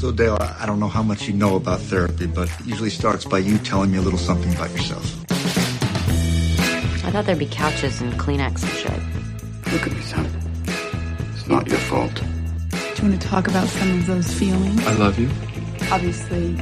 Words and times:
So, 0.00 0.10
Dale, 0.10 0.38
I 0.40 0.64
don't 0.64 0.80
know 0.80 0.88
how 0.88 1.02
much 1.02 1.28
you 1.28 1.34
know 1.34 1.56
about 1.56 1.78
therapy, 1.78 2.24
but 2.26 2.48
it 2.48 2.66
usually 2.66 2.88
starts 2.88 3.26
by 3.26 3.36
you 3.36 3.58
telling 3.58 3.92
me 3.92 3.98
a 3.98 4.00
little 4.00 4.18
something 4.18 4.50
about 4.54 4.70
yourself. 4.70 5.04
I 7.04 7.10
thought 7.10 7.26
there'd 7.26 7.38
be 7.38 7.44
couches 7.44 8.00
and 8.00 8.14
Kleenex 8.14 8.62
and 8.62 8.72
shit. 8.72 9.70
Look 9.74 9.86
at 9.86 9.92
me, 9.92 10.00
son. 10.00 10.24
It's 11.34 11.46
not 11.46 11.68
your 11.68 11.76
fault. 11.80 12.14
Do 12.14 12.78
you 12.78 13.10
want 13.10 13.20
to 13.20 13.28
talk 13.28 13.46
about 13.46 13.68
some 13.68 13.90
of 13.98 14.06
those 14.06 14.32
feelings? 14.32 14.86
I 14.86 14.94
love 14.94 15.18
you. 15.18 15.28
Obviously, 15.92 16.56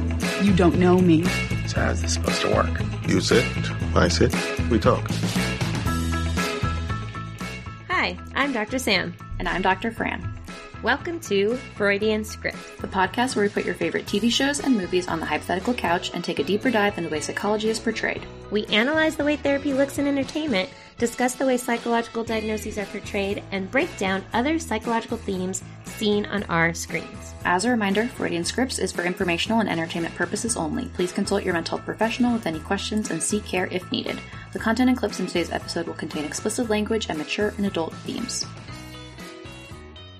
you 0.45 0.53
don't 0.53 0.77
know 0.77 0.99
me. 0.99 1.23
So 1.67 1.79
how's 1.79 2.01
this 2.01 2.15
supposed 2.15 2.41
to 2.41 2.53
work? 2.53 2.81
You 3.07 3.21
sit, 3.21 3.45
I 3.95 4.09
sit, 4.09 4.35
we 4.69 4.79
talk. 4.79 5.09
Hi, 7.87 8.17
I'm 8.35 8.51
Dr. 8.51 8.79
Sam. 8.79 9.15
And 9.39 9.47
I'm 9.47 9.61
Dr. 9.61 9.91
Fran. 9.91 10.38
Welcome 10.81 11.19
to 11.21 11.57
Freudian 11.75 12.23
Script, 12.23 12.55
the 12.79 12.87
podcast 12.87 13.35
where 13.35 13.43
we 13.43 13.49
put 13.49 13.65
your 13.65 13.75
favorite 13.75 14.05
TV 14.05 14.31
shows 14.31 14.61
and 14.61 14.77
movies 14.77 15.09
on 15.09 15.19
the 15.19 15.25
hypothetical 15.25 15.73
couch 15.73 16.11
and 16.13 16.23
take 16.23 16.39
a 16.39 16.43
deeper 16.43 16.71
dive 16.71 16.97
into 16.97 17.09
the 17.09 17.13
way 17.13 17.19
psychology 17.19 17.67
is 17.67 17.77
portrayed. 17.77 18.25
We 18.49 18.65
analyze 18.67 19.17
the 19.17 19.25
way 19.25 19.35
therapy 19.35 19.73
looks 19.73 19.97
in 19.97 20.07
entertainment, 20.07 20.69
discuss 20.97 21.33
the 21.33 21.45
way 21.45 21.57
psychological 21.57 22.23
diagnoses 22.23 22.77
are 22.77 22.85
portrayed, 22.85 23.43
and 23.51 23.69
break 23.69 23.97
down 23.97 24.23
other 24.31 24.57
psychological 24.57 25.17
themes 25.17 25.63
seen 25.83 26.25
on 26.27 26.43
our 26.43 26.73
screens. 26.73 27.33
As 27.43 27.65
a 27.65 27.71
reminder, 27.71 28.07
Freudian 28.07 28.45
Scripts 28.45 28.79
is 28.79 28.93
for 28.93 29.03
informational 29.03 29.59
and 29.59 29.67
entertainment 29.67 30.15
purposes 30.15 30.55
only. 30.55 30.85
Please 30.93 31.11
consult 31.11 31.43
your 31.43 31.55
mental 31.55 31.77
health 31.77 31.85
professional 31.85 32.31
with 32.31 32.47
any 32.47 32.59
questions 32.59 33.11
and 33.11 33.21
seek 33.21 33.43
care 33.43 33.67
if 33.69 33.91
needed. 33.91 34.17
The 34.53 34.59
content 34.59 34.87
and 34.87 34.97
clips 34.97 35.19
in 35.19 35.27
today's 35.27 35.51
episode 35.51 35.87
will 35.87 35.93
contain 35.95 36.23
explicit 36.23 36.69
language 36.69 37.07
and 37.09 37.17
mature 37.17 37.53
and 37.57 37.65
adult 37.65 37.93
themes. 38.05 38.45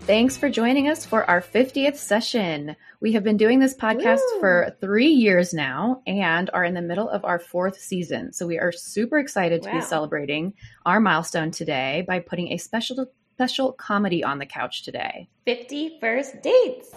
Thanks 0.10 0.36
for 0.36 0.50
joining 0.50 0.88
us 0.88 1.06
for 1.06 1.24
our 1.30 1.40
50th 1.40 1.98
session. 1.98 2.76
We 3.00 3.12
have 3.12 3.24
been 3.24 3.38
doing 3.38 3.60
this 3.60 3.76
podcast 3.76 4.22
Woo! 4.34 4.40
for 4.40 4.76
three 4.82 5.10
years 5.10 5.54
now 5.54 6.02
and 6.08 6.50
are 6.52 6.66
in 6.66 6.74
the 6.74 6.82
middle 6.82 7.08
of 7.08 7.24
our 7.26 7.38
fourth 7.38 7.80
season. 7.80 8.34
So 8.34 8.48
we 8.48 8.58
are 8.58 8.72
super 8.72 9.20
excited 9.20 9.64
wow. 9.64 9.70
to 9.70 9.78
be 9.78 9.86
celebrating 9.86 10.56
our 10.84 11.00
milestone 11.00 11.52
today 11.52 12.04
by 12.08 12.22
putting 12.22 12.52
a 12.52 12.58
special 12.58 13.06
special 13.34 13.72
comedy 13.74 14.24
on 14.24 14.40
the 14.40 14.48
couch 14.48 14.82
today. 14.82 15.30
50 15.46 16.00
first 16.02 16.42
dates. 16.42 16.90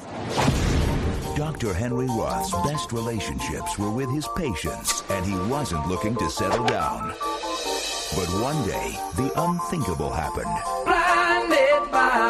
Dr. 1.37 1.75
Henry 1.75 2.07
Roth's 2.07 2.53
best 2.67 2.93
relationships 2.93 3.79
were 3.79 3.91
with 3.91 4.11
his 4.11 4.27
patients, 4.39 5.03
and 5.11 5.27
he 5.27 5.37
wasn't 5.51 5.87
looking 5.87 6.17
to 6.17 6.31
settle 6.31 6.65
down. 6.65 7.09
But 7.09 8.29
one 8.41 8.67
day, 8.67 8.99
the 9.17 9.31
unthinkable 9.37 10.11
happened 10.11 11.12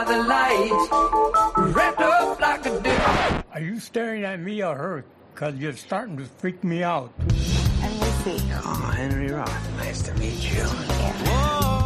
by 0.05 0.13
the 0.13 0.23
light, 0.25 1.75
wrapped 1.75 2.01
up 2.01 2.41
like 2.41 2.67
a 2.67 3.45
Are 3.53 3.61
you 3.61 3.79
staring 3.79 4.25
at 4.25 4.41
me 4.41 4.63
or 4.63 4.75
her? 4.75 5.05
Because 5.33 5.55
you're 5.57 5.75
starting 5.75 6.17
to 6.17 6.25
freak 6.25 6.65
me 6.65 6.83
out. 6.83 7.13
I'm 7.19 8.01
Lucy. 8.01 8.43
Oh, 8.53 8.93
Henry 8.97 9.31
Roth. 9.31 9.77
Nice 9.77 10.03
to 10.03 10.15
meet 10.15 10.53
you. 10.53 10.65
Whoa, 10.65 11.82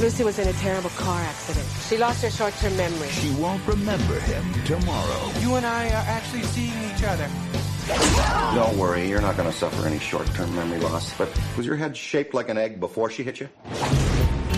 Lucy 0.00 0.24
was 0.24 0.38
in 0.38 0.48
a 0.48 0.52
terrible 0.54 0.90
car 0.90 1.20
accident. 1.20 1.66
She 1.88 1.96
lost 1.96 2.22
her 2.22 2.30
short-term 2.30 2.76
memory. 2.76 3.08
She 3.08 3.30
won't 3.34 3.66
remember 3.66 4.18
him 4.20 4.44
tomorrow. 4.64 5.30
You 5.40 5.54
and 5.54 5.64
I 5.64 5.86
are 5.88 6.04
actually 6.06 6.42
seeing 6.42 6.72
each 6.90 7.04
other. 7.04 7.28
Don't 8.54 8.76
worry, 8.76 9.08
you're 9.08 9.20
not 9.20 9.36
going 9.36 9.50
to 9.50 9.56
suffer 9.56 9.86
any 9.86 10.00
short-term 10.00 10.54
memory 10.56 10.80
loss. 10.80 11.16
But 11.16 11.28
was 11.56 11.64
your 11.64 11.76
head 11.76 11.96
shaped 11.96 12.34
like 12.34 12.48
an 12.48 12.58
egg 12.58 12.80
before 12.80 13.08
she 13.08 13.22
hit 13.22 13.40
you? 13.40 13.48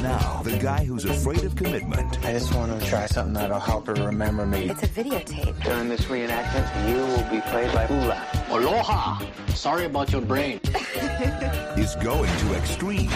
Now, 0.06 0.40
the 0.44 0.56
guy 0.58 0.84
who's 0.84 1.04
afraid 1.04 1.42
of 1.42 1.56
commitment. 1.56 2.24
I 2.24 2.30
just 2.30 2.54
want 2.54 2.80
to 2.80 2.86
try 2.86 3.06
something 3.06 3.34
that'll 3.34 3.58
help 3.58 3.88
her 3.88 3.94
remember 3.94 4.46
me. 4.46 4.70
It's 4.70 4.84
a 4.84 4.86
videotape. 4.86 5.60
During 5.64 5.88
this 5.88 6.02
reenactment, 6.02 6.88
you 6.88 6.98
will 6.98 7.28
be 7.28 7.40
played 7.50 7.72
by 7.72 7.88
Ula. 7.88 8.24
Aloha! 8.50 9.18
Sorry 9.48 9.86
about 9.86 10.12
your 10.12 10.20
brain. 10.20 10.60
is 11.76 11.96
going 11.96 12.30
to 12.38 12.54
extremes. 12.54 13.12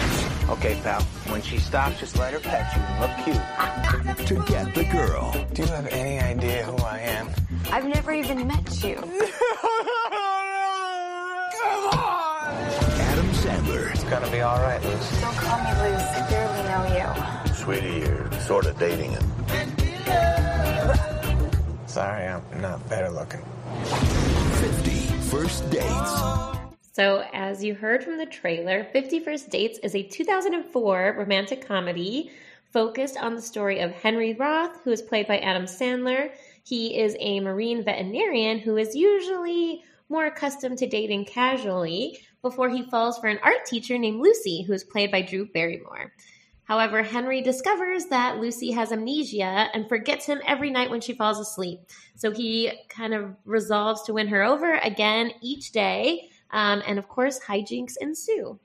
Okay, 0.49 0.77
pal. 0.83 1.01
When 1.31 1.41
she 1.41 1.59
stops, 1.59 2.01
just 2.01 2.17
let 2.17 2.33
her 2.33 2.41
pet 2.41 2.75
you 2.75 2.81
and 2.81 2.99
look 2.99 3.13
cute. 3.23 4.27
to 4.27 4.51
get 4.51 4.75
the 4.75 4.83
girl. 4.91 5.31
Do 5.53 5.61
you 5.61 5.69
have 5.69 5.87
any 5.87 6.19
idea 6.19 6.65
who 6.65 6.75
I 6.83 6.99
am? 6.99 7.29
I've 7.71 7.85
never 7.85 8.11
even 8.11 8.45
met 8.45 8.83
you. 8.83 8.97
Sandler. 11.61 12.21
It's 12.67 12.90
gonna 14.11 14.29
be 14.29 14.41
all 14.41 14.59
right, 14.59 14.83
Lucy. 14.83 15.21
Don't 15.21 15.37
call 15.37 15.57
me 15.59 15.71
Luce. 15.83 16.03
I 16.03 16.29
barely 16.29 16.63
know 16.67 16.83
you. 17.47 17.53
Sweetie, 17.53 17.99
you're 17.99 18.29
sort 18.41 18.65
of 18.65 18.77
dating 18.77 19.11
him. 19.11 19.23
Sorry, 21.87 22.27
I'm 22.27 22.43
not 22.59 22.89
better 22.89 23.09
looking. 23.09 23.39
50 23.85 24.91
First 25.29 25.69
Dates. 25.69 26.11
So, 26.91 27.23
as 27.31 27.63
you 27.63 27.73
heard 27.73 28.03
from 28.03 28.17
the 28.17 28.25
trailer, 28.25 28.83
50 28.91 29.21
First 29.21 29.49
Dates 29.49 29.79
is 29.81 29.95
a 29.95 30.03
2004 30.03 31.15
romantic 31.17 31.65
comedy 31.65 32.31
focused 32.73 33.15
on 33.15 33.35
the 33.35 33.41
story 33.41 33.79
of 33.79 33.91
Henry 33.91 34.33
Roth, 34.33 34.77
who 34.83 34.91
is 34.91 35.01
played 35.01 35.25
by 35.25 35.37
Adam 35.37 35.63
Sandler. 35.63 36.31
He 36.65 36.99
is 36.99 37.15
a 37.17 37.39
marine 37.39 37.81
veterinarian 37.81 38.59
who 38.59 38.75
is 38.75 38.93
usually 38.93 39.85
more 40.09 40.25
accustomed 40.25 40.79
to 40.79 40.87
dating 40.87 41.23
casually, 41.23 42.19
before 42.41 42.69
he 42.69 42.83
falls 42.83 43.17
for 43.17 43.27
an 43.27 43.39
art 43.43 43.65
teacher 43.65 43.97
named 43.97 44.21
Lucy, 44.21 44.63
who 44.63 44.73
is 44.73 44.83
played 44.83 45.11
by 45.11 45.21
Drew 45.21 45.45
Barrymore. 45.45 46.13
However, 46.63 47.03
Henry 47.03 47.41
discovers 47.41 48.05
that 48.05 48.39
Lucy 48.39 48.71
has 48.71 48.93
amnesia 48.93 49.67
and 49.73 49.89
forgets 49.89 50.25
him 50.25 50.41
every 50.47 50.69
night 50.69 50.89
when 50.89 51.01
she 51.01 51.13
falls 51.13 51.37
asleep. 51.37 51.81
So 52.15 52.31
he 52.31 52.71
kind 52.87 53.13
of 53.13 53.35
resolves 53.43 54.03
to 54.03 54.13
win 54.13 54.29
her 54.29 54.41
over 54.41 54.75
again 54.75 55.31
each 55.41 55.73
day. 55.73 56.29
Um, 56.51 56.81
and 56.87 56.97
of 56.97 57.09
course, 57.09 57.41
hijinks 57.41 57.95
ensue. 57.99 58.57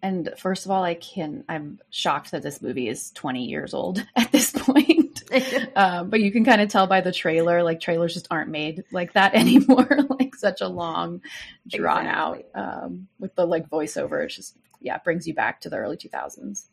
And 0.00 0.32
first 0.38 0.64
of 0.64 0.70
all, 0.70 0.82
I 0.84 0.94
can 0.94 1.44
I'm 1.50 1.80
shocked 1.90 2.30
that 2.30 2.42
this 2.42 2.62
movie 2.62 2.88
is 2.88 3.10
20 3.10 3.44
years 3.44 3.74
old 3.74 4.04
at 4.16 4.32
this 4.32 4.50
point. 4.50 5.11
um, 5.76 6.10
but 6.10 6.20
you 6.20 6.30
can 6.32 6.44
kind 6.44 6.60
of 6.60 6.68
tell 6.68 6.86
by 6.86 7.00
the 7.00 7.12
trailer, 7.12 7.62
like 7.62 7.80
trailers 7.80 8.14
just 8.14 8.28
aren't 8.30 8.50
made 8.50 8.84
like 8.92 9.12
that 9.14 9.34
anymore. 9.34 9.88
like 10.18 10.34
such 10.34 10.60
a 10.60 10.68
long, 10.68 11.22
drawn 11.68 12.06
exactly. 12.06 12.44
out 12.54 12.84
um, 12.84 13.08
with 13.18 13.34
the 13.34 13.46
like 13.46 13.68
voiceover. 13.68 14.24
It's 14.24 14.36
just 14.36 14.56
yeah, 14.80 14.96
it 14.96 15.04
brings 15.04 15.26
you 15.26 15.34
back 15.34 15.60
to 15.62 15.70
the 15.70 15.76
early 15.76 15.96
2000s. 15.96 16.66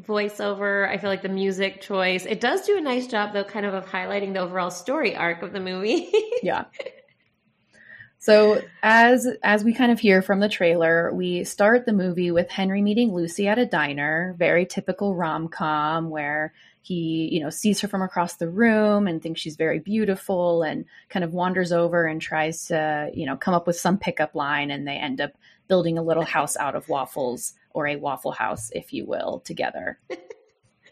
Voiceover, 0.00 0.88
I 0.88 0.96
feel 0.96 1.10
like 1.10 1.22
the 1.22 1.28
music 1.28 1.80
choice. 1.80 2.24
It 2.24 2.40
does 2.40 2.62
do 2.62 2.76
a 2.78 2.80
nice 2.80 3.06
job 3.06 3.32
though, 3.32 3.44
kind 3.44 3.66
of 3.66 3.74
of 3.74 3.86
highlighting 3.86 4.32
the 4.32 4.40
overall 4.40 4.70
story 4.70 5.14
arc 5.14 5.42
of 5.42 5.52
the 5.52 5.60
movie. 5.60 6.10
yeah. 6.42 6.64
So 8.18 8.60
as 8.82 9.26
as 9.42 9.64
we 9.64 9.72
kind 9.72 9.90
of 9.90 9.98
hear 9.98 10.20
from 10.20 10.40
the 10.40 10.48
trailer, 10.48 11.12
we 11.12 11.44
start 11.44 11.86
the 11.86 11.94
movie 11.94 12.30
with 12.30 12.50
Henry 12.50 12.82
meeting 12.82 13.14
Lucy 13.14 13.48
at 13.48 13.58
a 13.58 13.64
diner, 13.64 14.34
very 14.38 14.66
typical 14.66 15.14
rom-com 15.14 16.10
where 16.10 16.52
he, 16.82 17.28
you 17.32 17.40
know, 17.40 17.50
sees 17.50 17.80
her 17.80 17.88
from 17.88 18.02
across 18.02 18.36
the 18.36 18.48
room 18.48 19.06
and 19.06 19.22
thinks 19.22 19.40
she's 19.40 19.56
very 19.56 19.78
beautiful 19.78 20.62
and 20.62 20.84
kind 21.08 21.24
of 21.24 21.34
wanders 21.34 21.72
over 21.72 22.06
and 22.06 22.20
tries 22.20 22.66
to, 22.66 23.10
you 23.12 23.26
know, 23.26 23.36
come 23.36 23.54
up 23.54 23.66
with 23.66 23.76
some 23.76 23.98
pickup 23.98 24.34
line 24.34 24.70
and 24.70 24.88
they 24.88 24.96
end 24.96 25.20
up 25.20 25.32
building 25.68 25.98
a 25.98 26.02
little 26.02 26.24
house 26.24 26.56
out 26.56 26.74
of 26.74 26.88
waffles 26.88 27.54
or 27.72 27.86
a 27.86 27.96
waffle 27.96 28.32
house, 28.32 28.70
if 28.74 28.92
you 28.92 29.04
will, 29.04 29.40
together. 29.44 29.98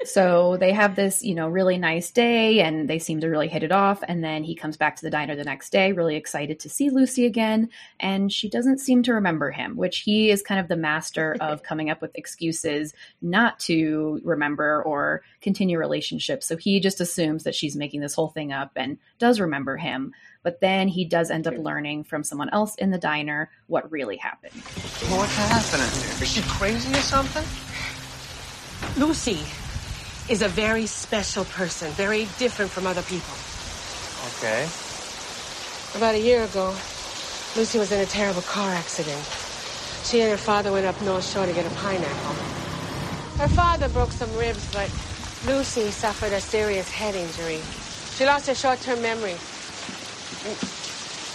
so 0.04 0.56
they 0.58 0.72
have 0.72 0.94
this, 0.94 1.24
you 1.24 1.34
know, 1.34 1.48
really 1.48 1.76
nice 1.76 2.12
day 2.12 2.60
and 2.60 2.88
they 2.88 3.00
seem 3.00 3.20
to 3.20 3.28
really 3.28 3.48
hit 3.48 3.64
it 3.64 3.72
off. 3.72 4.02
And 4.06 4.22
then 4.22 4.44
he 4.44 4.54
comes 4.54 4.76
back 4.76 4.94
to 4.96 5.02
the 5.02 5.10
diner 5.10 5.34
the 5.34 5.44
next 5.44 5.70
day, 5.70 5.92
really 5.92 6.14
excited 6.14 6.60
to 6.60 6.68
see 6.68 6.88
Lucy 6.88 7.26
again. 7.26 7.68
And 7.98 8.32
she 8.32 8.48
doesn't 8.48 8.78
seem 8.78 9.02
to 9.04 9.14
remember 9.14 9.50
him, 9.50 9.76
which 9.76 9.98
he 9.98 10.30
is 10.30 10.40
kind 10.40 10.60
of 10.60 10.68
the 10.68 10.76
master 10.76 11.36
of 11.40 11.64
coming 11.64 11.90
up 11.90 12.00
with 12.00 12.14
excuses 12.14 12.94
not 13.20 13.58
to 13.60 14.20
remember 14.22 14.82
or 14.84 15.22
continue 15.40 15.78
relationships. 15.78 16.46
So 16.46 16.56
he 16.56 16.78
just 16.78 17.00
assumes 17.00 17.42
that 17.42 17.56
she's 17.56 17.74
making 17.74 18.00
this 18.00 18.14
whole 18.14 18.28
thing 18.28 18.52
up 18.52 18.70
and 18.76 18.98
does 19.18 19.40
remember 19.40 19.76
him. 19.76 20.12
But 20.44 20.60
then 20.60 20.86
he 20.86 21.04
does 21.04 21.30
end 21.30 21.48
up 21.48 21.58
learning 21.58 22.04
from 22.04 22.22
someone 22.22 22.50
else 22.50 22.76
in 22.76 22.92
the 22.92 22.98
diner 22.98 23.50
what 23.66 23.90
really 23.90 24.16
happened. 24.16 24.54
What's 25.10 25.34
happening? 25.34 26.22
Is 26.22 26.28
she 26.28 26.42
crazy 26.42 26.92
or 26.92 27.02
something? 27.02 27.44
Lucy 28.96 29.40
is 30.28 30.42
a 30.42 30.48
very 30.48 30.86
special 30.86 31.44
person, 31.46 31.90
very 31.92 32.28
different 32.38 32.70
from 32.70 32.86
other 32.86 33.02
people. 33.02 33.34
Okay. 34.36 34.68
About 35.96 36.14
a 36.14 36.20
year 36.20 36.44
ago, 36.44 36.76
Lucy 37.56 37.78
was 37.78 37.90
in 37.92 38.00
a 38.00 38.06
terrible 38.06 38.42
car 38.42 38.70
accident. 38.70 39.24
She 40.04 40.20
and 40.20 40.30
her 40.30 40.36
father 40.36 40.70
went 40.70 40.86
up 40.86 41.00
North 41.02 41.24
Shore 41.26 41.46
to 41.46 41.52
get 41.52 41.66
a 41.66 41.74
pineapple. 41.76 42.34
Her 43.38 43.48
father 43.48 43.88
broke 43.88 44.12
some 44.12 44.34
ribs, 44.36 44.70
but 44.72 44.90
Lucy 45.46 45.90
suffered 45.90 46.32
a 46.32 46.40
serious 46.40 46.90
head 46.90 47.14
injury. 47.14 47.60
She 48.16 48.26
lost 48.26 48.46
her 48.48 48.54
short-term 48.54 49.00
memory. 49.00 49.36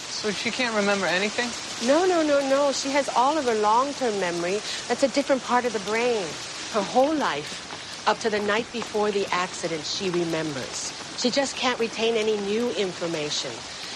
So 0.10 0.32
she 0.32 0.52
can't 0.52 0.76
remember 0.76 1.06
anything? 1.06 1.50
No, 1.88 2.06
no, 2.06 2.22
no, 2.24 2.40
no. 2.48 2.72
She 2.72 2.90
has 2.92 3.10
all 3.10 3.38
of 3.38 3.46
her 3.46 3.56
long-term 3.56 4.20
memory. 4.20 4.62
That's 4.88 5.04
a 5.04 5.08
different 5.08 5.44
part 5.44 5.66
of 5.66 5.74
the 5.74 5.80
brain. 5.80 6.26
Her 6.74 6.82
whole 6.82 7.14
life, 7.14 7.63
up 8.08 8.20
to 8.20 8.30
the 8.30 8.40
night 8.40 8.66
before 8.72 9.12
the 9.12 9.26
accident, 9.32 9.84
she 9.84 10.10
remembers. 10.10 10.92
She 11.18 11.30
just 11.30 11.56
can't 11.56 11.80
retain 11.80 12.16
any 12.16 12.38
new 12.38 12.70
information. 12.72 13.52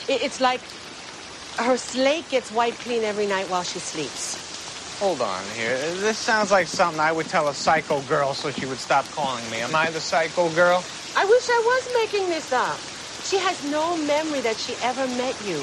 It's 0.08 0.40
like 0.40 0.62
her 1.60 1.78
slate 1.78 2.30
gets 2.30 2.52
wiped 2.52 2.80
clean 2.80 3.04
every 3.04 3.26
night 3.26 3.50
while 3.50 3.64
she 3.64 3.80
sleeps. 3.80 5.00
Hold 5.00 5.22
on 5.22 5.44
here. 5.56 5.78
This 6.02 6.18
sounds 6.18 6.52
like 6.52 6.68
something 6.68 7.00
I 7.00 7.12
would 7.12 7.28
tell 7.28 7.50
a 7.50 7.54
psycho 7.54 8.02
girl 8.02 8.34
so 8.34 8.50
she 8.50 8.66
would 8.66 8.80
stop 8.80 9.06
calling 9.12 9.44
me. 9.52 9.58
Am 9.58 9.76
I 9.76 9.92
the 9.92 10.00
psycho 10.00 10.50
girl? 10.56 10.84
I 11.16 11.26
wish 11.26 11.50
I 11.50 11.62
was 11.66 11.94
making 11.94 12.30
this 12.30 12.52
up. 12.54 12.78
She 13.24 13.38
has 13.38 13.72
no 13.72 13.98
memory 13.98 14.42
that 14.42 14.56
she 14.56 14.74
ever 14.84 15.06
met 15.18 15.36
you. 15.46 15.58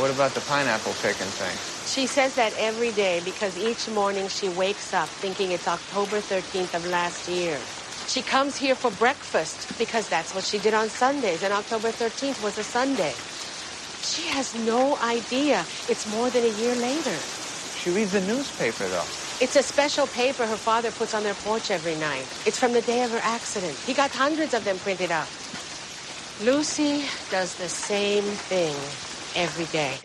What 0.00 0.10
about 0.10 0.32
the 0.32 0.40
pineapple 0.40 0.92
picking 1.00 1.26
thing? 1.38 1.79
She 1.90 2.06
says 2.06 2.34
that 2.36 2.52
every 2.56 2.92
day 2.92 3.20
because 3.24 3.58
each 3.58 3.88
morning 3.88 4.28
she 4.28 4.48
wakes 4.48 4.94
up 4.94 5.08
thinking 5.08 5.50
it's 5.50 5.66
October 5.66 6.18
13th 6.18 6.72
of 6.74 6.86
last 6.86 7.26
year. 7.26 7.58
She 8.06 8.22
comes 8.22 8.56
here 8.56 8.76
for 8.76 8.92
breakfast 8.92 9.66
because 9.76 10.08
that's 10.08 10.32
what 10.32 10.44
she 10.44 10.58
did 10.58 10.72
on 10.72 10.88
Sundays, 10.88 11.42
and 11.42 11.52
October 11.52 11.90
13th 11.90 12.40
was 12.44 12.58
a 12.58 12.62
Sunday. 12.62 13.12
She 14.02 14.22
has 14.28 14.54
no 14.54 14.98
idea 14.98 15.66
it's 15.88 16.06
more 16.06 16.30
than 16.30 16.44
a 16.44 16.54
year 16.62 16.76
later. 16.76 17.16
She 17.76 17.90
reads 17.90 18.12
the 18.12 18.20
newspaper, 18.20 18.88
though. 18.88 19.06
It's 19.40 19.56
a 19.56 19.62
special 19.62 20.06
paper 20.06 20.46
her 20.46 20.56
father 20.56 20.92
puts 20.92 21.12
on 21.12 21.24
their 21.24 21.34
porch 21.34 21.72
every 21.72 21.96
night. 21.96 22.26
It's 22.46 22.58
from 22.58 22.72
the 22.72 22.82
day 22.82 23.02
of 23.02 23.10
her 23.10 23.20
accident. 23.22 23.76
He 23.84 23.94
got 23.94 24.12
hundreds 24.12 24.54
of 24.54 24.62
them 24.62 24.78
printed 24.78 25.10
up. 25.10 25.28
Lucy 26.40 27.02
does 27.30 27.56
the 27.56 27.68
same 27.68 28.24
thing 28.48 28.76
every 29.34 29.66
day. 29.66 29.98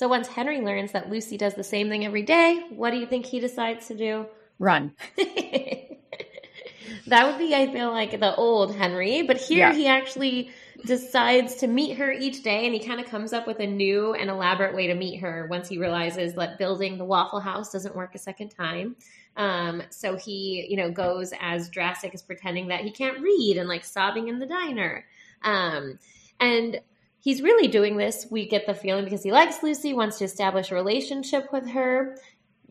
So 0.00 0.08
once 0.08 0.26
Henry 0.28 0.62
learns 0.62 0.92
that 0.92 1.10
Lucy 1.10 1.36
does 1.36 1.52
the 1.52 1.62
same 1.62 1.90
thing 1.90 2.06
every 2.06 2.22
day, 2.22 2.64
what 2.70 2.90
do 2.90 2.96
you 2.96 3.04
think 3.04 3.26
he 3.26 3.38
decides 3.38 3.88
to 3.88 3.94
do? 3.94 4.24
Run. 4.58 4.94
that 5.18 7.26
would 7.26 7.36
be, 7.36 7.54
I 7.54 7.70
feel 7.70 7.90
like, 7.90 8.18
the 8.18 8.34
old 8.34 8.74
Henry. 8.74 9.20
But 9.20 9.36
here 9.36 9.68
yeah. 9.68 9.74
he 9.74 9.86
actually 9.86 10.52
decides 10.86 11.56
to 11.56 11.66
meet 11.66 11.98
her 11.98 12.10
each 12.10 12.42
day 12.42 12.64
and 12.64 12.72
he 12.72 12.80
kind 12.80 12.98
of 12.98 13.08
comes 13.08 13.34
up 13.34 13.46
with 13.46 13.60
a 13.60 13.66
new 13.66 14.14
and 14.14 14.30
elaborate 14.30 14.74
way 14.74 14.86
to 14.86 14.94
meet 14.94 15.20
her 15.20 15.46
once 15.50 15.68
he 15.68 15.76
realizes 15.76 16.32
that 16.32 16.56
building 16.56 16.96
the 16.96 17.04
waffle 17.04 17.38
house 17.38 17.70
doesn't 17.70 17.94
work 17.94 18.14
a 18.14 18.18
second 18.18 18.48
time 18.48 18.96
um, 19.36 19.82
so 19.90 20.16
he 20.16 20.66
you 20.70 20.78
know 20.78 20.90
goes 20.90 21.34
as 21.38 21.68
drastic 21.68 22.14
as 22.14 22.22
pretending 22.22 22.68
that 22.68 22.80
he 22.80 22.90
can't 22.90 23.20
read 23.20 23.58
and 23.58 23.68
like 23.68 23.84
sobbing 23.84 24.28
in 24.28 24.38
the 24.38 24.46
diner 24.46 25.04
um, 25.42 25.98
and 26.40 26.80
he's 27.20 27.42
really 27.42 27.68
doing 27.68 27.96
this 27.96 28.26
we 28.30 28.48
get 28.48 28.66
the 28.66 28.74
feeling 28.74 29.04
because 29.04 29.22
he 29.22 29.32
likes 29.32 29.62
lucy 29.62 29.94
wants 29.94 30.18
to 30.18 30.24
establish 30.24 30.70
a 30.70 30.74
relationship 30.74 31.52
with 31.52 31.68
her 31.68 32.16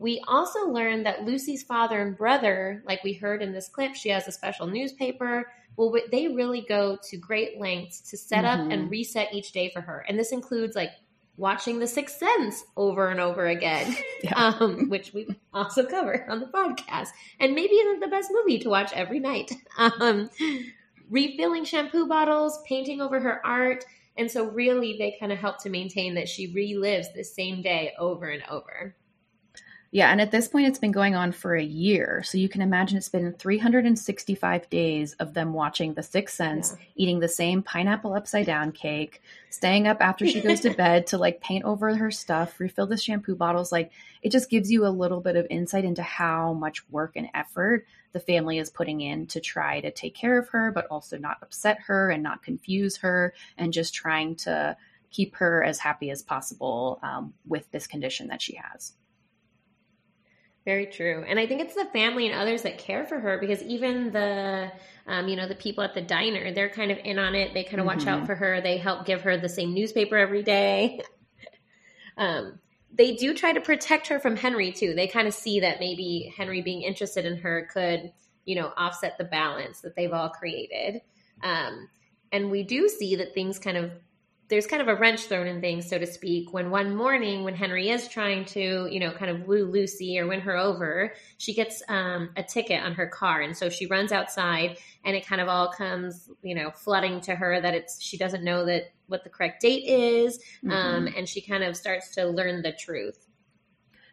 we 0.00 0.22
also 0.26 0.66
learn 0.66 1.02
that 1.02 1.26
Lucy's 1.26 1.62
father 1.62 2.00
and 2.00 2.16
brother, 2.16 2.82
like 2.86 3.04
we 3.04 3.12
heard 3.12 3.42
in 3.42 3.52
this 3.52 3.68
clip, 3.68 3.94
she 3.94 4.08
has 4.08 4.26
a 4.26 4.32
special 4.32 4.66
newspaper. 4.66 5.52
Well, 5.76 5.94
they 6.10 6.28
really 6.28 6.62
go 6.62 6.98
to 7.10 7.16
great 7.18 7.60
lengths 7.60 8.00
to 8.10 8.16
set 8.16 8.44
mm-hmm. 8.44 8.62
up 8.62 8.72
and 8.72 8.90
reset 8.90 9.34
each 9.34 9.52
day 9.52 9.70
for 9.70 9.82
her. 9.82 10.02
And 10.08 10.18
this 10.18 10.32
includes 10.32 10.74
like 10.74 10.92
watching 11.36 11.78
The 11.78 11.86
Sixth 11.86 12.16
Sense 12.16 12.64
over 12.78 13.08
and 13.08 13.20
over 13.20 13.46
again, 13.46 13.94
yeah. 14.24 14.54
um, 14.58 14.88
which 14.88 15.12
we 15.12 15.28
also 15.52 15.84
cover 15.84 16.24
on 16.30 16.40
the 16.40 16.46
podcast. 16.46 17.08
And 17.38 17.54
maybe 17.54 17.74
isn't 17.74 18.00
the 18.00 18.08
best 18.08 18.30
movie 18.32 18.58
to 18.60 18.70
watch 18.70 18.92
every 18.94 19.20
night. 19.20 19.52
Um, 19.78 20.30
refilling 21.10 21.64
shampoo 21.64 22.06
bottles, 22.06 22.58
painting 22.66 23.02
over 23.02 23.20
her 23.20 23.44
art. 23.44 23.84
And 24.20 24.30
so, 24.30 24.44
really, 24.50 24.98
they 24.98 25.16
kind 25.18 25.32
of 25.32 25.38
help 25.38 25.62
to 25.62 25.70
maintain 25.70 26.12
that 26.16 26.28
she 26.28 26.52
relives 26.52 27.06
the 27.14 27.24
same 27.24 27.62
day 27.62 27.94
over 27.98 28.26
and 28.26 28.42
over. 28.50 28.94
Yeah, 29.92 30.12
and 30.12 30.20
at 30.20 30.30
this 30.30 30.46
point, 30.46 30.68
it's 30.68 30.78
been 30.78 30.92
going 30.92 31.14
on 31.14 31.32
for 31.32 31.56
a 31.56 31.64
year. 31.64 32.22
So 32.22 32.36
you 32.36 32.46
can 32.46 32.60
imagine 32.60 32.98
it's 32.98 33.08
been 33.08 33.32
365 33.32 34.68
days 34.68 35.14
of 35.14 35.32
them 35.32 35.54
watching 35.54 35.94
The 35.94 36.02
Sixth 36.02 36.36
Sense, 36.36 36.76
yeah. 36.78 36.84
eating 36.96 37.20
the 37.20 37.28
same 37.28 37.62
pineapple 37.62 38.12
upside 38.12 38.44
down 38.44 38.72
cake, 38.72 39.22
staying 39.50 39.86
up 39.86 40.00
after 40.00 40.26
she 40.26 40.40
goes 40.40 40.60
to 40.60 40.70
bed 40.74 41.06
to 41.08 41.18
like 41.18 41.40
paint 41.40 41.64
over 41.64 41.94
her 41.94 42.10
stuff, 42.10 42.58
refill 42.58 42.86
the 42.86 42.96
shampoo 42.96 43.36
bottles. 43.36 43.70
Like 43.70 43.92
it 44.22 44.30
just 44.32 44.48
gives 44.48 44.70
you 44.70 44.86
a 44.86 44.88
little 44.88 45.20
bit 45.20 45.36
of 45.36 45.46
insight 45.50 45.84
into 45.84 46.02
how 46.02 46.54
much 46.54 46.88
work 46.88 47.12
and 47.16 47.28
effort 47.34 47.86
the 48.12 48.20
family 48.20 48.58
is 48.58 48.70
putting 48.70 49.00
in 49.00 49.26
to 49.28 49.40
try 49.40 49.80
to 49.80 49.90
take 49.90 50.14
care 50.14 50.38
of 50.38 50.48
her, 50.48 50.72
but 50.72 50.86
also 50.86 51.18
not 51.18 51.38
upset 51.42 51.78
her 51.86 52.10
and 52.10 52.22
not 52.22 52.42
confuse 52.42 52.96
her, 52.98 53.34
and 53.56 53.72
just 53.72 53.94
trying 53.94 54.34
to 54.36 54.76
keep 55.10 55.36
her 55.36 55.62
as 55.62 55.78
happy 55.78 56.10
as 56.10 56.22
possible 56.22 56.98
um, 57.02 57.34
with 57.46 57.70
this 57.70 57.86
condition 57.86 58.28
that 58.28 58.42
she 58.42 58.56
has. 58.56 58.94
Very 60.64 60.86
true. 60.86 61.24
And 61.26 61.38
I 61.38 61.46
think 61.46 61.62
it's 61.62 61.74
the 61.74 61.86
family 61.86 62.26
and 62.26 62.38
others 62.38 62.62
that 62.62 62.76
care 62.76 63.06
for 63.06 63.18
her 63.18 63.38
because 63.38 63.62
even 63.62 64.12
the, 64.12 64.70
um, 65.06 65.26
you 65.26 65.36
know, 65.36 65.48
the 65.48 65.54
people 65.54 65.82
at 65.82 65.94
the 65.94 66.02
diner, 66.02 66.52
they're 66.52 66.68
kind 66.68 66.90
of 66.90 66.98
in 67.02 67.18
on 67.18 67.34
it. 67.34 67.54
They 67.54 67.64
kind 67.64 67.80
of 67.80 67.86
watch 67.86 68.00
mm-hmm. 68.00 68.08
out 68.08 68.26
for 68.26 68.34
her. 68.34 68.60
They 68.60 68.76
help 68.76 69.06
give 69.06 69.22
her 69.22 69.38
the 69.38 69.48
same 69.48 69.72
newspaper 69.72 70.18
every 70.18 70.42
day. 70.42 71.00
um, 72.18 72.58
they 72.92 73.14
do 73.14 73.32
try 73.32 73.52
to 73.52 73.60
protect 73.60 74.08
her 74.08 74.18
from 74.18 74.36
Henry 74.36 74.70
too. 74.70 74.94
They 74.94 75.06
kind 75.06 75.26
of 75.26 75.32
see 75.32 75.60
that 75.60 75.80
maybe 75.80 76.32
Henry 76.36 76.60
being 76.60 76.82
interested 76.82 77.24
in 77.24 77.38
her 77.38 77.68
could, 77.72 78.12
you 78.44 78.56
know, 78.56 78.72
offset 78.76 79.16
the 79.16 79.24
balance 79.24 79.80
that 79.80 79.96
they've 79.96 80.12
all 80.12 80.28
created. 80.28 81.00
Um, 81.42 81.88
and 82.32 82.50
we 82.50 82.64
do 82.64 82.88
see 82.88 83.16
that 83.16 83.32
things 83.32 83.58
kind 83.58 83.78
of 83.78 83.92
there's 84.50 84.66
kind 84.66 84.82
of 84.82 84.88
a 84.88 84.96
wrench 84.96 85.22
thrown 85.22 85.46
in 85.46 85.60
things, 85.60 85.88
so 85.88 85.96
to 85.98 86.06
speak, 86.06 86.52
when 86.52 86.70
one 86.70 86.94
morning, 86.94 87.44
when 87.44 87.54
Henry 87.54 87.88
is 87.88 88.08
trying 88.08 88.44
to, 88.46 88.88
you 88.90 88.98
know, 88.98 89.12
kind 89.12 89.30
of 89.30 89.46
woo 89.46 89.64
Lucy 89.64 90.18
or 90.18 90.26
win 90.26 90.40
her 90.40 90.56
over, 90.56 91.14
she 91.38 91.54
gets 91.54 91.82
um, 91.88 92.30
a 92.36 92.42
ticket 92.42 92.82
on 92.82 92.92
her 92.94 93.06
car. 93.06 93.40
And 93.40 93.56
so 93.56 93.68
she 93.70 93.86
runs 93.86 94.12
outside 94.12 94.76
and 95.04 95.16
it 95.16 95.24
kind 95.24 95.40
of 95.40 95.48
all 95.48 95.72
comes, 95.72 96.28
you 96.42 96.54
know, 96.54 96.70
flooding 96.70 97.20
to 97.22 97.34
her 97.34 97.60
that 97.60 97.74
it's, 97.74 98.02
she 98.02 98.18
doesn't 98.18 98.44
know 98.44 98.66
that 98.66 98.92
what 99.06 99.24
the 99.24 99.30
correct 99.30 99.62
date 99.62 99.84
is. 99.86 100.38
Mm-hmm. 100.64 100.70
Um, 100.70 101.08
and 101.16 101.28
she 101.28 101.40
kind 101.40 101.62
of 101.62 101.76
starts 101.76 102.14
to 102.16 102.26
learn 102.26 102.62
the 102.62 102.72
truth. 102.72 103.26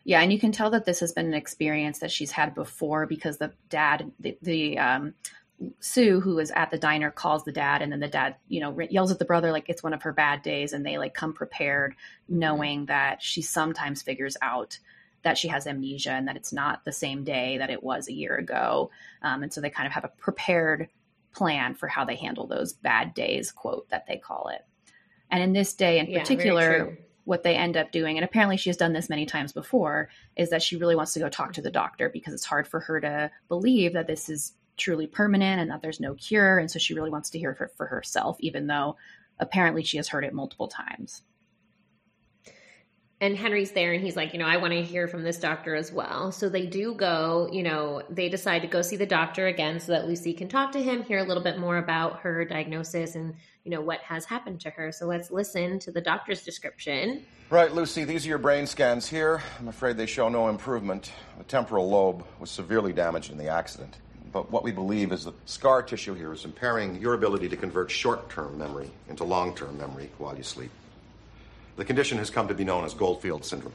Yeah, 0.03 0.21
and 0.21 0.31
you 0.31 0.39
can 0.39 0.53
tell 0.53 0.69
that 0.69 0.85
this 0.85 1.01
has 1.01 1.11
been 1.11 1.25
an 1.25 1.33
experience 1.33 1.99
that 1.99 2.11
she's 2.11 2.31
had 2.31 2.55
before 2.55 3.07
because 3.07 3.39
the 3.39 3.51
dad, 3.67 4.09
the, 4.21 4.37
the 4.41 4.77
um, 4.77 5.15
Sue, 5.79 6.19
who 6.19 6.37
is 6.39 6.51
at 6.51 6.69
the 6.69 6.77
diner, 6.77 7.09
calls 7.09 7.43
the 7.43 7.51
dad, 7.51 7.81
and 7.81 7.91
then 7.91 7.99
the 7.99 8.07
dad, 8.07 8.35
you 8.47 8.59
know, 8.59 8.79
yells 8.89 9.11
at 9.11 9.19
the 9.19 9.25
brother 9.25 9.51
like 9.51 9.69
it's 9.69 9.81
one 9.81 9.93
of 9.93 10.03
her 10.03 10.13
bad 10.13 10.41
days, 10.43 10.73
and 10.73 10.85
they 10.85 10.97
like 10.97 11.13
come 11.13 11.33
prepared, 11.33 11.95
knowing 12.29 12.85
that 12.85 13.21
she 13.23 13.41
sometimes 13.41 14.01
figures 14.01 14.37
out 14.41 14.77
that 15.23 15.37
she 15.37 15.47
has 15.47 15.65
amnesia 15.65 16.11
and 16.11 16.27
that 16.27 16.37
it's 16.37 16.53
not 16.53 16.85
the 16.85 16.91
same 16.91 17.23
day 17.23 17.57
that 17.57 17.71
it 17.71 17.83
was 17.83 18.07
a 18.07 18.13
year 18.13 18.35
ago, 18.35 18.91
um, 19.23 19.41
and 19.41 19.51
so 19.51 19.59
they 19.59 19.69
kind 19.69 19.87
of 19.87 19.93
have 19.93 20.05
a 20.05 20.09
prepared 20.09 20.89
plan 21.33 21.73
for 21.73 21.87
how 21.87 22.05
they 22.05 22.15
handle 22.15 22.47
those 22.47 22.73
bad 22.73 23.13
days, 23.13 23.51
quote 23.51 23.89
that 23.89 24.05
they 24.07 24.17
call 24.17 24.49
it. 24.49 24.63
And 25.29 25.41
in 25.41 25.53
this 25.53 25.73
day 25.73 25.99
in 25.99 26.07
yeah, 26.07 26.19
particular, 26.19 26.97
what 27.25 27.43
they 27.43 27.55
end 27.55 27.77
up 27.77 27.91
doing, 27.91 28.17
and 28.17 28.23
apparently 28.23 28.57
she 28.57 28.69
has 28.69 28.77
done 28.77 28.93
this 28.93 29.09
many 29.09 29.25
times 29.25 29.53
before, 29.53 30.09
is 30.35 30.51
that 30.51 30.61
she 30.61 30.77
really 30.77 30.95
wants 30.95 31.13
to 31.13 31.19
go 31.19 31.29
talk 31.29 31.53
to 31.53 31.61
the 31.61 31.71
doctor 31.71 32.09
because 32.09 32.33
it's 32.33 32.45
hard 32.45 32.67
for 32.67 32.79
her 32.81 33.01
to 33.01 33.31
believe 33.49 33.93
that 33.93 34.07
this 34.07 34.29
is 34.29 34.53
truly 34.77 35.07
permanent 35.07 35.59
and 35.59 35.71
that 35.71 35.81
there's 35.81 35.99
no 35.99 36.13
cure. 36.13 36.59
And 36.59 36.69
so 36.69 36.79
she 36.79 36.93
really 36.93 37.09
wants 37.09 37.31
to 37.31 37.39
hear 37.39 37.51
it 37.51 37.71
for 37.75 37.87
herself, 37.87 38.37
even 38.39 38.67
though 38.67 38.95
apparently 39.39 39.83
she 39.83 39.97
has 39.97 40.07
heard 40.07 40.23
it 40.23 40.33
multiple 40.33 40.67
times. 40.67 41.21
And 43.19 43.35
Henry's 43.35 43.71
there 43.71 43.93
and 43.93 44.03
he's 44.03 44.15
like, 44.15 44.33
you 44.33 44.39
know, 44.39 44.45
I 44.45 44.57
want 44.57 44.73
to 44.73 44.83
hear 44.83 45.07
from 45.07 45.23
this 45.23 45.39
doctor 45.39 45.73
as 45.73 45.91
well. 45.91 46.31
So 46.31 46.49
they 46.49 46.67
do 46.67 46.93
go, 46.93 47.49
you 47.51 47.63
know, 47.63 48.03
they 48.11 48.29
decide 48.29 48.61
to 48.61 48.67
go 48.67 48.83
see 48.83 48.95
the 48.95 49.07
doctor 49.07 49.47
again 49.47 49.79
so 49.79 49.93
that 49.93 50.07
Lucy 50.07 50.33
can 50.33 50.47
talk 50.47 50.71
to 50.73 50.83
him, 50.83 51.01
hear 51.01 51.17
a 51.17 51.23
little 51.23 51.41
bit 51.41 51.57
more 51.57 51.77
about 51.77 52.19
her 52.19 52.45
diagnosis 52.45 53.15
and, 53.15 53.33
you 53.63 53.71
know, 53.71 53.81
what 53.81 54.01
has 54.01 54.25
happened 54.25 54.61
to 54.61 54.69
her. 54.69 54.91
So 54.91 55.07
let's 55.07 55.31
listen 55.31 55.79
to 55.79 55.91
the 55.91 55.99
doctor's 55.99 56.43
description. 56.43 57.25
Right, 57.49 57.73
Lucy, 57.73 58.03
these 58.03 58.23
are 58.27 58.29
your 58.29 58.37
brain 58.37 58.67
scans 58.67 59.07
here. 59.07 59.41
I'm 59.59 59.67
afraid 59.67 59.97
they 59.97 60.05
show 60.05 60.29
no 60.29 60.49
improvement. 60.49 61.11
The 61.39 61.43
temporal 61.45 61.89
lobe 61.89 62.23
was 62.39 62.51
severely 62.51 62.93
damaged 62.93 63.31
in 63.31 63.39
the 63.39 63.47
accident. 63.47 63.97
But 64.37 64.51
what 64.51 64.63
we 64.63 64.71
believe 64.71 65.11
is 65.11 65.25
that 65.25 65.33
scar 65.49 65.81
tissue 65.81 66.13
here 66.13 66.31
is 66.31 66.45
impairing 66.45 67.01
your 67.01 67.15
ability 67.15 67.49
to 67.49 67.57
convert 67.57 67.89
short 67.89 68.29
term 68.29 68.55
memory 68.55 68.91
into 69.09 69.23
long 69.23 69.55
term 69.55 69.79
memory 69.79 70.11
while 70.19 70.37
you 70.37 70.43
sleep. 70.43 70.69
The 71.75 71.83
condition 71.83 72.19
has 72.19 72.29
come 72.29 72.47
to 72.47 72.53
be 72.53 72.63
known 72.63 72.85
as 72.85 72.93
Goldfield 72.93 73.43
syndrome. 73.43 73.73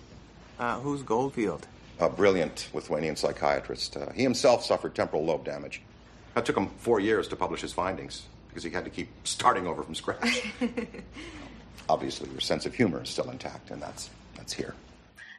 Uh, 0.61 0.79
who's 0.79 1.03
Goldfield? 1.03 1.67
A 1.99 2.09
brilliant 2.09 2.69
Lithuanian 2.73 3.17
psychiatrist. 3.17 3.97
Uh, 3.97 4.13
he 4.13 4.23
himself 4.23 4.65
suffered 4.65 4.95
temporal 4.95 5.25
lobe 5.25 5.45
damage. 5.45 5.83
It 6.37 6.45
took 6.45 6.57
him 6.57 6.69
four 6.79 7.01
years 7.01 7.27
to 7.29 7.35
publish 7.35 7.61
his 7.61 7.73
findings 7.73 8.23
because 8.49 8.63
he 8.63 8.71
had 8.71 8.85
to 8.85 8.91
keep 8.91 9.09
starting 9.25 9.67
over 9.67 9.83
from 9.83 9.97
scratch. 9.97 10.47
Obviously, 11.89 12.31
your 12.31 12.41
sense 12.41 12.67
of 12.67 12.75
humor 12.77 13.03
is 13.03 13.09
still 13.09 13.29
intact, 13.31 13.73
and 13.73 13.83
that's 13.83 14.11
that's 14.37 14.53
here. 14.53 14.77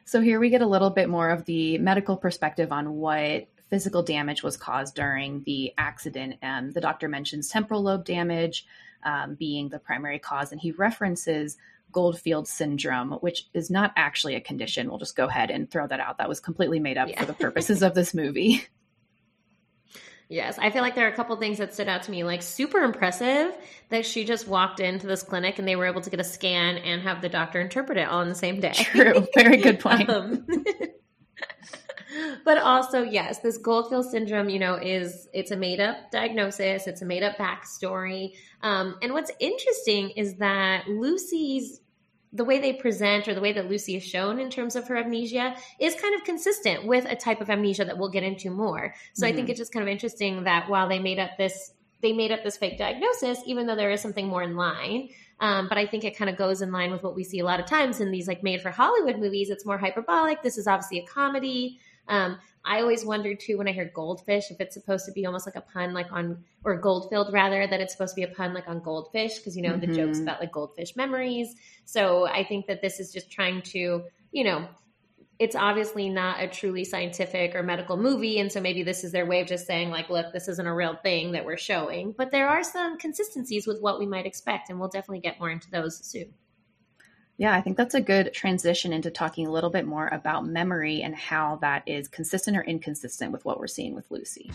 So 0.04 0.20
here 0.20 0.38
we 0.38 0.50
get 0.50 0.60
a 0.60 0.66
little 0.66 0.90
bit 0.90 1.08
more 1.08 1.30
of 1.30 1.46
the 1.46 1.78
medical 1.78 2.18
perspective 2.18 2.72
on 2.72 2.98
what 2.98 3.48
physical 3.74 4.04
damage 4.04 4.44
was 4.44 4.56
caused 4.56 4.94
during 4.94 5.42
the 5.42 5.72
accident. 5.76 6.36
And 6.42 6.72
the 6.72 6.80
doctor 6.80 7.08
mentions 7.08 7.48
temporal 7.48 7.82
lobe 7.82 8.04
damage. 8.04 8.66
um, 9.02 9.34
being 9.34 9.68
the 9.68 9.78
primary 9.78 10.18
cause. 10.18 10.52
And 10.52 10.60
he 10.60 10.70
references 10.72 11.56
Goldfield 11.92 12.48
syndrome, 12.48 13.12
which 13.20 13.48
is 13.52 13.70
not 13.70 13.92
actually 13.96 14.34
a 14.34 14.40
condition. 14.40 14.88
We'll 14.88 14.98
just 14.98 15.16
go 15.16 15.26
ahead 15.26 15.50
and 15.50 15.70
throw 15.70 15.86
that 15.86 16.00
out. 16.00 16.18
That 16.18 16.28
was 16.28 16.40
completely 16.40 16.80
made 16.80 16.98
up 16.98 17.08
yeah. 17.08 17.20
for 17.20 17.26
the 17.26 17.34
purposes 17.46 17.82
of 17.82 17.94
this 17.94 18.14
movie. 18.14 18.64
Yes, 20.30 20.58
I 20.58 20.70
feel 20.70 20.80
like 20.80 20.94
there 20.94 21.06
are 21.06 21.12
a 21.12 21.14
couple 21.14 21.36
things 21.36 21.58
that 21.58 21.74
stood 21.74 21.86
out 21.86 22.04
to 22.04 22.10
me. 22.10 22.24
Like 22.24 22.40
super 22.40 22.78
impressive 22.78 23.54
that 23.90 24.06
she 24.06 24.24
just 24.24 24.48
walked 24.48 24.80
into 24.80 25.06
this 25.06 25.22
clinic 25.22 25.58
and 25.58 25.68
they 25.68 25.76
were 25.76 25.84
able 25.84 26.00
to 26.00 26.08
get 26.08 26.18
a 26.18 26.24
scan 26.24 26.78
and 26.78 27.02
have 27.02 27.20
the 27.20 27.28
doctor 27.28 27.60
interpret 27.60 27.98
it 27.98 28.08
all 28.08 28.22
in 28.22 28.30
the 28.30 28.34
same 28.34 28.58
day. 28.58 28.72
True, 28.72 29.26
very 29.34 29.58
good 29.58 29.80
point. 29.80 30.08
um, 30.08 30.46
but 32.44 32.58
also, 32.58 33.02
yes, 33.02 33.40
this 33.40 33.58
Goldfield 33.58 34.10
syndrome, 34.10 34.48
you 34.48 34.58
know, 34.58 34.74
is 34.74 35.28
it's 35.32 35.50
a 35.50 35.56
made 35.56 35.80
up 35.80 36.10
diagnosis, 36.10 36.86
it's 36.86 37.02
a 37.02 37.06
made 37.06 37.22
up 37.22 37.36
backstory. 37.36 38.34
Um, 38.62 38.96
and 39.02 39.12
what's 39.12 39.30
interesting 39.40 40.10
is 40.10 40.36
that 40.36 40.88
Lucy's 40.88 41.80
the 42.34 42.44
way 42.44 42.58
they 42.58 42.72
present 42.72 43.28
or 43.28 43.34
the 43.34 43.40
way 43.40 43.52
that 43.52 43.68
Lucy 43.68 43.94
is 43.94 44.04
shown 44.04 44.40
in 44.40 44.50
terms 44.50 44.74
of 44.74 44.88
her 44.88 44.96
amnesia 44.96 45.54
is 45.78 45.94
kind 45.94 46.16
of 46.16 46.24
consistent 46.24 46.84
with 46.84 47.04
a 47.04 47.14
type 47.14 47.40
of 47.40 47.48
amnesia 47.48 47.84
that 47.84 47.96
we'll 47.96 48.10
get 48.10 48.24
into 48.24 48.50
more. 48.50 48.92
So 49.12 49.24
mm-hmm. 49.24 49.32
I 49.32 49.32
think 49.32 49.44
mm-hmm. 49.44 49.50
it's 49.52 49.60
just 49.60 49.72
kind 49.72 49.84
of 49.84 49.88
interesting 49.88 50.42
that 50.44 50.68
while 50.68 50.88
they 50.88 50.98
made 50.98 51.20
up 51.20 51.30
this 51.38 51.72
they 52.02 52.12
made 52.12 52.32
up 52.32 52.44
this 52.44 52.58
fake 52.58 52.76
diagnosis, 52.76 53.38
even 53.46 53.66
though 53.66 53.76
there 53.76 53.90
is 53.90 54.02
something 54.02 54.28
more 54.28 54.42
in 54.42 54.56
line. 54.56 55.08
Um, 55.40 55.68
but 55.68 55.78
I 55.78 55.86
think 55.86 56.04
it 56.04 56.16
kind 56.16 56.28
of 56.28 56.36
goes 56.36 56.60
in 56.60 56.70
line 56.70 56.92
with 56.92 57.02
what 57.02 57.16
we 57.16 57.24
see 57.24 57.38
a 57.38 57.44
lot 57.46 57.60
of 57.60 57.66
times 57.66 57.98
in 57.98 58.10
these 58.10 58.28
like 58.28 58.42
made 58.42 58.60
for 58.60 58.70
Hollywood 58.70 59.18
movies. 59.18 59.48
It's 59.48 59.64
more 59.64 59.78
hyperbolic. 59.78 60.42
This 60.42 60.58
is 60.58 60.66
obviously 60.66 60.98
a 60.98 61.06
comedy. 61.06 61.80
Um, 62.08 62.38
I 62.64 62.80
always 62.80 63.04
wondered 63.04 63.40
too 63.40 63.58
when 63.58 63.68
I 63.68 63.72
hear 63.72 63.90
goldfish 63.94 64.50
if 64.50 64.60
it's 64.60 64.74
supposed 64.74 65.04
to 65.06 65.12
be 65.12 65.26
almost 65.26 65.46
like 65.46 65.56
a 65.56 65.60
pun, 65.60 65.92
like 65.92 66.10
on 66.12 66.44
or 66.64 66.76
Goldfield 66.76 67.32
rather, 67.32 67.66
that 67.66 67.80
it's 67.80 67.92
supposed 67.92 68.14
to 68.14 68.20
be 68.20 68.22
a 68.22 68.34
pun 68.34 68.54
like 68.54 68.68
on 68.68 68.80
goldfish 68.80 69.38
because 69.38 69.56
you 69.56 69.62
know 69.62 69.74
mm-hmm. 69.74 69.92
the 69.92 69.96
jokes 69.96 70.18
about 70.18 70.40
like 70.40 70.52
goldfish 70.52 70.96
memories. 70.96 71.54
So 71.84 72.26
I 72.26 72.44
think 72.44 72.66
that 72.66 72.80
this 72.80 73.00
is 73.00 73.12
just 73.12 73.30
trying 73.30 73.62
to, 73.62 74.04
you 74.32 74.44
know, 74.44 74.66
it's 75.38 75.56
obviously 75.56 76.08
not 76.08 76.42
a 76.42 76.48
truly 76.48 76.84
scientific 76.84 77.54
or 77.54 77.62
medical 77.62 77.96
movie, 77.96 78.38
and 78.38 78.50
so 78.50 78.60
maybe 78.60 78.82
this 78.82 79.04
is 79.04 79.12
their 79.12 79.26
way 79.26 79.40
of 79.40 79.48
just 79.48 79.66
saying 79.66 79.90
like, 79.90 80.08
look, 80.08 80.32
this 80.32 80.48
isn't 80.48 80.66
a 80.66 80.74
real 80.74 80.96
thing 81.02 81.32
that 81.32 81.44
we're 81.44 81.58
showing. 81.58 82.14
But 82.16 82.30
there 82.30 82.48
are 82.48 82.62
some 82.62 82.98
consistencies 82.98 83.66
with 83.66 83.80
what 83.82 83.98
we 83.98 84.06
might 84.06 84.26
expect, 84.26 84.70
and 84.70 84.78
we'll 84.78 84.88
definitely 84.88 85.20
get 85.20 85.38
more 85.38 85.50
into 85.50 85.70
those 85.70 86.02
soon. 86.02 86.32
Yeah, 87.36 87.52
I 87.52 87.62
think 87.62 87.76
that's 87.76 87.94
a 87.94 88.00
good 88.00 88.32
transition 88.32 88.92
into 88.92 89.10
talking 89.10 89.48
a 89.48 89.50
little 89.50 89.70
bit 89.70 89.86
more 89.86 90.06
about 90.06 90.46
memory 90.46 91.02
and 91.02 91.16
how 91.16 91.56
that 91.62 91.82
is 91.84 92.06
consistent 92.06 92.56
or 92.56 92.62
inconsistent 92.62 93.32
with 93.32 93.44
what 93.44 93.58
we're 93.58 93.66
seeing 93.66 93.96
with 93.96 94.08
Lucy. 94.08 94.52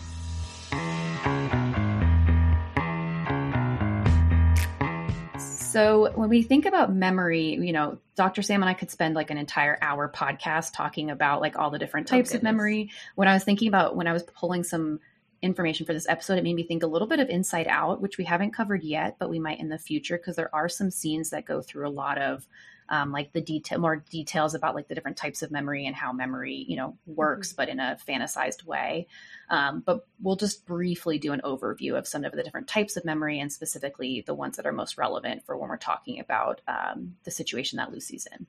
So, 5.38 6.10
when 6.14 6.30
we 6.30 6.42
think 6.42 6.64
about 6.64 6.92
memory, 6.92 7.54
you 7.54 7.72
know, 7.72 7.98
Dr. 8.16 8.40
Sam 8.42 8.62
and 8.62 8.68
I 8.68 8.74
could 8.74 8.90
spend 8.90 9.14
like 9.14 9.30
an 9.30 9.36
entire 9.36 9.78
hour 9.82 10.10
podcast 10.10 10.72
talking 10.74 11.10
about 11.10 11.42
like 11.42 11.58
all 11.58 11.70
the 11.70 11.78
different 11.78 12.08
types 12.08 12.32
oh, 12.32 12.38
of 12.38 12.42
memory. 12.42 12.90
When 13.14 13.28
I 13.28 13.34
was 13.34 13.44
thinking 13.44 13.68
about 13.68 13.94
when 13.94 14.08
I 14.08 14.12
was 14.14 14.22
pulling 14.22 14.64
some 14.64 15.00
information 15.42 15.86
for 15.86 15.92
this 15.92 16.08
episode, 16.08 16.38
it 16.38 16.44
made 16.44 16.54
me 16.54 16.64
think 16.64 16.82
a 16.82 16.86
little 16.86 17.08
bit 17.08 17.20
of 17.20 17.28
Inside 17.28 17.66
Out, 17.68 18.00
which 18.00 18.18
we 18.18 18.24
haven't 18.24 18.52
covered 18.52 18.82
yet, 18.82 19.16
but 19.18 19.30
we 19.30 19.38
might 19.38 19.60
in 19.60 19.68
the 19.68 19.78
future 19.78 20.18
because 20.18 20.36
there 20.36 20.54
are 20.54 20.68
some 20.68 20.90
scenes 20.90 21.30
that 21.30 21.46
go 21.46 21.62
through 21.62 21.88
a 21.88 21.90
lot 21.90 22.18
of 22.18 22.46
um, 22.90 23.12
like 23.12 23.32
the 23.32 23.40
detail, 23.40 23.78
more 23.78 23.96
details 24.10 24.54
about 24.54 24.74
like 24.74 24.88
the 24.88 24.94
different 24.94 25.16
types 25.16 25.42
of 25.42 25.50
memory 25.50 25.86
and 25.86 25.94
how 25.94 26.12
memory, 26.12 26.66
you 26.68 26.76
know, 26.76 26.98
works, 27.06 27.50
mm-hmm. 27.50 27.56
but 27.56 27.68
in 27.68 27.78
a 27.78 27.96
fantasized 28.06 28.64
way. 28.64 29.06
Um, 29.48 29.82
but 29.86 30.06
we'll 30.20 30.36
just 30.36 30.66
briefly 30.66 31.18
do 31.18 31.32
an 31.32 31.40
overview 31.44 31.96
of 31.96 32.08
some 32.08 32.24
of 32.24 32.32
the 32.32 32.42
different 32.42 32.66
types 32.66 32.96
of 32.96 33.04
memory 33.04 33.38
and 33.38 33.52
specifically 33.52 34.24
the 34.26 34.34
ones 34.34 34.56
that 34.56 34.66
are 34.66 34.72
most 34.72 34.98
relevant 34.98 35.46
for 35.46 35.56
when 35.56 35.70
we're 35.70 35.76
talking 35.76 36.18
about 36.18 36.60
um, 36.66 37.14
the 37.24 37.30
situation 37.30 37.76
that 37.76 37.92
Lucy's 37.92 38.26
in. 38.36 38.46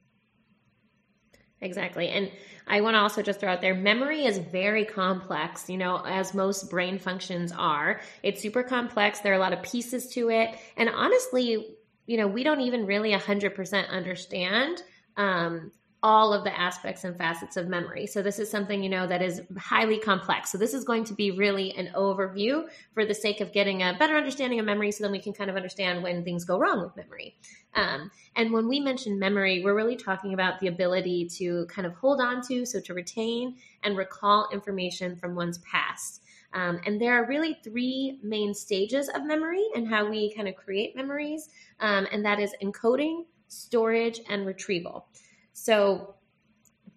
Exactly. 1.61 2.09
And 2.09 2.31
I 2.67 2.81
want 2.81 2.95
to 2.95 2.99
also 2.99 3.21
just 3.21 3.39
throw 3.39 3.51
out 3.51 3.61
there 3.61 3.75
memory 3.75 4.25
is 4.25 4.39
very 4.39 4.83
complex, 4.83 5.69
you 5.69 5.77
know, 5.77 6.01
as 6.05 6.33
most 6.33 6.69
brain 6.69 6.97
functions 6.97 7.51
are. 7.51 8.01
It's 8.23 8.41
super 8.41 8.63
complex. 8.63 9.19
There 9.19 9.31
are 9.31 9.35
a 9.35 9.39
lot 9.39 9.53
of 9.53 9.61
pieces 9.61 10.07
to 10.13 10.29
it. 10.29 10.55
And 10.75 10.89
honestly, 10.89 11.75
you 12.07 12.17
know, 12.17 12.27
we 12.27 12.43
don't 12.43 12.61
even 12.61 12.85
really 12.87 13.11
100% 13.11 13.89
understand 13.89 14.81
um, 15.17 15.71
all 16.03 16.34
of 16.34 16.43
the 16.43 16.60
aspects 16.60 17.03
and 17.03 17.15
facets 17.15 17.58
of 17.58 17.67
memory. 17.67 18.08
So 18.08 18.24
this 18.24 18.39
is 18.39 18.50
something, 18.50 18.81
you 18.81 18.89
know, 18.89 19.05
that 19.05 19.22
is 19.22 19.41
highly 19.58 20.00
complex. 20.00 20.51
So 20.51 20.58
this 20.58 20.74
is 20.74 20.84
going 20.84 21.03
to 21.05 21.13
be 21.13 21.29
really 21.29 21.75
an 21.75 21.91
overview 21.96 22.67
for 22.93 23.05
the 23.05 23.13
sake 23.13 23.39
of 23.39 23.53
getting 23.53 23.84
a 23.84 23.96
better 24.00 24.15
understanding 24.15 24.60
of 24.60 24.65
memory 24.65 24.91
so 24.91 25.03
then 25.03 25.12
we 25.12 25.22
can 25.22 25.34
kind 25.34 25.51
of 25.51 25.55
understand 25.55 26.01
when 26.01 26.24
things 26.24 26.43
go 26.43 26.58
wrong 26.58 26.81
with 26.81 26.96
memory. 26.96 27.36
Um, 27.75 28.10
and 28.36 28.51
when 28.51 28.67
we 28.67 28.79
mention 28.79 29.20
memory, 29.20 29.63
we're 29.63 29.75
really 29.75 29.96
talking 29.96 30.34
about 30.34 30.60
the 30.60 30.67
ability 30.67 31.29
to 31.38 31.67
kind 31.67 31.86
of 31.86 31.93
hold 31.93 32.20
on 32.20 32.41
to, 32.48 32.65
so 32.65 32.79
to 32.79 32.93
retain 32.96 33.58
and 33.84 33.96
recall 33.96 34.50
information 34.51 35.15
from 35.15 35.36
one's 35.36 35.60
past. 35.60 36.24
Um, 36.53 36.81
and 36.86 37.00
there 37.00 37.13
are 37.13 37.27
really 37.27 37.60
three 37.63 38.20
main 38.24 38.53
stages 38.53 39.08
of 39.10 39.24
memory 39.24 39.65
and 39.75 39.88
how 39.88 40.10
we 40.10 40.34
kind 40.34 40.48
of 40.48 40.55
create 40.55 40.96
memories, 40.96 41.50
um, 41.79 42.08
and 42.12 42.25
that 42.25 42.39
is 42.39 42.53
encoding, 42.62 43.25
storage, 43.48 44.20
and 44.29 44.46
retrieval. 44.46 45.05
So 45.53 46.15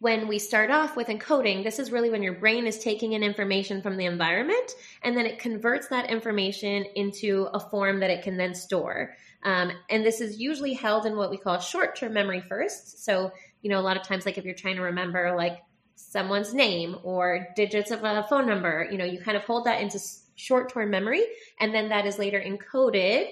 when 0.05 0.29
we 0.29 0.39
start 0.39 0.71
off 0.71 0.97
with 0.97 1.07
encoding, 1.07 1.65
this 1.65 1.79
is 1.79 1.91
really 1.91 2.11
when 2.11 2.23
your 2.23 2.35
brain 2.35 2.67
is 2.67 2.79
taking 2.79 3.15
in 3.15 3.23
information 3.23 3.81
from 3.81 3.97
the 3.97 4.05
environment 4.05 4.73
and 5.03 5.17
then 5.17 5.25
it 5.25 5.39
converts 5.39 5.89
that 5.89 6.11
information 6.11 6.85
into 6.95 7.49
a 7.55 7.59
form 7.59 8.01
that 8.01 8.11
it 8.11 8.23
can 8.23 8.37
then 8.37 8.55
store. 8.55 9.17
Um, 9.45 9.73
and 9.89 10.05
this 10.05 10.21
is 10.21 10.39
usually 10.39 10.75
held 10.75 11.07
in 11.07 11.17
what 11.17 11.31
we 11.31 11.39
call 11.39 11.59
short 11.59 11.97
term 11.97 12.13
memory 12.13 12.43
first. 12.47 13.03
So, 13.05 13.33
you 13.63 13.71
know, 13.71 13.79
a 13.79 13.81
lot 13.81 13.97
of 13.97 14.03
times, 14.03 14.27
like 14.27 14.37
if 14.37 14.45
you're 14.45 14.55
trying 14.55 14.77
to 14.77 14.83
remember 14.83 15.35
like 15.37 15.59
someone's 15.95 16.53
name 16.53 16.97
or 17.03 17.49
digits 17.57 17.91
of 17.91 18.05
a 18.05 18.27
phone 18.29 18.47
number, 18.47 18.87
you 18.91 18.99
know, 18.99 19.07
you 19.07 19.19
kind 19.21 19.39
of 19.39 19.45
hold 19.45 19.65
that 19.65 19.81
into 19.81 19.99
short 20.35 20.71
term 20.71 20.91
memory 20.91 21.23
and 21.61 21.75
then 21.75 21.89
that 21.89 22.05
is 22.05 22.19
later 22.19 22.43
encoded 22.45 23.29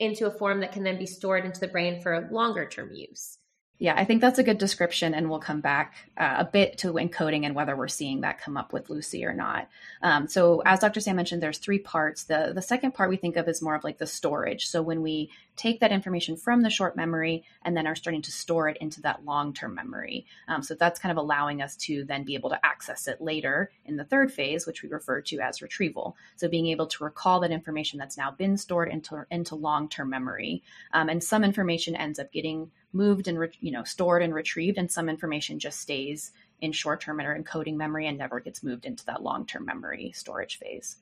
into 0.00 0.26
a 0.26 0.30
form 0.30 0.60
that 0.60 0.72
can 0.72 0.82
then 0.82 0.98
be 0.98 1.06
stored 1.06 1.44
into 1.44 1.60
the 1.60 1.68
brain 1.68 2.00
for 2.00 2.28
longer 2.32 2.68
term 2.68 2.90
use. 2.92 3.38
Yeah, 3.78 3.94
I 3.94 4.06
think 4.06 4.22
that's 4.22 4.38
a 4.38 4.42
good 4.42 4.56
description, 4.56 5.12
and 5.12 5.28
we'll 5.28 5.38
come 5.38 5.60
back 5.60 5.94
uh, 6.16 6.36
a 6.38 6.44
bit 6.46 6.78
to 6.78 6.94
encoding 6.94 7.44
and 7.44 7.54
whether 7.54 7.76
we're 7.76 7.88
seeing 7.88 8.22
that 8.22 8.40
come 8.40 8.56
up 8.56 8.72
with 8.72 8.88
Lucy 8.88 9.22
or 9.26 9.34
not. 9.34 9.68
Um, 10.00 10.28
so, 10.28 10.62
as 10.64 10.80
Dr. 10.80 11.00
Sam 11.00 11.16
mentioned, 11.16 11.42
there's 11.42 11.58
three 11.58 11.78
parts. 11.78 12.24
the 12.24 12.52
The 12.54 12.62
second 12.62 12.94
part 12.94 13.10
we 13.10 13.18
think 13.18 13.36
of 13.36 13.48
is 13.48 13.60
more 13.60 13.74
of 13.74 13.84
like 13.84 13.98
the 13.98 14.06
storage. 14.06 14.66
So, 14.66 14.80
when 14.80 15.02
we 15.02 15.30
take 15.56 15.80
that 15.80 15.92
information 15.92 16.36
from 16.36 16.62
the 16.62 16.70
short 16.70 16.96
memory 16.96 17.44
and 17.62 17.76
then 17.76 17.86
are 17.86 17.94
starting 17.94 18.22
to 18.22 18.32
store 18.32 18.70
it 18.70 18.78
into 18.78 19.02
that 19.02 19.26
long 19.26 19.52
term 19.52 19.74
memory, 19.74 20.24
um, 20.48 20.62
so 20.62 20.74
that's 20.74 20.98
kind 20.98 21.12
of 21.12 21.18
allowing 21.18 21.60
us 21.60 21.76
to 21.76 22.02
then 22.04 22.24
be 22.24 22.34
able 22.34 22.50
to 22.50 22.64
access 22.64 23.06
it 23.06 23.20
later 23.20 23.70
in 23.84 23.96
the 23.96 24.04
third 24.04 24.32
phase, 24.32 24.66
which 24.66 24.82
we 24.82 24.88
refer 24.88 25.20
to 25.20 25.40
as 25.40 25.60
retrieval. 25.60 26.16
So, 26.36 26.48
being 26.48 26.68
able 26.68 26.86
to 26.86 27.04
recall 27.04 27.40
that 27.40 27.50
information 27.50 27.98
that's 27.98 28.16
now 28.16 28.30
been 28.30 28.56
stored 28.56 28.88
into 28.88 29.26
into 29.30 29.54
long 29.54 29.90
term 29.90 30.08
memory, 30.08 30.62
um, 30.94 31.10
and 31.10 31.22
some 31.22 31.44
information 31.44 31.94
ends 31.94 32.18
up 32.18 32.32
getting 32.32 32.70
moved 32.96 33.28
and 33.28 33.38
re- 33.38 33.50
you 33.60 33.70
know 33.70 33.84
stored 33.84 34.22
and 34.22 34.34
retrieved 34.34 34.78
and 34.78 34.90
some 34.90 35.08
information 35.08 35.58
just 35.58 35.80
stays 35.80 36.32
in 36.60 36.72
short-term 36.72 37.20
or 37.20 37.40
encoding 37.40 37.76
memory 37.76 38.06
and 38.06 38.16
never 38.16 38.40
gets 38.40 38.62
moved 38.62 38.86
into 38.86 39.04
that 39.04 39.22
long-term 39.22 39.64
memory 39.64 40.12
storage 40.14 40.58
phase 40.58 40.96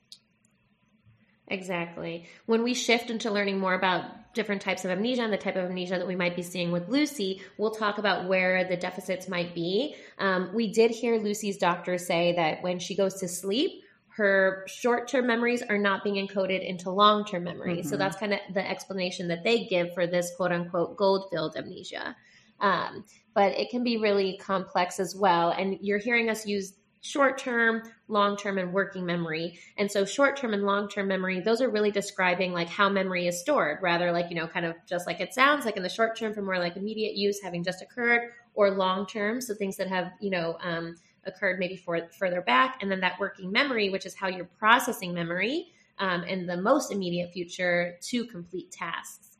Exactly. 1.48 2.26
When 2.46 2.62
we 2.62 2.72
shift 2.72 3.10
into 3.10 3.30
learning 3.30 3.58
more 3.58 3.74
about 3.74 4.32
different 4.34 4.62
types 4.62 4.84
of 4.84 4.90
amnesia 4.90 5.22
and 5.22 5.32
the 5.32 5.36
type 5.36 5.56
of 5.56 5.64
amnesia 5.64 5.98
that 5.98 6.06
we 6.06 6.16
might 6.16 6.34
be 6.34 6.42
seeing 6.42 6.72
with 6.72 6.88
Lucy, 6.88 7.42
we'll 7.58 7.70
talk 7.70 7.98
about 7.98 8.26
where 8.26 8.64
the 8.64 8.76
deficits 8.76 9.28
might 9.28 9.54
be. 9.54 9.94
Um, 10.18 10.50
we 10.54 10.72
did 10.72 10.90
hear 10.90 11.18
Lucy's 11.18 11.58
doctor 11.58 11.98
say 11.98 12.34
that 12.36 12.62
when 12.62 12.78
she 12.78 12.96
goes 12.96 13.14
to 13.20 13.28
sleep, 13.28 13.83
her 14.16 14.64
short 14.68 15.08
term 15.08 15.26
memories 15.26 15.62
are 15.62 15.78
not 15.78 16.04
being 16.04 16.24
encoded 16.26 16.64
into 16.64 16.90
long 16.90 17.24
term 17.24 17.44
memories. 17.44 17.80
Mm-hmm. 17.80 17.88
So 17.88 17.96
that's 17.96 18.16
kind 18.16 18.32
of 18.32 18.40
the 18.52 18.68
explanation 18.68 19.28
that 19.28 19.42
they 19.42 19.64
give 19.64 19.92
for 19.92 20.06
this 20.06 20.32
quote 20.36 20.52
unquote 20.52 20.96
Goldfield 20.96 21.56
amnesia. 21.56 22.16
Um, 22.60 23.04
but 23.34 23.52
it 23.58 23.70
can 23.70 23.82
be 23.82 23.96
really 23.96 24.38
complex 24.38 25.00
as 25.00 25.16
well. 25.16 25.50
And 25.50 25.78
you're 25.80 25.98
hearing 25.98 26.30
us 26.30 26.46
use 26.46 26.74
short 27.00 27.38
term, 27.38 27.82
long 28.06 28.36
term, 28.36 28.56
and 28.56 28.72
working 28.72 29.04
memory. 29.04 29.58
And 29.76 29.90
so, 29.90 30.04
short 30.04 30.36
term 30.36 30.54
and 30.54 30.62
long 30.62 30.88
term 30.88 31.08
memory, 31.08 31.40
those 31.40 31.60
are 31.60 31.68
really 31.68 31.90
describing 31.90 32.52
like 32.52 32.68
how 32.68 32.88
memory 32.88 33.26
is 33.26 33.40
stored, 33.40 33.78
rather 33.82 34.12
like, 34.12 34.30
you 34.30 34.36
know, 34.36 34.46
kind 34.46 34.64
of 34.64 34.76
just 34.88 35.06
like 35.08 35.20
it 35.20 35.34
sounds 35.34 35.64
like 35.64 35.76
in 35.76 35.82
the 35.82 35.88
short 35.88 36.16
term 36.16 36.32
for 36.32 36.42
more 36.42 36.58
like 36.58 36.76
immediate 36.76 37.16
use 37.16 37.40
having 37.42 37.64
just 37.64 37.82
occurred, 37.82 38.30
or 38.54 38.70
long 38.70 39.06
term, 39.06 39.40
so 39.40 39.54
things 39.54 39.76
that 39.76 39.88
have, 39.88 40.12
you 40.20 40.30
know, 40.30 40.56
um, 40.62 40.94
occurred 41.26 41.58
maybe 41.58 41.76
for, 41.76 42.08
further 42.18 42.40
back. 42.40 42.78
And 42.82 42.90
then 42.90 43.00
that 43.00 43.18
working 43.18 43.50
memory, 43.50 43.90
which 43.90 44.06
is 44.06 44.14
how 44.14 44.28
you're 44.28 44.44
processing 44.44 45.14
memory 45.14 45.68
um, 45.98 46.24
in 46.24 46.46
the 46.46 46.56
most 46.56 46.92
immediate 46.92 47.32
future 47.32 47.96
to 48.02 48.24
complete 48.26 48.70
tasks. 48.70 49.34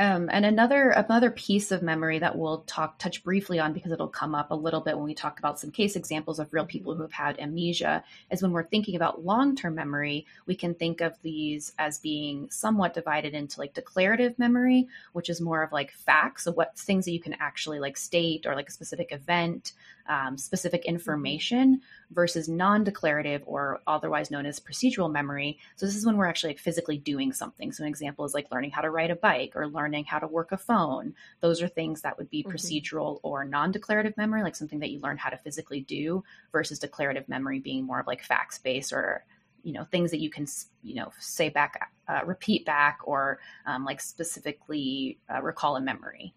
Um, 0.00 0.30
and 0.32 0.46
another 0.46 0.88
another 0.92 1.30
piece 1.30 1.70
of 1.70 1.82
memory 1.82 2.18
that 2.20 2.34
we'll 2.34 2.60
talk 2.60 2.98
touch 2.98 3.22
briefly 3.22 3.58
on 3.58 3.74
because 3.74 3.92
it'll 3.92 4.08
come 4.08 4.34
up 4.34 4.50
a 4.50 4.54
little 4.54 4.80
bit 4.80 4.96
when 4.96 5.04
we 5.04 5.12
talk 5.12 5.38
about 5.38 5.60
some 5.60 5.70
case 5.70 5.94
examples 5.94 6.38
of 6.38 6.50
real 6.54 6.64
people 6.64 6.94
who 6.94 7.02
have 7.02 7.12
had 7.12 7.38
amnesia 7.38 8.02
is 8.30 8.40
when 8.40 8.50
we're 8.50 8.64
thinking 8.64 8.96
about 8.96 9.26
long 9.26 9.54
term 9.54 9.74
memory, 9.74 10.24
we 10.46 10.54
can 10.54 10.74
think 10.74 11.02
of 11.02 11.20
these 11.20 11.74
as 11.78 11.98
being 11.98 12.48
somewhat 12.48 12.94
divided 12.94 13.34
into 13.34 13.60
like 13.60 13.74
declarative 13.74 14.38
memory, 14.38 14.88
which 15.12 15.28
is 15.28 15.38
more 15.38 15.62
of 15.62 15.70
like 15.70 15.92
facts 15.92 16.46
of 16.46 16.56
what 16.56 16.78
things 16.78 17.04
that 17.04 17.12
you 17.12 17.20
can 17.20 17.36
actually 17.38 17.78
like 17.78 17.98
state 17.98 18.46
or 18.46 18.54
like 18.54 18.70
a 18.70 18.72
specific 18.72 19.12
event, 19.12 19.72
um, 20.10 20.36
specific 20.36 20.84
information, 20.84 21.80
versus 22.10 22.48
non 22.48 22.82
declarative 22.82 23.42
or 23.46 23.80
otherwise 23.86 24.30
known 24.30 24.44
as 24.44 24.58
procedural 24.58 25.10
memory. 25.10 25.58
So 25.76 25.86
this 25.86 25.94
is 25.94 26.04
when 26.04 26.16
we're 26.16 26.26
actually 26.26 26.50
like 26.50 26.58
physically 26.58 26.98
doing 26.98 27.32
something. 27.32 27.70
So 27.70 27.84
an 27.84 27.88
example 27.88 28.24
is 28.24 28.34
like 28.34 28.50
learning 28.50 28.72
how 28.72 28.82
to 28.82 28.90
ride 28.90 29.12
a 29.12 29.16
bike 29.16 29.52
or 29.54 29.68
learning 29.68 30.00
learning 30.00 30.04
how 30.04 30.18
to 30.18 30.26
work 30.26 30.52
a 30.52 30.56
phone. 30.56 31.14
Those 31.40 31.62
are 31.62 31.68
things 31.68 32.02
that 32.02 32.18
would 32.18 32.30
be 32.30 32.42
mm-hmm. 32.42 32.52
procedural 32.52 33.20
or 33.22 33.44
non 33.44 33.72
declarative 33.72 34.16
memory, 34.16 34.42
like 34.42 34.56
something 34.56 34.80
that 34.80 34.90
you 34.90 35.00
learn 35.00 35.18
how 35.18 35.30
to 35.30 35.36
physically 35.36 35.80
do, 35.80 36.24
versus 36.52 36.78
declarative 36.78 37.28
memory 37.28 37.60
being 37.60 37.84
more 37.84 38.00
of 38.00 38.06
like 38.06 38.22
facts 38.22 38.58
based 38.58 38.92
or 38.92 39.24
you 39.62 39.72
know 39.72 39.84
things 39.84 40.10
that 40.10 40.20
you 40.20 40.30
can 40.30 40.46
you 40.82 40.94
know 40.94 41.12
say 41.18 41.50
back 41.50 41.92
uh, 42.08 42.20
repeat 42.24 42.64
back 42.64 42.98
or 43.04 43.38
um, 43.66 43.84
like 43.84 44.00
specifically 44.00 45.18
uh, 45.32 45.42
recall 45.42 45.76
a 45.76 45.80
memory 45.80 46.32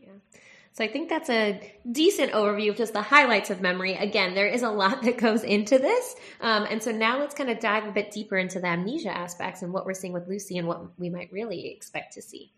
yeah 0.00 0.08
so 0.76 0.84
I 0.84 0.88
think 0.88 1.08
that's 1.08 1.30
a 1.30 1.58
decent 1.90 2.32
overview 2.32 2.68
of 2.68 2.76
just 2.76 2.92
the 2.92 3.00
highlights 3.00 3.48
of 3.48 3.62
memory. 3.62 3.94
Again, 3.94 4.34
there 4.34 4.46
is 4.46 4.60
a 4.60 4.68
lot 4.68 5.02
that 5.04 5.16
goes 5.16 5.42
into 5.42 5.78
this. 5.78 6.14
Um, 6.42 6.66
and 6.68 6.82
so 6.82 6.92
now 6.92 7.18
let's 7.18 7.34
kind 7.34 7.48
of 7.48 7.60
dive 7.60 7.86
a 7.86 7.92
bit 7.92 8.10
deeper 8.10 8.36
into 8.36 8.60
the 8.60 8.66
amnesia 8.66 9.08
aspects 9.08 9.62
and 9.62 9.72
what 9.72 9.86
we're 9.86 9.94
seeing 9.94 10.12
with 10.12 10.28
Lucy 10.28 10.58
and 10.58 10.68
what 10.68 10.98
we 10.98 11.08
might 11.08 11.32
really 11.32 11.68
expect 11.68 12.12
to 12.12 12.22
see. 12.22 12.52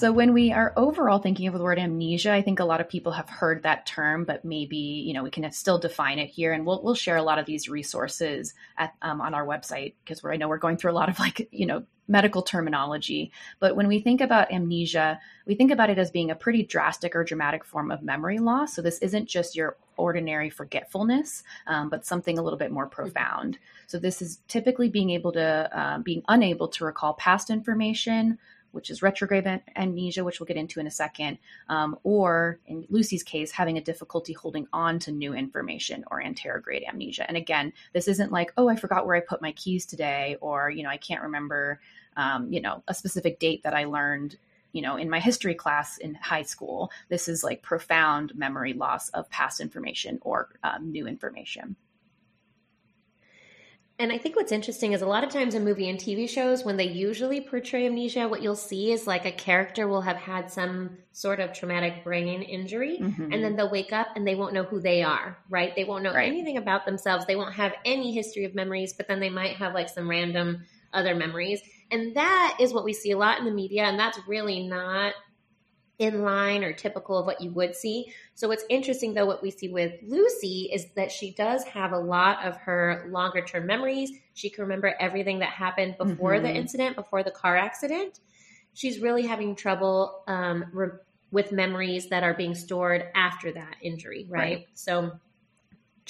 So 0.00 0.12
when 0.12 0.32
we 0.32 0.50
are 0.50 0.72
overall 0.78 1.18
thinking 1.18 1.46
of 1.46 1.52
the 1.52 1.62
word 1.62 1.78
amnesia, 1.78 2.32
I 2.32 2.40
think 2.40 2.58
a 2.58 2.64
lot 2.64 2.80
of 2.80 2.88
people 2.88 3.12
have 3.12 3.28
heard 3.28 3.64
that 3.64 3.84
term, 3.84 4.24
but 4.24 4.46
maybe 4.46 4.78
you 4.78 5.12
know 5.12 5.22
we 5.22 5.28
can 5.28 5.52
still 5.52 5.78
define 5.78 6.18
it 6.18 6.30
here, 6.30 6.54
and 6.54 6.64
we'll 6.64 6.82
we'll 6.82 6.94
share 6.94 7.18
a 7.18 7.22
lot 7.22 7.38
of 7.38 7.44
these 7.44 7.68
resources 7.68 8.54
at, 8.78 8.94
um, 9.02 9.20
on 9.20 9.34
our 9.34 9.44
website 9.44 9.92
because 10.02 10.24
I 10.24 10.36
know 10.36 10.48
we're 10.48 10.56
going 10.56 10.78
through 10.78 10.92
a 10.92 10.94
lot 10.94 11.10
of 11.10 11.18
like 11.18 11.50
you 11.52 11.66
know 11.66 11.84
medical 12.08 12.40
terminology. 12.40 13.30
But 13.58 13.76
when 13.76 13.88
we 13.88 14.00
think 14.00 14.22
about 14.22 14.50
amnesia, 14.50 15.20
we 15.44 15.54
think 15.54 15.70
about 15.70 15.90
it 15.90 15.98
as 15.98 16.10
being 16.10 16.30
a 16.30 16.34
pretty 16.34 16.62
drastic 16.62 17.14
or 17.14 17.22
dramatic 17.22 17.62
form 17.62 17.90
of 17.90 18.02
memory 18.02 18.38
loss. 18.38 18.74
So 18.74 18.80
this 18.80 19.00
isn't 19.00 19.28
just 19.28 19.54
your 19.54 19.76
ordinary 19.98 20.48
forgetfulness, 20.48 21.44
um, 21.66 21.90
but 21.90 22.06
something 22.06 22.38
a 22.38 22.42
little 22.42 22.58
bit 22.58 22.72
more 22.72 22.86
profound. 22.86 23.58
So 23.86 23.98
this 23.98 24.22
is 24.22 24.40
typically 24.48 24.88
being 24.88 25.10
able 25.10 25.32
to 25.32 25.68
um, 25.78 26.02
being 26.02 26.22
unable 26.26 26.68
to 26.68 26.86
recall 26.86 27.12
past 27.12 27.50
information 27.50 28.38
which 28.72 28.90
is 28.90 29.02
retrograde 29.02 29.46
amnesia, 29.76 30.24
which 30.24 30.40
we'll 30.40 30.46
get 30.46 30.56
into 30.56 30.80
in 30.80 30.86
a 30.86 30.90
second, 30.90 31.38
um, 31.68 31.98
or 32.02 32.58
in 32.66 32.86
Lucy's 32.88 33.22
case, 33.22 33.50
having 33.50 33.78
a 33.78 33.80
difficulty 33.80 34.32
holding 34.32 34.66
on 34.72 34.98
to 35.00 35.12
new 35.12 35.34
information 35.34 36.04
or 36.10 36.22
anterograde 36.22 36.88
amnesia. 36.88 37.26
And 37.26 37.36
again, 37.36 37.72
this 37.92 38.08
isn't 38.08 38.32
like, 38.32 38.52
oh, 38.56 38.68
I 38.68 38.76
forgot 38.76 39.06
where 39.06 39.16
I 39.16 39.20
put 39.20 39.42
my 39.42 39.52
keys 39.52 39.86
today, 39.86 40.36
or, 40.40 40.70
you 40.70 40.82
know, 40.82 40.90
I 40.90 40.96
can't 40.96 41.22
remember, 41.22 41.80
um, 42.16 42.52
you 42.52 42.60
know, 42.60 42.82
a 42.88 42.94
specific 42.94 43.38
date 43.38 43.62
that 43.62 43.74
I 43.74 43.84
learned 43.84 44.36
you 44.72 44.82
know 44.82 44.96
in 44.96 45.10
my 45.10 45.18
history 45.18 45.54
class 45.54 45.98
in 45.98 46.14
high 46.14 46.42
school 46.42 46.92
this 47.08 47.26
is 47.26 47.42
like 47.42 47.60
profound 47.60 48.32
memory 48.36 48.72
loss 48.72 49.08
of 49.10 49.28
past 49.30 49.60
information 49.60 50.18
or 50.22 50.48
um, 50.62 50.92
new 50.92 51.08
information 51.08 51.74
and 54.00 54.10
I 54.10 54.16
think 54.16 54.34
what's 54.34 54.50
interesting 54.50 54.92
is 54.92 55.02
a 55.02 55.06
lot 55.06 55.24
of 55.24 55.30
times 55.30 55.54
in 55.54 55.62
movie 55.62 55.88
and 55.90 55.98
TV 55.98 56.26
shows, 56.26 56.64
when 56.64 56.78
they 56.78 56.88
usually 56.88 57.40
portray 57.40 57.86
amnesia, 57.86 58.26
what 58.26 58.42
you'll 58.42 58.56
see 58.56 58.92
is 58.92 59.06
like 59.06 59.26
a 59.26 59.30
character 59.30 59.86
will 59.86 60.00
have 60.00 60.16
had 60.16 60.50
some 60.50 60.96
sort 61.12 61.38
of 61.38 61.52
traumatic 61.52 62.02
brain 62.02 62.42
injury, 62.42 62.98
mm-hmm. 62.98 63.30
and 63.30 63.44
then 63.44 63.56
they'll 63.56 63.70
wake 63.70 63.92
up 63.92 64.08
and 64.16 64.26
they 64.26 64.34
won't 64.34 64.54
know 64.54 64.62
who 64.62 64.80
they 64.80 65.02
are, 65.02 65.36
right? 65.50 65.76
They 65.76 65.84
won't 65.84 66.02
know 66.02 66.14
right. 66.14 66.26
anything 66.26 66.56
about 66.56 66.86
themselves. 66.86 67.26
They 67.26 67.36
won't 67.36 67.54
have 67.54 67.74
any 67.84 68.12
history 68.12 68.46
of 68.46 68.54
memories, 68.54 68.94
but 68.94 69.06
then 69.06 69.20
they 69.20 69.30
might 69.30 69.56
have 69.56 69.74
like 69.74 69.90
some 69.90 70.08
random 70.08 70.64
other 70.94 71.14
memories. 71.14 71.60
And 71.90 72.16
that 72.16 72.56
is 72.58 72.72
what 72.72 72.84
we 72.84 72.94
see 72.94 73.10
a 73.10 73.18
lot 73.18 73.38
in 73.38 73.44
the 73.44 73.50
media, 73.50 73.84
and 73.84 73.98
that's 73.98 74.18
really 74.26 74.66
not 74.66 75.12
in 76.00 76.22
line 76.22 76.64
or 76.64 76.72
typical 76.72 77.18
of 77.18 77.26
what 77.26 77.42
you 77.42 77.50
would 77.50 77.76
see. 77.76 78.12
So 78.34 78.48
what's 78.48 78.64
interesting 78.70 79.12
though, 79.12 79.26
what 79.26 79.42
we 79.42 79.50
see 79.50 79.68
with 79.68 79.92
Lucy 80.02 80.70
is 80.72 80.86
that 80.96 81.12
she 81.12 81.32
does 81.32 81.62
have 81.64 81.92
a 81.92 81.98
lot 81.98 82.42
of 82.44 82.56
her 82.56 83.06
longer 83.10 83.44
term 83.44 83.66
memories. 83.66 84.10
She 84.32 84.48
can 84.48 84.62
remember 84.62 84.94
everything 84.98 85.40
that 85.40 85.50
happened 85.50 85.96
before 85.98 86.32
mm-hmm. 86.32 86.44
the 86.44 86.54
incident, 86.54 86.96
before 86.96 87.22
the 87.22 87.30
car 87.30 87.54
accident. 87.54 88.20
She's 88.72 88.98
really 88.98 89.26
having 89.26 89.54
trouble 89.54 90.24
um, 90.26 90.64
re- 90.72 90.88
with 91.32 91.52
memories 91.52 92.08
that 92.08 92.22
are 92.22 92.34
being 92.34 92.54
stored 92.54 93.04
after 93.14 93.52
that 93.52 93.76
injury, 93.82 94.26
right? 94.26 94.40
right? 94.40 94.68
So 94.72 95.12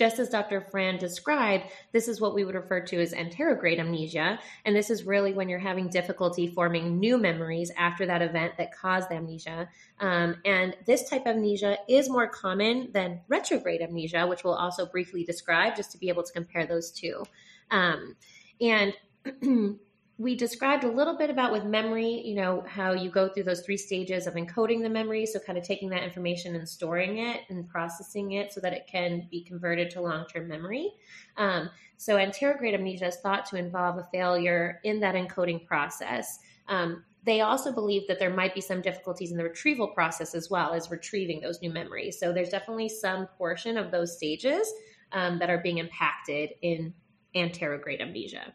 just 0.00 0.18
as 0.18 0.30
Dr. 0.30 0.62
Fran 0.62 0.96
described, 0.96 1.64
this 1.92 2.08
is 2.08 2.22
what 2.22 2.34
we 2.34 2.42
would 2.42 2.54
refer 2.54 2.80
to 2.80 2.98
as 3.02 3.12
anterograde 3.12 3.78
amnesia. 3.78 4.38
And 4.64 4.74
this 4.74 4.88
is 4.88 5.04
really 5.04 5.34
when 5.34 5.50
you're 5.50 5.58
having 5.58 5.90
difficulty 5.90 6.46
forming 6.46 6.98
new 6.98 7.18
memories 7.18 7.70
after 7.76 8.06
that 8.06 8.22
event 8.22 8.54
that 8.56 8.74
caused 8.74 9.10
the 9.10 9.16
amnesia. 9.16 9.68
Um, 9.98 10.36
and 10.46 10.74
this 10.86 11.10
type 11.10 11.26
of 11.26 11.36
amnesia 11.36 11.76
is 11.86 12.08
more 12.08 12.26
common 12.26 12.88
than 12.92 13.20
retrograde 13.28 13.82
amnesia, 13.82 14.26
which 14.26 14.42
we'll 14.42 14.54
also 14.54 14.86
briefly 14.86 15.22
describe 15.22 15.76
just 15.76 15.92
to 15.92 15.98
be 15.98 16.08
able 16.08 16.22
to 16.22 16.32
compare 16.32 16.64
those 16.64 16.90
two. 16.90 17.22
Um, 17.70 18.16
and 18.58 18.94
we 20.20 20.34
described 20.34 20.84
a 20.84 20.90
little 20.90 21.16
bit 21.16 21.30
about 21.30 21.50
with 21.50 21.64
memory, 21.64 22.20
you 22.26 22.34
know, 22.34 22.62
how 22.68 22.92
you 22.92 23.10
go 23.10 23.30
through 23.30 23.44
those 23.44 23.62
three 23.62 23.78
stages 23.78 24.26
of 24.26 24.34
encoding 24.34 24.82
the 24.82 24.88
memory. 24.90 25.24
So, 25.24 25.38
kind 25.38 25.56
of 25.56 25.64
taking 25.64 25.88
that 25.90 26.02
information 26.02 26.54
and 26.56 26.68
storing 26.68 27.16
it 27.16 27.40
and 27.48 27.66
processing 27.66 28.32
it 28.32 28.52
so 28.52 28.60
that 28.60 28.74
it 28.74 28.86
can 28.86 29.28
be 29.30 29.42
converted 29.42 29.88
to 29.92 30.02
long 30.02 30.26
term 30.26 30.46
memory. 30.46 30.92
Um, 31.38 31.70
so, 31.96 32.16
anterograde 32.16 32.74
amnesia 32.74 33.06
is 33.06 33.16
thought 33.16 33.46
to 33.46 33.56
involve 33.56 33.96
a 33.96 34.06
failure 34.12 34.80
in 34.84 35.00
that 35.00 35.14
encoding 35.14 35.64
process. 35.64 36.38
Um, 36.68 37.02
they 37.24 37.40
also 37.40 37.72
believe 37.72 38.06
that 38.08 38.18
there 38.18 38.34
might 38.34 38.54
be 38.54 38.60
some 38.60 38.82
difficulties 38.82 39.30
in 39.30 39.38
the 39.38 39.44
retrieval 39.44 39.88
process 39.88 40.34
as 40.34 40.50
well 40.50 40.74
as 40.74 40.90
retrieving 40.90 41.40
those 41.40 41.62
new 41.62 41.72
memories. 41.72 42.18
So, 42.20 42.34
there's 42.34 42.50
definitely 42.50 42.90
some 42.90 43.26
portion 43.38 43.78
of 43.78 43.90
those 43.90 44.18
stages 44.18 44.70
um, 45.12 45.38
that 45.38 45.48
are 45.48 45.62
being 45.62 45.78
impacted 45.78 46.50
in 46.60 46.92
anterograde 47.34 48.02
amnesia. 48.02 48.52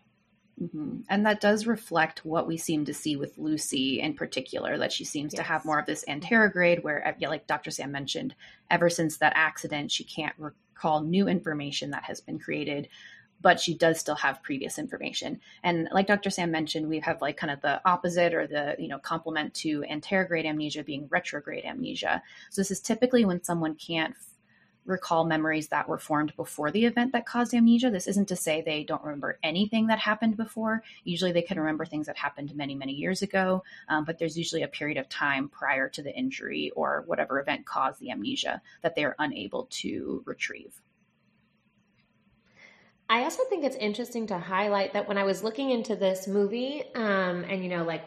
Mm-hmm. 0.62 1.00
And 1.10 1.26
that 1.26 1.41
does 1.41 1.68
reflect 1.68 2.24
what 2.24 2.48
we 2.48 2.56
seem 2.56 2.86
to 2.86 2.94
see 2.94 3.18
with 3.18 3.38
Lucy 3.38 4.00
in 4.00 4.13
particular, 4.13 4.78
that 4.78 4.94
she 4.94 5.04
seems 5.04 5.34
yes. 5.34 5.39
to 5.39 5.44
have 5.44 5.65
more 5.65 5.80
of 5.80 5.86
this 5.86 6.06
anterograde, 6.08 6.82
where, 6.82 7.15
like 7.22 7.46
Dr. 7.46 7.72
Sam 7.72 7.91
mentioned, 7.91 8.36
ever 8.72 8.89
since 8.89 9.18
that 9.18 9.34
accident, 9.36 9.91
she 9.91 10.06
can't 10.06 10.36
recall 10.38 11.02
new 11.02 11.28
information 11.28 11.91
that 11.91 12.06
has 12.06 12.22
been 12.22 12.39
created, 12.39 12.88
but 13.41 13.60
she 13.60 13.78
does 13.78 14.00
still 14.00 14.15
have 14.15 14.41
previous 14.41 14.80
information. 14.80 15.41
And 15.62 15.89
like 15.91 16.08
Dr. 16.08 16.30
Sam 16.30 16.52
mentioned, 16.52 16.88
we 16.88 17.00
have 17.00 17.22
like 17.22 17.36
kind 17.36 17.52
of 17.52 17.62
the 17.62 17.82
opposite 17.86 18.34
or 18.34 18.48
the, 18.48 18.76
you 18.80 18.88
know, 18.88 18.98
complement 18.98 19.54
to 19.56 19.82
anterograde 19.91 20.46
amnesia 20.46 20.84
being 20.84 21.08
retrograde 21.10 21.65
amnesia. 21.65 22.24
So 22.50 22.62
this 22.62 22.72
is 22.72 22.80
typically 22.80 23.26
when 23.26 23.44
someone 23.44 23.76
can't 23.76 24.15
recall 24.86 25.26
memories 25.26 25.67
that 25.69 25.88
were 25.88 25.98
formed 25.98 26.36
before 26.36 26.71
the 26.71 26.86
event 26.86 27.12
that 27.12 27.26
caused 27.26 27.54
amnesia. 27.54 27.89
This 27.89 28.08
isn't 28.08 28.28
to 28.28 28.36
say 28.36 28.62
they 28.62 28.84
don't 28.84 29.04
remember 29.04 29.39
anything 29.43 29.88
that 29.88 30.00
happened 30.00 30.38
before. 30.38 30.84
Usually 31.04 31.32
they 31.32 31.41
can 31.41 31.60
remember 31.60 31.86
things 31.86 32.08
that 32.08 32.17
happened 32.17 32.56
many, 32.56 32.76
many 32.76 32.93
years 32.93 33.21
ago, 33.21 33.63
um, 33.89 34.06
but 34.06 34.19
there's 34.19 34.38
usually 34.38 34.63
a 34.63 34.67
period 34.67 34.98
of 34.98 35.10
time 35.10 35.50
prior 35.50 35.89
to 35.89 36.02
the 36.02 36.15
injury 36.15 36.71
or 36.76 37.04
whatever 37.08 37.39
event 37.39 37.65
caused 37.65 38.00
the 38.00 38.12
amnesia 38.12 38.62
that 38.82 38.95
they 38.95 39.04
are 39.04 39.15
unable 39.19 39.67
to 39.71 40.24
retrieve. 40.26 40.82
I 43.08 43.24
also 43.24 43.43
think 43.50 43.63
it's 43.63 43.76
interesting 43.76 44.28
to 44.28 44.39
highlight 44.39 44.93
that 44.93 45.08
when 45.08 45.17
I 45.17 45.24
was 45.24 45.43
looking 45.43 45.69
into 45.69 45.95
this 45.95 46.28
movie, 46.28 46.84
um, 46.95 47.43
and 47.48 47.63
you 47.63 47.69
know, 47.69 47.84
like 47.84 48.04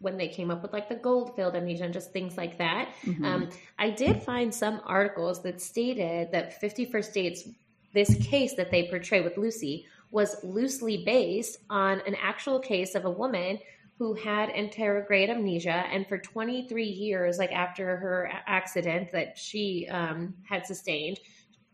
when 0.00 0.16
they 0.16 0.28
came 0.28 0.50
up 0.50 0.62
with 0.62 0.72
like 0.72 0.88
the 0.88 0.94
Goldfield 0.94 1.56
amnesia 1.56 1.84
and 1.84 1.92
just 1.92 2.12
things 2.12 2.36
like 2.36 2.58
that. 2.58 2.90
Mm-hmm. 3.04 3.24
Um, 3.24 3.48
I 3.78 3.90
did 3.90 4.22
find 4.22 4.54
some 4.54 4.80
articles 4.84 5.42
that 5.42 5.60
stated 5.60 6.32
that 6.32 6.60
50 6.60 6.86
First 6.86 7.12
Dates, 7.14 7.48
this 7.94 8.14
case 8.26 8.54
that 8.54 8.70
they 8.70 8.88
portray 8.88 9.20
with 9.20 9.36
Lucy, 9.36 9.86
was 10.10 10.36
loosely 10.42 11.02
based 11.04 11.58
on 11.68 12.00
an 12.06 12.14
actual 12.20 12.58
case 12.58 12.94
of 12.94 13.04
a 13.04 13.10
woman 13.10 13.58
who 13.98 14.14
had 14.14 14.48
anterograde 14.50 15.28
amnesia 15.28 15.84
and 15.90 16.06
for 16.06 16.18
23 16.18 16.84
years 16.84 17.38
like 17.38 17.52
after 17.52 17.96
her 17.96 18.30
accident 18.46 19.10
that 19.12 19.36
she 19.36 19.88
um, 19.90 20.34
had 20.48 20.64
sustained 20.64 21.18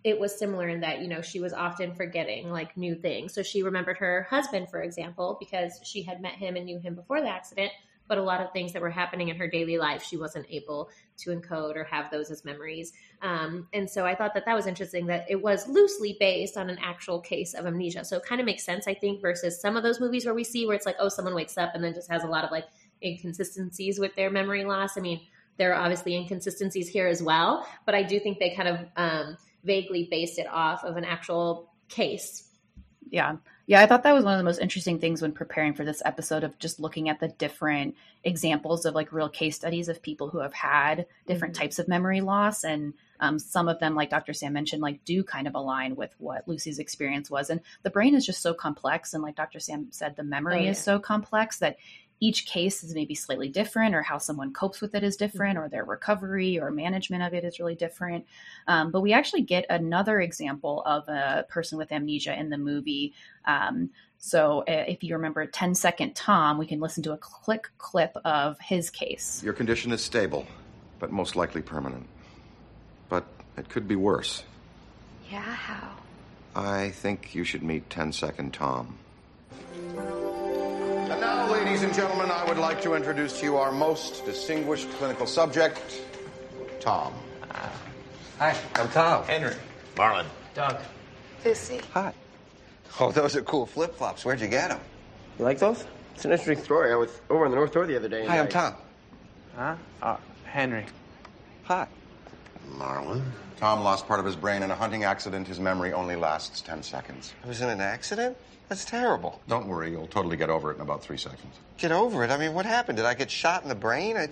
it 0.05 0.19
was 0.19 0.39
similar 0.39 0.69
in 0.69 0.81
that 0.81 1.01
you 1.01 1.09
know 1.09 1.23
she 1.23 1.41
was 1.41 1.53
often 1.53 1.95
forgetting 1.95 2.51
like 2.51 2.77
new 2.77 2.95
things 2.95 3.35
so 3.35 3.43
she 3.43 3.63
remembered 3.63 3.99
her 3.99 4.27
husband 4.31 4.69
for 4.71 4.83
example 4.83 5.37
because 5.39 5.79
she 5.83 6.03
had 6.03 6.21
met 6.21 6.35
him 6.35 6.57
and 6.57 6.65
knew 6.65 6.79
him 6.79 6.95
before 6.95 7.21
the 7.21 7.29
accident 7.29 7.71
but 8.07 8.19
a 8.19 8.23
lot 8.23 8.41
of 8.41 8.53
things 8.53 8.73
that 8.73 8.83
were 8.83 8.91
happening 8.91 9.29
in 9.29 9.37
her 9.37 9.49
daily 9.49 9.79
life, 9.79 10.03
she 10.03 10.17
wasn't 10.17 10.47
able 10.51 10.91
to 11.19 11.31
encode 11.31 11.77
or 11.77 11.85
have 11.85 12.11
those 12.11 12.31
as 12.31 12.45
memories. 12.45 12.93
Um, 13.23 13.69
and 13.73 13.89
so 13.89 14.05
I 14.05 14.15
thought 14.15 14.35
that 14.35 14.45
that 14.47 14.55
was 14.55 14.67
interesting 14.67 15.07
that 15.07 15.27
it 15.29 15.41
was 15.41 15.69
loosely 15.69 16.17
based 16.21 16.57
on 16.57 16.69
an 16.69 16.79
actual 16.83 17.21
case 17.21 17.55
of 17.55 17.67
amnesia. 17.67 18.05
So 18.05 18.17
it 18.17 18.25
kind 18.25 18.41
of 18.41 18.47
makes 18.47 18.65
sense, 18.65 18.87
I 18.87 18.95
think, 18.95 19.23
versus 19.23 19.61
some 19.61 19.77
of 19.77 19.83
those 19.83 20.01
movies 20.01 20.25
where 20.27 20.35
we 20.35 20.45
see 20.45 20.67
where 20.67 20.77
it's 20.77 20.87
like, 20.87 20.97
oh, 20.99 21.09
someone 21.09 21.35
wakes 21.35 21.57
up 21.57 21.75
and 21.75 21.83
then 21.83 21.95
just 21.95 22.11
has 22.11 22.25
a 22.25 22.29
lot 22.29 22.45
of 22.45 22.51
like 22.51 22.67
inconsistencies 23.03 23.99
with 23.99 24.15
their 24.17 24.31
memory 24.31 24.65
loss. 24.65 24.99
I 24.99 25.01
mean, 25.01 25.21
there 25.57 25.73
are 25.73 25.81
obviously 25.81 26.17
inconsistencies 26.17 26.89
here 26.89 27.07
as 27.07 27.23
well, 27.23 27.67
but 27.87 27.95
I 27.95 28.03
do 28.03 28.19
think 28.19 28.39
they 28.39 28.55
kind 28.55 28.69
of 28.69 28.79
um, 28.97 29.37
vaguely 29.63 30.09
based 30.11 30.39
it 30.39 30.47
off 30.49 30.85
of 30.85 30.97
an 30.97 31.05
actual 31.05 31.73
case. 31.89 32.51
Yeah. 33.11 33.37
Yeah, 33.67 33.81
I 33.81 33.87
thought 33.87 34.03
that 34.03 34.15
was 34.15 34.25
one 34.25 34.35
of 34.35 34.39
the 34.39 34.45
most 34.45 34.61
interesting 34.61 34.99
things 34.99 35.23
when 35.23 35.33
preparing 35.33 35.73
for 35.73 35.85
this 35.85 36.03
episode 36.05 36.45
of 36.45 36.59
just 36.59 36.81
looking 36.81 37.09
at 37.09 37.19
the 37.19 37.29
different 37.29 37.97
examples 38.23 38.85
of 38.85 38.95
like 38.95 39.13
real 39.13 39.31
case 39.31 39.57
studies 39.57 39.89
of 39.89 40.03
people 40.03 40.29
who 40.29 40.41
have 40.41 40.53
had 40.53 41.07
different 41.27 41.55
mm-hmm. 41.55 41.63
types 41.63 41.79
of 41.79 41.89
memory 41.89 42.21
loss. 42.21 42.65
And 42.65 42.93
um, 43.21 43.39
some 43.39 43.69
of 43.69 43.81
them, 43.81 43.95
like 43.95 44.11
Dr. 44.11 44.35
Sam 44.35 44.53
mentioned, 44.53 44.83
like 44.83 45.03
do 45.07 45.25
kind 45.25 45.47
of 45.47 45.55
align 45.55 45.97
with 45.97 46.15
what 46.19 46.47
Lucy's 46.47 46.79
experience 46.79 47.31
was. 47.31 47.49
And 47.49 47.61
the 47.85 47.91
brain 47.91 48.15
is 48.15 48.27
just 48.27 48.43
so 48.43 48.53
complex. 48.53 49.15
And 49.15 49.23
like 49.23 49.37
Dr. 49.37 49.61
Sam 49.61 49.87
said, 49.91 50.15
the 50.15 50.25
memory 50.25 50.57
oh, 50.57 50.63
yeah. 50.65 50.71
is 50.71 50.79
so 50.83 50.99
complex 50.99 51.59
that 51.61 51.79
each 52.21 52.47
case 52.47 52.83
is 52.83 52.95
maybe 52.95 53.15
slightly 53.15 53.49
different 53.49 53.95
or 53.95 54.03
how 54.03 54.19
someone 54.19 54.53
copes 54.53 54.81
with 54.81 54.95
it 54.95 55.03
is 55.03 55.17
different 55.17 55.59
or 55.59 55.69
their 55.69 55.85
recovery 55.85 56.59
or 56.59 56.71
management 56.71 57.23
of 57.23 57.35
it 57.35 57.45
is 57.45 57.59
really 57.59 57.75
different. 57.75 58.25
Um, 58.67 58.91
but 58.91 59.01
we 59.01 59.13
actually 59.13 59.43
get 59.43 59.67
another 59.69 60.21
example 60.21 60.83
of 60.87 61.09
a 61.09 61.45
person 61.49 61.77
with 61.79 61.93
amnesia 61.93 62.39
in 62.39 62.51
the 62.51 62.59
movie. 62.59 63.15
Um, 63.45 63.91
so 64.19 64.61
uh, 64.61 64.85
if 64.89 65.03
you 65.03 65.15
remember 65.15 65.45
10 65.45 65.75
second 65.75 66.15
tom 66.15 66.57
we 66.57 66.67
can 66.67 66.81
listen 66.81 67.03
to 67.03 67.13
a 67.13 67.19
quick 67.19 67.69
clip 67.79 68.17
of 68.25 68.59
his 68.61 68.91
case. 68.91 69.43
Your 69.45 69.53
condition 69.53 69.93
is 69.93 70.03
stable 70.03 70.47
but 70.99 71.13
most 71.13 71.37
likely 71.37 71.61
permanent. 71.61 72.07
But 73.09 73.25
it 73.59 73.69
could 73.69 73.87
be 73.87 73.97
worse. 73.97 74.45
Yeah 75.31 75.43
how? 75.43 75.91
I 76.57 76.91
think 76.91 77.35
you 77.35 77.45
should 77.45 77.63
meet 77.63 77.91
10 77.91 78.13
second 78.13 78.55
tom 78.55 78.99
and 81.11 81.21
now, 81.21 81.51
ladies 81.53 81.83
and 81.83 81.93
gentlemen, 81.93 82.31
I 82.31 82.45
would 82.45 82.59
like 82.59 82.81
to 82.83 82.95
introduce 82.95 83.41
to 83.41 83.47
you 83.47 83.57
our 83.57 83.71
most 83.71 84.25
distinguished 84.25 84.91
clinical 84.93 85.27
subject, 85.27 86.03
Tom. 86.81 87.13
Hi, 88.39 88.57
I'm 88.75 88.89
Tom. 88.89 89.25
Henry. 89.25 89.55
Marlin. 89.97 90.27
Doug. 90.55 90.81
Lucy. 91.45 91.81
Hi. 91.93 92.13
Oh, 93.01 93.13
those 93.13 93.37
are 93.37 93.43
cool 93.43 93.67
flip 93.67 93.95
flops. 93.95 94.25
Where'd 94.25 94.41
you 94.41 94.49
get 94.49 94.71
them? 94.71 94.81
You 95.39 95.45
like 95.45 95.59
those? 95.59 95.85
It's 96.15 96.25
an 96.25 96.33
interesting 96.33 96.65
story. 96.65 96.93
I 96.93 96.97
was 96.97 97.21
over 97.29 97.45
on 97.45 97.51
the 97.51 97.57
North 97.57 97.73
Shore 97.73 97.87
the 97.87 97.97
other 97.97 98.09
day. 98.09 98.25
Hi, 98.27 98.39
I'm 98.39 98.49
Tom. 98.49 98.75
Huh? 99.57 99.77
Uh, 100.01 100.17
Henry. 100.45 100.87
Hi. 101.65 101.87
Marlin. 102.77 103.23
Tom 103.57 103.83
lost 103.83 104.07
part 104.07 104.21
of 104.21 104.27
his 104.27 104.37
brain 104.37 104.63
in 104.63 104.71
a 104.71 104.75
hunting 104.75 105.05
accident. 105.05 105.47
His 105.47 105.61
memory 105.61 105.93
only 105.93 106.17
lasts 106.17 106.61
10 106.61 106.83
seconds. 106.83 107.33
I 107.45 107.49
was 107.49 107.61
in 107.61 107.69
an 107.69 107.81
accident? 107.81 108.37
That's 108.69 108.85
terrible. 108.85 109.41
Don't 109.49 109.67
worry, 109.67 109.91
you'll 109.91 110.07
totally 110.07 110.37
get 110.37 110.51
over 110.51 110.71
it 110.71 110.77
in 110.77 110.81
about 110.81 111.03
three 111.03 111.19
seconds. 111.19 111.55
Get 111.77 111.93
over 111.93 112.25
it? 112.25 112.31
I 112.31 112.39
mean, 112.39 112.55
what 112.55 112.67
happened? 112.67 112.97
Did 112.97 113.07
I 113.07 113.15
get 113.15 113.31
shot 113.31 113.63
in 113.63 113.69
the 113.69 113.75
brain? 113.75 114.17
I... 114.17 114.29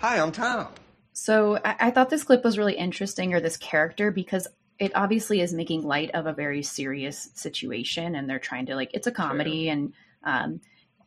Hi, 0.00 0.20
I'm 0.20 0.32
Tom. 0.32 0.68
So 1.12 1.58
I-, 1.64 1.76
I 1.80 1.90
thought 1.90 2.10
this 2.10 2.24
clip 2.24 2.44
was 2.44 2.58
really 2.58 2.76
interesting, 2.76 3.34
or 3.34 3.40
this 3.40 3.56
character, 3.56 4.10
because 4.10 4.46
it 4.78 4.92
obviously 4.94 5.40
is 5.40 5.52
making 5.52 5.82
light 5.82 6.10
of 6.12 6.26
a 6.26 6.32
very 6.32 6.62
serious 6.62 7.30
situation, 7.34 8.14
and 8.14 8.28
they're 8.28 8.38
trying 8.38 8.66
to 8.66 8.74
like 8.74 8.90
it's 8.94 9.06
a 9.06 9.12
comedy, 9.12 9.64
True. 9.64 9.72
and 9.72 9.92
um, 10.24 10.60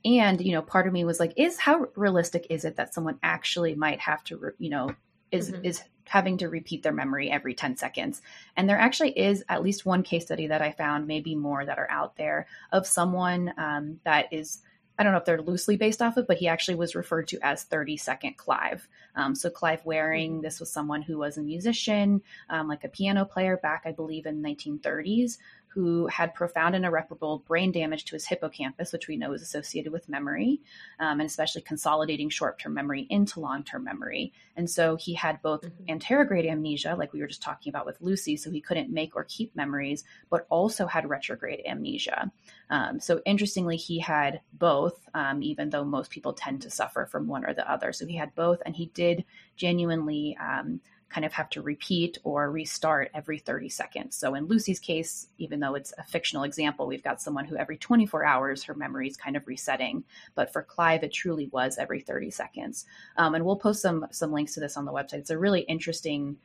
and 0.03 0.41
you 0.41 0.53
know, 0.53 0.61
part 0.61 0.87
of 0.87 0.93
me 0.93 1.03
was 1.03 1.19
like, 1.19 1.33
is 1.35 1.59
how 1.59 1.87
realistic 1.95 2.47
is 2.49 2.63
it 2.63 2.77
that 2.77 2.93
someone 2.93 3.19
actually 3.21 3.75
might 3.75 3.99
have 3.99 4.23
to, 4.25 4.51
you 4.59 4.69
know, 4.69 4.91
is 5.31 5.51
mm-hmm. 5.51 5.65
is 5.65 5.83
having 6.07 6.37
to 6.37 6.49
repeat 6.49 6.83
their 6.83 6.91
memory 6.91 7.31
every 7.31 7.53
10 7.53 7.77
seconds. 7.77 8.21
And 8.55 8.69
there 8.69 8.77
actually 8.77 9.17
is 9.17 9.43
at 9.49 9.63
least 9.63 9.85
one 9.85 10.03
case 10.03 10.25
study 10.25 10.47
that 10.47 10.61
I 10.61 10.71
found, 10.71 11.07
maybe 11.07 11.35
more 11.35 11.65
that 11.65 11.79
are 11.79 11.89
out 11.89 12.15
there, 12.15 12.47
of 12.71 12.87
someone 12.87 13.53
um, 13.57 13.99
that 14.03 14.31
is. 14.31 14.59
I 14.97 15.03
don't 15.03 15.11
know 15.11 15.17
if 15.17 15.25
they're 15.25 15.41
loosely 15.41 15.75
based 15.75 16.01
off 16.01 16.15
of, 16.15 16.25
but 16.25 16.37
he 16.37 16.47
actually 16.47 16.75
was 16.75 16.95
referred 16.95 17.27
to 17.27 17.39
as 17.41 17.63
30 17.63 17.97
Second 17.97 18.37
Clive. 18.37 18.87
Um, 19.17 19.35
so 19.35 19.49
Clive 19.49 19.85
Wearing, 19.85 20.35
mm-hmm. 20.35 20.41
this 20.41 20.61
was 20.61 20.71
someone 20.71 21.01
who 21.01 21.17
was 21.17 21.37
a 21.37 21.41
musician, 21.41 22.21
um, 22.49 22.69
like 22.69 22.85
a 22.85 22.87
piano 22.87 23.25
player 23.25 23.57
back, 23.57 23.81
I 23.83 23.91
believe, 23.91 24.25
in 24.25 24.41
1930s, 24.41 25.37
who 25.75 26.07
had 26.07 26.33
profound 26.33 26.73
and 26.73 26.85
irreparable 26.85 27.39
brain 27.39 27.69
damage 27.69 28.05
to 28.05 28.15
his 28.15 28.25
hippocampus, 28.25 28.93
which 28.93 29.09
we 29.09 29.17
know 29.17 29.33
is 29.33 29.41
associated 29.41 29.91
with 29.91 30.07
memory, 30.07 30.61
um, 31.01 31.19
and 31.19 31.27
especially 31.27 31.61
consolidating 31.61 32.29
short 32.29 32.57
term 32.57 32.73
memory 32.73 33.05
into 33.09 33.41
long 33.41 33.61
term 33.61 33.83
memory. 33.83 34.31
And 34.55 34.69
so 34.69 34.95
he 34.95 35.13
had 35.13 35.41
both 35.41 35.63
mm-hmm. 35.63 35.93
anterograde 35.93 36.49
amnesia, 36.49 36.95
like 36.97 37.11
we 37.11 37.19
were 37.19 37.27
just 37.27 37.41
talking 37.41 37.71
about 37.71 37.85
with 37.85 37.99
Lucy, 37.99 38.37
so 38.37 38.49
he 38.49 38.61
couldn't 38.61 38.89
make 38.89 39.17
or 39.17 39.25
keep 39.25 39.53
memories, 39.53 40.05
but 40.29 40.47
also 40.49 40.87
had 40.87 41.09
retrograde 41.09 41.61
amnesia. 41.65 42.31
Um, 42.69 43.01
so 43.01 43.21
interestingly, 43.25 43.75
he 43.75 43.99
had 43.99 44.39
both, 44.53 45.09
um, 45.13 45.43
even 45.43 45.71
though 45.71 45.83
most 45.83 46.09
people 46.09 46.31
tend 46.31 46.61
to 46.61 46.69
suffer 46.69 47.05
from 47.05 47.27
one 47.27 47.43
or 47.45 47.53
the 47.53 47.69
other. 47.69 47.91
So 47.91 48.05
he 48.07 48.15
had 48.15 48.33
both, 48.33 48.61
and 48.65 48.73
he 48.73 48.85
did 48.93 49.25
genuinely 49.57 50.37
um, 50.39 50.79
kind 51.09 51.25
of 51.25 51.33
have 51.33 51.49
to 51.51 51.61
repeat 51.61 52.17
or 52.23 52.51
restart 52.51 53.11
every 53.13 53.37
30 53.37 53.69
seconds. 53.69 54.15
So 54.15 54.35
in 54.35 54.47
Lucy's 54.47 54.79
case, 54.79 55.27
even 55.37 55.59
though 55.59 55.75
it's 55.75 55.93
a 55.97 56.03
fictional 56.03 56.43
example, 56.43 56.87
we've 56.87 57.03
got 57.03 57.21
someone 57.21 57.45
who 57.45 57.55
every 57.55 57.77
24 57.77 58.25
hours 58.25 58.63
her 58.63 58.73
memory 58.73 59.07
is 59.07 59.15
kind 59.15 59.37
of 59.37 59.47
resetting. 59.47 60.03
But 60.33 60.51
for 60.51 60.63
Clive, 60.63 61.03
it 61.03 61.13
truly 61.13 61.47
was 61.47 61.77
every 61.77 62.01
30 62.01 62.31
seconds. 62.31 62.85
Um, 63.17 63.35
and 63.35 63.45
we'll 63.45 63.55
post 63.55 63.81
some 63.81 64.07
some 64.11 64.31
links 64.31 64.55
to 64.55 64.59
this 64.59 64.77
on 64.77 64.85
the 64.85 64.91
website. 64.91 65.19
It's 65.19 65.29
a 65.29 65.37
really 65.37 65.61
interesting 65.61 66.37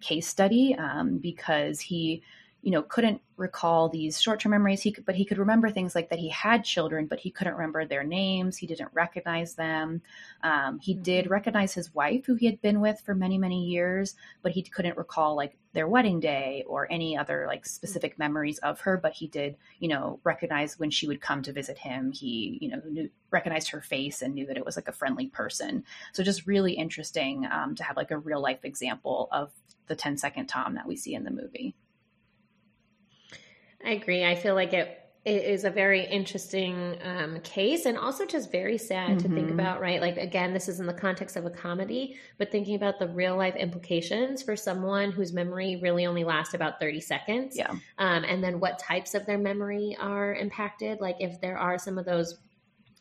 case 0.00 0.28
study 0.28 0.74
um, 0.76 1.18
because 1.18 1.80
he 1.80 2.22
you 2.66 2.72
know 2.72 2.82
couldn't 2.82 3.20
recall 3.36 3.88
these 3.88 4.20
short-term 4.20 4.50
memories. 4.50 4.82
He 4.82 4.90
could, 4.90 5.06
but 5.06 5.14
he 5.14 5.24
could 5.24 5.38
remember 5.38 5.70
things 5.70 5.94
like 5.94 6.08
that 6.08 6.18
he 6.18 6.30
had 6.30 6.64
children 6.64 7.06
but 7.06 7.20
he 7.20 7.30
couldn't 7.30 7.54
remember 7.54 7.84
their 7.84 8.02
names. 8.02 8.56
He 8.56 8.66
didn't 8.66 8.90
recognize 8.92 9.54
them. 9.54 10.02
Um, 10.42 10.80
he 10.80 10.94
mm-hmm. 10.94 11.02
did 11.02 11.30
recognize 11.30 11.72
his 11.72 11.94
wife 11.94 12.26
who 12.26 12.34
he 12.34 12.46
had 12.46 12.60
been 12.60 12.80
with 12.80 13.00
for 13.00 13.14
many 13.14 13.38
many 13.38 13.66
years 13.66 14.16
but 14.42 14.50
he 14.50 14.62
couldn't 14.62 14.96
recall 14.96 15.36
like 15.36 15.56
their 15.74 15.86
wedding 15.86 16.18
day 16.18 16.64
or 16.66 16.90
any 16.90 17.16
other 17.16 17.44
like 17.46 17.66
specific 17.66 18.18
memories 18.18 18.58
of 18.58 18.80
her 18.80 18.96
but 18.96 19.12
he 19.12 19.28
did 19.28 19.54
you 19.78 19.86
know 19.86 20.18
recognize 20.24 20.76
when 20.76 20.90
she 20.90 21.06
would 21.06 21.20
come 21.20 21.42
to 21.42 21.52
visit 21.52 21.78
him. 21.78 22.10
He 22.10 22.58
you 22.60 22.70
know 22.70 22.82
knew, 22.90 23.08
recognized 23.30 23.70
her 23.70 23.80
face 23.80 24.22
and 24.22 24.34
knew 24.34 24.46
that 24.46 24.56
it 24.56 24.64
was 24.64 24.74
like 24.74 24.88
a 24.88 24.92
friendly 24.92 25.28
person. 25.28 25.84
So 26.12 26.24
just 26.24 26.48
really 26.48 26.72
interesting 26.72 27.46
um, 27.46 27.76
to 27.76 27.84
have 27.84 27.96
like 27.96 28.10
a 28.10 28.18
real 28.18 28.40
life 28.40 28.64
example 28.64 29.28
of 29.30 29.52
the 29.86 29.94
10 29.94 30.16
second 30.16 30.46
tom 30.46 30.74
that 30.74 30.88
we 30.88 30.96
see 30.96 31.14
in 31.14 31.22
the 31.22 31.30
movie 31.30 31.76
I 33.86 33.90
agree. 33.92 34.24
I 34.24 34.34
feel 34.34 34.54
like 34.54 34.72
it 34.72 35.06
it 35.26 35.42
is 35.42 35.64
a 35.64 35.70
very 35.70 36.06
interesting 36.06 36.96
um, 37.02 37.40
case 37.40 37.84
and 37.84 37.98
also 37.98 38.24
just 38.24 38.52
very 38.52 38.78
sad 38.78 39.08
mm-hmm. 39.08 39.18
to 39.18 39.28
think 39.34 39.48
mm-hmm. 39.48 39.58
about, 39.58 39.80
right? 39.80 40.00
Like, 40.00 40.18
again, 40.18 40.54
this 40.54 40.68
is 40.68 40.78
in 40.78 40.86
the 40.86 40.94
context 40.94 41.34
of 41.34 41.44
a 41.44 41.50
comedy, 41.50 42.16
but 42.38 42.52
thinking 42.52 42.76
about 42.76 43.00
the 43.00 43.08
real 43.08 43.36
life 43.36 43.56
implications 43.56 44.40
for 44.40 44.54
someone 44.54 45.10
whose 45.10 45.32
memory 45.32 45.80
really 45.82 46.06
only 46.06 46.22
lasts 46.22 46.54
about 46.54 46.78
30 46.78 47.00
seconds. 47.00 47.56
Yeah. 47.56 47.72
Um, 47.98 48.22
and 48.22 48.42
then 48.42 48.60
what 48.60 48.78
types 48.78 49.16
of 49.16 49.26
their 49.26 49.36
memory 49.36 49.96
are 49.98 50.32
impacted. 50.32 51.00
Like, 51.00 51.16
if 51.18 51.40
there 51.40 51.58
are 51.58 51.76
some 51.76 51.98
of 51.98 52.04
those, 52.04 52.38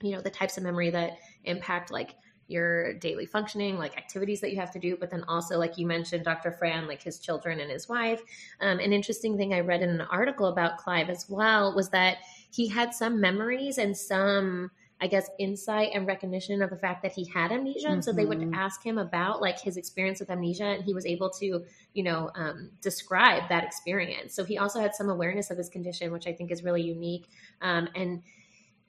you 0.02 0.14
know, 0.14 0.22
the 0.22 0.32
types 0.32 0.58
of 0.58 0.64
memory 0.64 0.90
that 0.90 1.20
impact, 1.44 1.92
like, 1.92 2.16
your 2.48 2.94
daily 2.96 3.26
functioning, 3.26 3.78
like 3.78 3.98
activities 3.98 4.40
that 4.42 4.52
you 4.52 4.60
have 4.60 4.72
to 4.72 4.80
do, 4.80 4.96
but 5.00 5.10
then 5.10 5.24
also, 5.28 5.58
like 5.58 5.78
you 5.78 5.88
mentioned, 5.88 6.24
Dr. 6.24 6.52
Fran, 6.52 6.88
like 6.88 7.02
his 7.02 7.20
children 7.20 7.60
and 7.60 7.72
his 7.72 7.90
wife. 7.90 8.22
Um, 8.62 8.80
an 8.80 8.94
interesting 8.94 9.36
thing 9.38 9.54
I 9.54 9.62
read 9.62 9.82
in 9.82 9.90
an 9.90 10.02
article 10.02 10.48
about 10.48 10.78
Clive 10.78 11.10
as 11.10 11.26
well 11.28 11.76
was 11.76 11.90
that 11.90 12.18
he 12.52 12.68
had 12.68 12.94
some 12.94 13.20
memories 13.20 13.80
and 13.80 13.98
some, 13.98 14.70
I 15.02 15.08
guess, 15.08 15.30
insight 15.40 15.90
and 15.96 16.06
recognition 16.06 16.62
of 16.62 16.70
the 16.70 16.78
fact 16.78 17.02
that 17.02 17.12
he 17.12 17.26
had 17.26 17.52
amnesia. 17.52 17.88
Mm-hmm. 17.88 18.02
So 18.02 18.14
they 18.14 18.26
would 18.26 18.40
mm-hmm. 18.40 18.54
ask 18.54 18.86
him 18.86 19.00
about 19.00 19.42
like 19.42 19.60
his 19.60 19.76
experience 19.76 20.20
with 20.20 20.30
amnesia, 20.30 20.66
and 20.66 20.84
he 20.84 20.94
was 20.94 21.08
able 21.08 21.32
to, 21.32 21.64
you 21.94 22.04
know, 22.04 22.30
um, 22.36 22.70
describe 22.82 23.50
that 23.50 23.64
experience. 23.64 24.36
So 24.36 24.44
he 24.44 24.60
also 24.60 24.80
had 24.80 24.94
some 24.94 25.10
awareness 25.10 25.50
of 25.50 25.58
his 25.58 25.68
condition, 25.68 26.12
which 26.12 26.28
I 26.28 26.34
think 26.34 26.52
is 26.52 26.64
really 26.64 26.84
unique. 26.84 27.28
Um, 27.62 27.90
and 27.96 28.22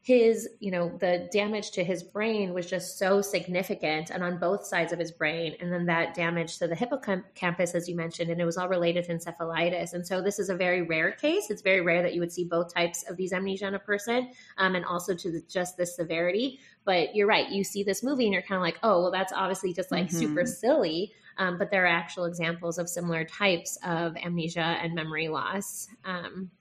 his, 0.07 0.49
you 0.61 0.71
know, 0.71 0.97
the 1.01 1.29
damage 1.33 1.73
to 1.73 1.83
his 1.83 2.05
brain 2.05 2.55
was 2.55 2.71
just 2.71 2.97
so 2.97 3.21
significant 3.21 4.11
and 4.11 4.23
on 4.23 4.39
both 4.39 4.65
sides 4.65 4.93
of 4.93 5.01
his 5.01 5.11
brain. 5.11 5.57
And 5.59 5.73
then 5.73 5.87
that 5.87 6.15
damage 6.15 6.59
to 6.59 6.69
the 6.69 6.77
hippocampus, 6.77 7.75
as 7.75 7.89
you 7.89 7.97
mentioned, 7.97 8.31
and 8.31 8.41
it 8.41 8.45
was 8.45 8.57
all 8.57 8.69
related 8.69 9.07
to 9.07 9.15
encephalitis. 9.17 9.95
And 9.95 10.07
so 10.07 10.23
this 10.23 10.39
is 10.39 10.49
a 10.49 10.55
very 10.55 10.83
rare 10.83 11.11
case. 11.11 11.51
It's 11.51 11.61
very 11.61 11.81
rare 11.81 12.03
that 12.03 12.15
you 12.15 12.21
would 12.21 12.31
see 12.31 12.45
both 12.45 12.73
types 12.73 13.03
of 13.11 13.17
these 13.17 13.33
amnesia 13.33 13.67
in 13.67 13.75
a 13.75 13.81
person 13.81 14.31
um, 14.59 14.77
and 14.77 14.85
also 14.85 15.13
to 15.13 15.33
the, 15.33 15.43
just 15.49 15.77
the 15.77 15.85
severity. 15.85 16.61
But 16.85 17.17
you're 17.17 17.27
right. 17.27 17.49
You 17.49 17.65
see 17.65 17.83
this 17.83 18.05
movie 18.05 18.27
and 18.27 18.33
you're 18.33 18.43
kind 18.43 18.59
of 18.59 18.63
like, 18.63 18.79
oh, 18.85 19.03
well, 19.03 19.11
that's 19.11 19.33
obviously 19.33 19.73
just 19.73 19.91
like 19.91 20.07
mm-hmm. 20.07 20.19
super 20.19 20.47
silly. 20.47 21.15
Um, 21.37 21.59
but 21.59 21.73
there 21.73 21.83
are 21.83 21.89
actual 21.89 22.27
examples 22.27 22.79
of 22.79 22.89
similar 22.89 23.25
types 23.25 23.77
of 23.85 24.17
amnesia 24.19 24.61
and 24.61 24.95
memory 24.95 25.27
loss. 25.27 25.89
Um, 26.05 26.53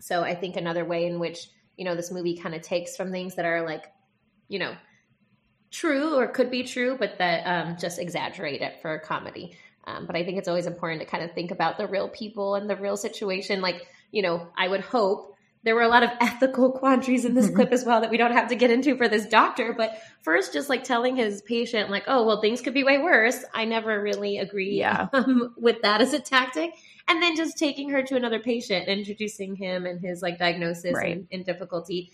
so 0.00 0.24
I 0.24 0.34
think 0.34 0.56
another 0.56 0.84
way 0.84 1.06
in 1.06 1.20
which 1.20 1.48
you 1.78 1.84
know 1.84 1.94
this 1.94 2.10
movie 2.10 2.36
kind 2.36 2.54
of 2.54 2.60
takes 2.60 2.96
from 2.96 3.10
things 3.10 3.36
that 3.36 3.46
are 3.46 3.64
like 3.64 3.84
you 4.48 4.58
know 4.58 4.74
true 5.70 6.16
or 6.16 6.26
could 6.26 6.50
be 6.50 6.64
true, 6.64 6.96
but 6.98 7.18
that 7.18 7.44
um, 7.44 7.76
just 7.78 7.98
exaggerate 7.98 8.62
it 8.62 8.80
for 8.80 8.98
comedy. 8.98 9.56
Um, 9.86 10.06
but 10.06 10.16
I 10.16 10.24
think 10.24 10.38
it's 10.38 10.48
always 10.48 10.66
important 10.66 11.00
to 11.00 11.06
kind 11.06 11.24
of 11.24 11.32
think 11.32 11.50
about 11.50 11.78
the 11.78 11.86
real 11.86 12.08
people 12.08 12.54
and 12.54 12.68
the 12.68 12.76
real 12.76 12.96
situation. 12.96 13.60
Like, 13.60 13.86
you 14.10 14.22
know, 14.22 14.48
I 14.56 14.68
would 14.68 14.80
hope 14.80 15.34
there 15.64 15.74
were 15.74 15.82
a 15.82 15.88
lot 15.88 16.02
of 16.02 16.10
ethical 16.20 16.72
quandaries 16.72 17.24
in 17.24 17.34
this 17.34 17.50
clip 17.50 17.72
as 17.72 17.84
well 17.84 18.00
that 18.00 18.10
we 18.10 18.16
don't 18.16 18.32
have 18.32 18.48
to 18.48 18.56
get 18.56 18.70
into 18.70 18.96
for 18.96 19.08
this 19.08 19.26
doctor. 19.26 19.74
But 19.76 19.98
first, 20.22 20.52
just 20.52 20.68
like 20.68 20.84
telling 20.84 21.16
his 21.16 21.42
patient, 21.42 21.90
like, 21.90 22.04
oh, 22.06 22.26
well, 22.26 22.40
things 22.40 22.60
could 22.60 22.74
be 22.74 22.84
way 22.84 22.98
worse. 22.98 23.44
I 23.54 23.64
never 23.64 24.00
really 24.00 24.38
agree 24.38 24.78
Yeah. 24.78 25.08
um, 25.12 25.54
with 25.56 25.82
that 25.82 26.00
as 26.00 26.12
a 26.12 26.20
tactic. 26.20 26.74
And 27.08 27.22
then 27.22 27.36
just 27.36 27.56
taking 27.56 27.90
her 27.90 28.02
to 28.02 28.16
another 28.16 28.38
patient, 28.38 28.86
introducing 28.86 29.56
him 29.56 29.86
and 29.86 30.00
his 30.00 30.20
like 30.22 30.38
diagnosis 30.38 30.94
Right. 30.94 31.16
and, 31.16 31.28
and 31.32 31.44
difficulty. 31.44 32.12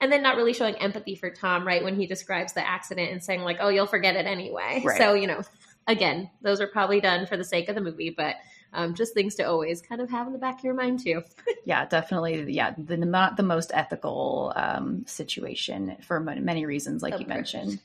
And 0.00 0.12
then 0.12 0.22
not 0.22 0.36
really 0.36 0.52
showing 0.52 0.74
empathy 0.76 1.14
for 1.14 1.30
Tom, 1.30 1.66
right? 1.66 1.82
When 1.82 1.96
he 1.96 2.06
describes 2.06 2.52
the 2.52 2.66
accident 2.66 3.12
and 3.12 3.24
saying, 3.24 3.40
like, 3.40 3.56
oh, 3.60 3.70
you'll 3.70 3.86
forget 3.86 4.14
it 4.14 4.26
anyway. 4.26 4.82
Right. 4.84 4.98
So, 4.98 5.14
you 5.14 5.26
know, 5.26 5.40
again, 5.86 6.30
those 6.42 6.60
are 6.60 6.66
probably 6.66 7.00
done 7.00 7.26
for 7.26 7.38
the 7.38 7.44
sake 7.44 7.70
of 7.70 7.74
the 7.74 7.80
movie, 7.80 8.10
but 8.10 8.36
um, 8.74 8.94
just 8.94 9.14
things 9.14 9.36
to 9.36 9.44
always 9.44 9.80
kind 9.80 10.02
of 10.02 10.10
have 10.10 10.26
in 10.26 10.34
the 10.34 10.38
back 10.38 10.58
of 10.58 10.64
your 10.64 10.74
mind, 10.74 11.00
too. 11.02 11.22
yeah, 11.64 11.86
definitely. 11.86 12.52
Yeah, 12.52 12.74
the 12.76 12.98
not 12.98 13.38
the 13.38 13.42
most 13.42 13.70
ethical 13.72 14.52
um, 14.54 15.06
situation 15.06 15.96
for 16.02 16.20
ma- 16.20 16.34
many 16.34 16.66
reasons, 16.66 17.02
like 17.02 17.18
you 17.18 17.26
mentioned. 17.26 17.80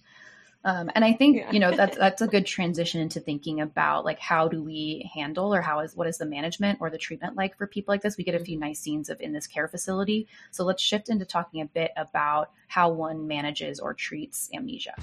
Um, 0.64 0.92
and 0.94 1.04
I 1.04 1.14
think 1.14 1.52
you 1.52 1.60
know 1.60 1.76
that's 1.76 1.98
that's 2.06 2.22
a 2.22 2.28
good 2.28 2.46
transition 2.46 3.02
into 3.02 3.20
thinking 3.20 3.62
about 3.62 4.06
like 4.06 4.20
how 4.20 4.48
do 4.48 4.62
we 4.62 5.10
handle 5.14 5.54
or 5.54 5.62
how 5.62 5.80
is 5.80 5.96
what 5.96 6.08
is 6.08 6.18
the 6.18 6.26
management 6.26 6.80
or 6.82 6.90
the 6.90 6.98
treatment 6.98 7.36
like 7.36 7.58
for 7.58 7.68
people 7.68 7.94
like 7.94 8.02
this? 8.02 8.18
We 8.18 8.24
get 8.24 8.36
a 8.36 8.40
few 8.40 8.60
nice 8.60 8.80
scenes 8.80 9.10
of 9.10 9.20
in 9.22 9.34
this 9.34 9.48
care 9.48 9.68
facility, 9.68 10.28
so 10.52 10.64
let's 10.64 10.82
shift 10.82 11.10
into 11.10 11.26
talking 11.26 11.62
a 11.62 11.66
bit 11.66 11.92
about 11.98 12.52
how 12.68 12.92
one 12.92 13.28
manages 13.28 13.80
or 13.80 13.94
treats 13.94 14.50
amnesia. 14.54 14.96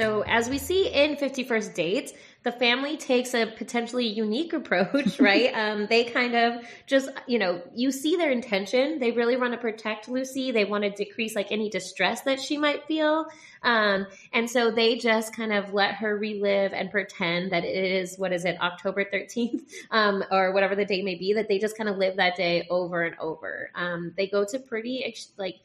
So, 0.00 0.22
as 0.22 0.48
we 0.48 0.56
see 0.56 0.88
in 0.88 1.16
50 1.16 1.44
First 1.44 1.74
Dates, 1.74 2.14
the 2.42 2.52
family 2.52 2.96
takes 2.96 3.34
a 3.34 3.44
potentially 3.44 4.06
unique 4.06 4.54
approach, 4.54 5.20
right? 5.20 5.52
um, 5.52 5.88
they 5.90 6.04
kind 6.04 6.34
of 6.34 6.64
just, 6.86 7.10
you 7.26 7.38
know, 7.38 7.60
you 7.74 7.92
see 7.92 8.16
their 8.16 8.30
intention. 8.30 8.98
They 8.98 9.10
really 9.10 9.36
want 9.36 9.52
to 9.52 9.58
protect 9.58 10.08
Lucy. 10.08 10.52
They 10.52 10.64
want 10.64 10.84
to 10.84 10.90
decrease 10.90 11.36
like 11.36 11.52
any 11.52 11.68
distress 11.68 12.22
that 12.22 12.40
she 12.40 12.56
might 12.56 12.86
feel. 12.86 13.26
Um, 13.62 14.06
and 14.32 14.48
so 14.48 14.70
they 14.70 14.96
just 14.96 15.36
kind 15.36 15.52
of 15.52 15.74
let 15.74 15.96
her 15.96 16.16
relive 16.16 16.72
and 16.72 16.90
pretend 16.90 17.52
that 17.52 17.64
it 17.64 17.76
is, 17.76 18.18
what 18.18 18.32
is 18.32 18.46
it, 18.46 18.58
October 18.58 19.04
13th, 19.04 19.60
um, 19.90 20.24
or 20.30 20.52
whatever 20.52 20.74
the 20.74 20.86
date 20.86 21.04
may 21.04 21.16
be, 21.16 21.34
that 21.34 21.46
they 21.46 21.58
just 21.58 21.76
kind 21.76 21.90
of 21.90 21.98
live 21.98 22.16
that 22.16 22.36
day 22.36 22.66
over 22.70 23.02
and 23.02 23.18
over. 23.18 23.70
Um, 23.74 24.14
they 24.16 24.28
go 24.28 24.46
to 24.46 24.58
pretty, 24.58 25.04
ex- 25.04 25.32
like, 25.36 25.56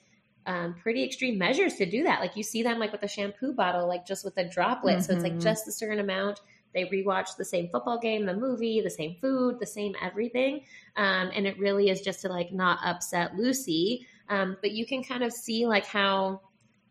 um, 0.45 0.75
pretty 0.75 1.03
extreme 1.03 1.37
measures 1.37 1.75
to 1.75 1.85
do 1.85 2.03
that. 2.03 2.19
Like 2.19 2.35
you 2.35 2.43
see 2.43 2.63
them 2.63 2.79
like 2.79 2.91
with 2.91 3.03
a 3.03 3.07
shampoo 3.07 3.53
bottle, 3.53 3.87
like 3.87 4.05
just 4.05 4.23
with 4.23 4.37
a 4.37 4.47
droplet. 4.47 5.03
So 5.03 5.13
it's 5.13 5.23
like 5.23 5.33
Mhm. 5.33 5.41
just 5.41 5.67
a 5.67 5.71
certain 5.71 5.99
amount. 5.99 6.41
They 6.73 6.85
rewatch 6.85 7.35
the 7.37 7.45
same 7.45 7.69
football 7.69 7.97
game, 7.99 8.25
the 8.25 8.35
movie, 8.35 8.81
the 8.81 8.89
same 8.89 9.15
food, 9.21 9.59
the 9.59 9.65
same 9.65 9.95
everything. 10.01 10.65
Um, 10.97 11.31
and 11.33 11.47
it 11.47 11.57
really 11.57 11.89
is 11.89 12.01
just 12.01 12.21
to 12.21 12.29
like 12.29 12.51
not 12.51 12.79
upset 12.83 13.35
Lucy. 13.35 14.05
Um, 14.29 14.57
but 14.61 14.71
you 14.71 14.85
can 14.85 15.03
kind 15.03 15.23
of 15.23 15.31
see 15.31 15.65
like 15.65 15.85
how 15.85 16.41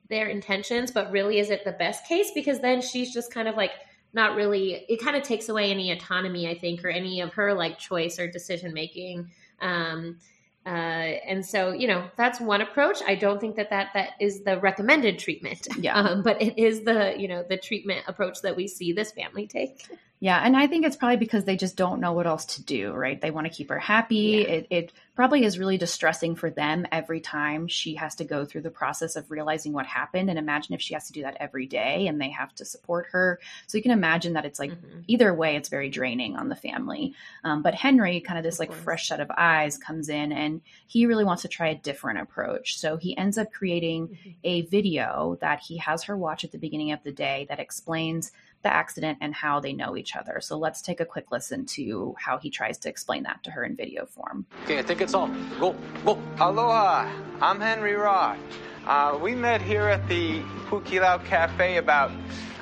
their 0.09 0.29
intentions, 0.29 0.91
but 0.91 1.11
really 1.11 1.39
is 1.39 1.51
it 1.51 1.65
the 1.65 1.73
best 1.73 2.07
case? 2.07 2.31
Because 2.35 2.61
then 2.61 2.81
she's 2.81 3.13
just 3.13 3.33
kind 3.33 3.49
of 3.49 3.57
like 3.57 3.73
not 4.13 4.37
really, 4.37 4.85
it 4.89 5.03
kind 5.03 5.17
of 5.17 5.23
takes 5.23 5.49
away 5.49 5.71
any 5.71 5.91
autonomy, 5.91 6.49
I 6.49 6.57
think, 6.59 6.85
or 6.85 6.89
any 6.89 7.21
of 7.21 7.33
her 7.35 7.53
like 7.55 7.79
choice 7.79 8.19
or 8.19 8.27
decision 8.31 8.73
making. 8.73 9.31
Um, 9.61 10.19
uh, 10.67 10.71
and 10.71 11.45
so, 11.45 11.73
you 11.73 11.87
know, 11.87 12.09
that's 12.17 12.41
one 12.41 12.63
approach. 12.63 13.03
I 13.07 13.17
don't 13.17 13.41
think 13.41 13.57
that 13.57 13.71
that, 13.71 13.91
that 13.95 14.11
is 14.19 14.45
the 14.45 14.59
recommended 14.59 15.19
treatment. 15.19 15.67
Yeah. 15.79 15.95
Um, 16.05 16.23
but 16.23 16.43
it 16.43 16.59
is 16.59 16.83
the, 16.83 17.15
you 17.17 17.29
know, 17.29 17.45
the 17.49 17.57
treatment 17.57 18.05
approach 18.07 18.43
that 18.43 18.57
we 18.57 18.67
see 18.67 18.93
this 18.93 19.13
family 19.13 19.47
take. 19.47 19.89
Yeah, 20.25 20.41
and 20.43 20.57
I 20.57 20.69
think 20.69 20.87
it's 20.87 20.97
probably 20.97 21.19
because 21.19 21.45
they 21.45 21.59
just 21.59 21.77
don't 21.77 22.01
know 22.01 22.15
what 22.15 22.27
else 22.27 22.47
to 22.57 22.63
do, 22.63 22.93
right? 22.93 23.21
They 23.21 23.31
want 23.31 23.47
to 23.47 23.53
keep 23.53 23.69
her 23.69 23.79
happy. 23.79 24.41
It, 24.41 24.67
it 24.71 24.93
probably 25.15 25.45
is 25.45 25.59
really 25.59 25.77
distressing 25.77 26.35
for 26.35 26.49
them 26.49 26.87
every 26.91 27.21
time 27.21 27.69
she 27.69 27.97
has 27.97 28.15
to 28.15 28.25
go 28.25 28.47
through 28.47 28.63
the 28.63 28.71
process 28.71 29.17
of 29.17 29.31
realizing 29.31 29.75
what 29.75 29.85
happened. 29.85 30.31
And 30.31 30.39
imagine 30.39 30.75
if 30.75 30.81
she 30.81 30.95
has 30.95 31.09
to 31.09 31.13
do 31.13 31.25
that 31.25 31.37
every 31.41 31.67
day 31.67 32.07
and 32.07 32.19
they 32.19 32.31
have 32.31 32.55
to 32.55 32.65
support 32.65 33.09
her. 33.13 33.39
So 33.67 33.77
you 33.77 33.83
can 33.83 33.91
imagine 33.93 34.33
that 34.33 34.47
it's 34.47 34.59
like 34.59 34.73
either 35.09 35.35
way, 35.35 35.57
it's 35.57 35.69
very 35.69 35.91
draining 35.91 36.37
on 36.37 36.49
the 36.49 36.57
family. 36.57 37.13
Um, 37.45 37.63
but 37.63 37.75
Henry, 37.75 38.21
kind 38.21 38.39
of 38.39 38.45
this 38.45 38.59
like 38.59 38.73
fresh 38.73 39.09
set 39.09 39.21
of 39.21 39.31
eyes, 39.31 39.77
comes 39.77 40.09
in 40.09 40.33
and 40.33 40.63
he 40.87 41.05
really 41.05 41.25
wants 41.25 41.43
to 41.43 41.49
try 41.49 41.69
a 41.69 41.75
different 41.75 42.21
approach. 42.21 42.79
So 42.79 42.97
he 42.97 43.15
ends 43.15 43.37
up 43.37 43.53
creating 43.53 44.17
a 44.43 44.63
video 44.63 45.37
that 45.43 45.61
he 45.61 45.77
has 45.77 46.05
her 46.05 46.17
watch 46.17 46.45
at 46.45 46.53
the 46.53 46.57
beginning 46.57 46.93
of 46.93 47.03
the 47.03 47.13
day 47.13 47.45
that 47.51 47.61
explains 47.61 48.33
the 48.65 48.75
accident 48.75 49.19
and 49.21 49.33
how 49.33 49.61
they 49.61 49.73
know 49.73 49.97
each 49.97 50.17
other. 50.17 50.41
So 50.41 50.59
let's 50.59 50.83
take 50.83 50.99
a 50.99 51.05
quick 51.05 51.31
listen 51.31 51.65
to 51.67 52.17
how 52.19 52.39
he 52.39 52.51
tries 52.51 52.79
to 52.79 52.89
explain 52.89 53.23
that 53.23 53.45
to 53.45 53.53
her 53.53 53.63
in 53.63 53.77
video 53.77 54.07
form. 54.07 54.47
Okay, 54.65 54.81
I 54.81 54.83
think 54.83 55.01
it's 55.01 55.15
on. 55.15 55.49
Go, 55.61 55.77
go. 56.05 56.19
Aloha, 56.41 57.09
I'm 57.41 57.61
Henry 57.61 57.95
Roth. 57.95 58.39
Uh, 58.87 59.19
we 59.23 59.35
met 59.35 59.63
here 59.63 59.85
at 59.89 60.07
the 60.09 60.41
Hukilau 60.69 61.25
Cafe 61.25 61.77
about 61.77 62.11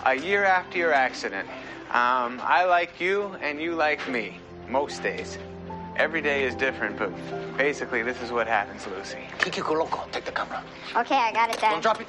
a 0.05 0.15
year 0.15 0.45
after 0.45 0.77
your 0.79 0.93
accident. 0.93 1.49
Um, 1.91 2.41
I 2.43 2.65
like 2.65 3.01
you 3.01 3.35
and 3.41 3.61
you 3.61 3.75
like 3.75 4.07
me, 4.09 4.39
most 4.69 5.03
days. 5.03 5.39
Every 5.97 6.23
day 6.23 6.45
is 6.45 6.55
different, 6.55 6.99
but 6.99 7.11
basically 7.57 8.03
this 8.03 8.21
is 8.23 8.33
what 8.33 8.47
happens, 8.47 8.87
Lucy. 8.87 9.19
Kiki 9.39 9.61
Loco, 9.61 10.05
take 10.11 10.25
the 10.25 10.33
camera. 10.33 10.63
Okay, 10.97 11.17
I 11.17 11.33
got 11.33 11.51
it, 11.51 11.61
Dad. 11.61 11.73
Don't 11.73 11.83
drop 11.83 12.01
it. 12.01 12.09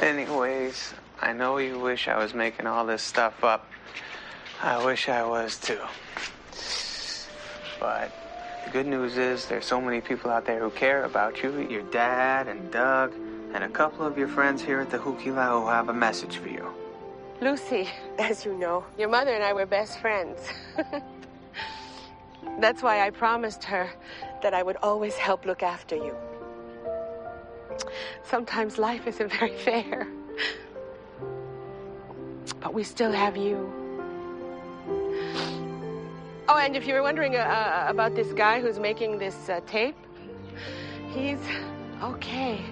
Anyways, 0.00 0.92
I 1.20 1.32
know 1.32 1.58
you 1.58 1.78
wish 1.78 2.08
I 2.08 2.18
was 2.18 2.34
making 2.34 2.66
all 2.66 2.84
this 2.84 3.02
stuff 3.02 3.42
up. 3.42 3.66
I 4.62 4.84
wish 4.84 5.08
I 5.08 5.24
was 5.24 5.56
too. 5.58 5.80
But 7.80 8.12
the 8.64 8.70
good 8.70 8.86
news 8.86 9.16
is 9.16 9.46
there's 9.46 9.64
so 9.64 9.80
many 9.80 10.00
people 10.00 10.30
out 10.30 10.44
there 10.44 10.60
who 10.60 10.70
care 10.70 11.04
about 11.04 11.42
you. 11.42 11.66
Your 11.68 11.82
dad 11.82 12.48
and 12.48 12.70
Doug 12.70 13.14
and 13.54 13.64
a 13.64 13.68
couple 13.68 14.06
of 14.06 14.18
your 14.18 14.28
friends 14.28 14.62
here 14.62 14.80
at 14.80 14.90
the 14.90 14.98
Hukilau 14.98 15.62
who 15.62 15.68
have 15.68 15.88
a 15.88 15.94
message 15.94 16.36
for 16.36 16.48
you. 16.48 16.68
Lucy, 17.40 17.88
as 18.18 18.44
you 18.44 18.54
know, 18.54 18.84
your 18.98 19.08
mother 19.08 19.34
and 19.34 19.44
I 19.44 19.52
were 19.52 19.66
best 19.66 19.98
friends. 19.98 20.40
That's 22.60 22.82
why 22.82 23.06
I 23.06 23.10
promised 23.10 23.64
her 23.64 23.90
that 24.42 24.54
I 24.54 24.62
would 24.62 24.76
always 24.82 25.16
help 25.16 25.44
look 25.44 25.62
after 25.62 25.96
you. 25.96 26.14
Sometimes 28.24 28.78
life 28.78 29.06
isn't 29.06 29.32
very 29.32 29.56
fair. 29.64 30.06
But 32.54 32.74
we 32.74 32.84
still 32.84 33.12
have 33.12 33.36
you. 33.36 33.72
Oh, 36.48 36.58
and 36.58 36.76
if 36.76 36.86
you 36.86 36.94
were 36.94 37.02
wondering 37.02 37.34
uh, 37.34 37.38
uh, 37.38 37.86
about 37.88 38.14
this 38.14 38.32
guy 38.32 38.60
who's 38.60 38.78
making 38.78 39.18
this 39.18 39.48
uh, 39.48 39.60
tape, 39.66 39.96
he's 41.12 41.40
okay. 42.02 42.64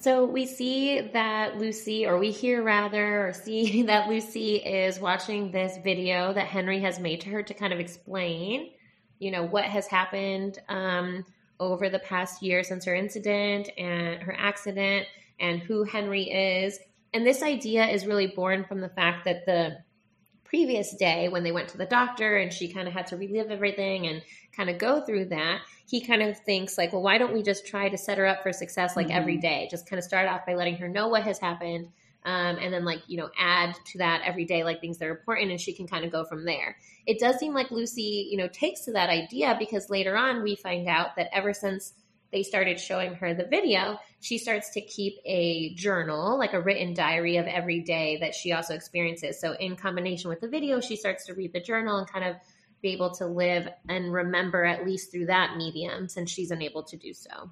So 0.00 0.24
we 0.24 0.46
see 0.46 1.00
that 1.00 1.58
Lucy, 1.58 2.04
or 2.04 2.18
we 2.18 2.32
hear 2.32 2.64
rather, 2.64 3.28
or 3.28 3.32
see 3.32 3.82
that 3.86 4.08
Lucy 4.08 4.56
is 4.56 4.98
watching 4.98 5.52
this 5.52 5.78
video 5.84 6.32
that 6.32 6.48
Henry 6.48 6.80
has 6.80 6.98
made 6.98 7.20
to 7.20 7.30
her 7.30 7.42
to 7.44 7.54
kind 7.54 7.72
of 7.72 7.78
explain, 7.78 8.70
you 9.20 9.30
know, 9.30 9.44
what 9.44 9.64
has 9.64 9.86
happened 9.86 10.58
um, 10.68 11.24
over 11.60 11.88
the 11.88 12.00
past 12.00 12.42
year 12.42 12.64
since 12.64 12.84
her 12.84 12.96
incident 12.96 13.70
and 13.78 14.20
her 14.20 14.34
accident 14.36 15.06
and 15.38 15.60
who 15.60 15.84
Henry 15.84 16.24
is. 16.24 16.80
And 17.14 17.26
this 17.26 17.42
idea 17.42 17.86
is 17.86 18.06
really 18.06 18.26
born 18.28 18.64
from 18.64 18.80
the 18.80 18.88
fact 18.88 19.24
that 19.24 19.44
the 19.46 19.78
previous 20.44 20.94
day 20.94 21.28
when 21.30 21.42
they 21.44 21.52
went 21.52 21.68
to 21.70 21.78
the 21.78 21.86
doctor 21.86 22.36
and 22.36 22.52
she 22.52 22.70
kind 22.70 22.86
of 22.86 22.92
had 22.92 23.06
to 23.06 23.16
relive 23.16 23.50
everything 23.50 24.06
and 24.06 24.22
kind 24.54 24.68
of 24.68 24.76
go 24.76 25.00
through 25.00 25.24
that 25.24 25.62
he 25.88 25.98
kind 25.98 26.22
of 26.22 26.38
thinks 26.40 26.76
like 26.76 26.92
well 26.92 27.00
why 27.02 27.16
don't 27.16 27.32
we 27.32 27.42
just 27.42 27.66
try 27.66 27.88
to 27.88 27.96
set 27.96 28.18
her 28.18 28.26
up 28.26 28.42
for 28.42 28.52
success 28.52 28.94
like 28.94 29.08
every 29.10 29.38
Mhm. 29.38 29.40
day 29.40 29.68
just 29.70 29.88
kind 29.88 29.98
of 29.98 30.04
start 30.04 30.28
off 30.28 30.44
by 30.46 30.54
letting 30.54 30.76
her 30.76 30.88
know 30.88 31.08
what 31.08 31.22
has 31.22 31.38
happened 31.38 31.88
um, 32.26 32.58
and 32.60 32.70
then 32.70 32.84
like 32.84 33.00
you 33.06 33.16
know 33.16 33.30
add 33.38 33.74
to 33.86 33.98
that 33.98 34.20
every 34.26 34.44
day 34.44 34.62
like 34.62 34.78
things 34.82 34.98
that 34.98 35.06
are 35.08 35.16
important 35.16 35.50
and 35.50 35.60
she 35.60 35.72
can 35.72 35.86
kind 35.86 36.04
of 36.04 36.12
go 36.12 36.22
from 36.22 36.44
there 36.44 36.76
it 37.06 37.18
does 37.18 37.36
seem 37.38 37.54
like 37.54 37.70
lucy 37.70 38.28
you 38.30 38.36
know 38.36 38.48
takes 38.48 38.82
to 38.84 38.92
that 38.92 39.08
idea 39.08 39.56
because 39.58 39.88
later 39.88 40.18
on 40.18 40.42
we 40.42 40.54
find 40.54 40.86
out 40.86 41.16
that 41.16 41.30
ever 41.34 41.54
since 41.54 41.94
they 42.32 42.42
started 42.42 42.80
showing 42.80 43.14
her 43.14 43.34
the 43.34 43.44
video, 43.44 43.98
she 44.20 44.38
starts 44.38 44.70
to 44.70 44.80
keep 44.80 45.18
a 45.24 45.74
journal, 45.74 46.38
like 46.38 46.54
a 46.54 46.60
written 46.60 46.94
diary 46.94 47.36
of 47.36 47.46
every 47.46 47.80
day 47.80 48.16
that 48.20 48.34
she 48.34 48.52
also 48.52 48.74
experiences. 48.74 49.38
So, 49.40 49.52
in 49.52 49.76
combination 49.76 50.30
with 50.30 50.40
the 50.40 50.48
video, 50.48 50.80
she 50.80 50.96
starts 50.96 51.26
to 51.26 51.34
read 51.34 51.52
the 51.52 51.60
journal 51.60 51.98
and 51.98 52.10
kind 52.10 52.24
of 52.24 52.36
be 52.80 52.92
able 52.92 53.10
to 53.12 53.26
live 53.26 53.68
and 53.88 54.12
remember 54.12 54.64
at 54.64 54.84
least 54.84 55.12
through 55.12 55.26
that 55.26 55.56
medium 55.56 56.08
since 56.08 56.30
she's 56.30 56.50
unable 56.50 56.82
to 56.84 56.96
do 56.96 57.12
so. 57.12 57.50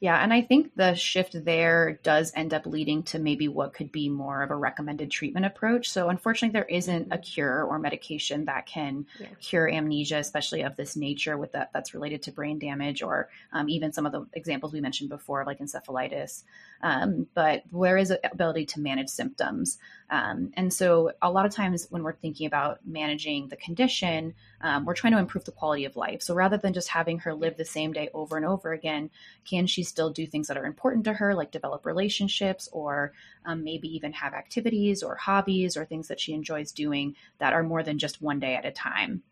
Yeah, 0.00 0.22
and 0.22 0.32
I 0.32 0.42
think 0.42 0.76
the 0.76 0.94
shift 0.94 1.44
there 1.44 1.98
does 2.04 2.32
end 2.36 2.54
up 2.54 2.66
leading 2.66 3.02
to 3.04 3.18
maybe 3.18 3.48
what 3.48 3.74
could 3.74 3.90
be 3.90 4.08
more 4.08 4.42
of 4.42 4.50
a 4.52 4.56
recommended 4.56 5.10
treatment 5.10 5.44
approach. 5.44 5.90
So, 5.90 6.08
unfortunately, 6.08 6.52
there 6.52 6.68
isn't 6.68 7.08
a 7.10 7.18
cure 7.18 7.64
or 7.64 7.80
medication 7.80 8.44
that 8.44 8.66
can 8.66 9.06
yeah. 9.18 9.26
cure 9.40 9.68
amnesia, 9.68 10.18
especially 10.18 10.62
of 10.62 10.76
this 10.76 10.94
nature, 10.94 11.36
with 11.36 11.52
that 11.52 11.70
that's 11.72 11.94
related 11.94 12.22
to 12.22 12.32
brain 12.32 12.60
damage, 12.60 13.02
or 13.02 13.28
um, 13.52 13.68
even 13.68 13.92
some 13.92 14.06
of 14.06 14.12
the 14.12 14.24
examples 14.34 14.72
we 14.72 14.80
mentioned 14.80 15.10
before, 15.10 15.44
like 15.44 15.58
encephalitis. 15.58 16.44
Um, 16.80 17.26
but 17.34 17.64
there 17.72 17.96
is 17.96 18.12
ability 18.32 18.66
to 18.66 18.80
manage 18.80 19.08
symptoms. 19.08 19.78
Um, 20.10 20.52
and 20.54 20.72
so, 20.72 21.12
a 21.20 21.30
lot 21.30 21.44
of 21.44 21.54
times 21.54 21.86
when 21.90 22.02
we're 22.02 22.14
thinking 22.14 22.46
about 22.46 22.80
managing 22.86 23.48
the 23.48 23.56
condition, 23.56 24.34
um, 24.62 24.84
we're 24.84 24.94
trying 24.94 25.12
to 25.12 25.18
improve 25.18 25.44
the 25.44 25.52
quality 25.52 25.84
of 25.84 25.96
life. 25.96 26.22
So, 26.22 26.34
rather 26.34 26.56
than 26.56 26.72
just 26.72 26.88
having 26.88 27.18
her 27.20 27.34
live 27.34 27.56
the 27.56 27.64
same 27.64 27.92
day 27.92 28.08
over 28.14 28.36
and 28.36 28.46
over 28.46 28.72
again, 28.72 29.10
can 29.44 29.66
she 29.66 29.82
still 29.82 30.10
do 30.10 30.26
things 30.26 30.48
that 30.48 30.56
are 30.56 30.66
important 30.66 31.04
to 31.04 31.12
her, 31.14 31.34
like 31.34 31.50
develop 31.50 31.84
relationships, 31.84 32.68
or 32.72 33.12
um, 33.44 33.64
maybe 33.64 33.94
even 33.94 34.12
have 34.14 34.32
activities 34.32 35.02
or 35.02 35.14
hobbies 35.14 35.76
or 35.76 35.84
things 35.84 36.08
that 36.08 36.20
she 36.20 36.32
enjoys 36.32 36.72
doing 36.72 37.14
that 37.38 37.52
are 37.52 37.62
more 37.62 37.82
than 37.82 37.98
just 37.98 38.22
one 38.22 38.40
day 38.40 38.54
at 38.54 38.64
a 38.64 38.70
time? 38.70 39.22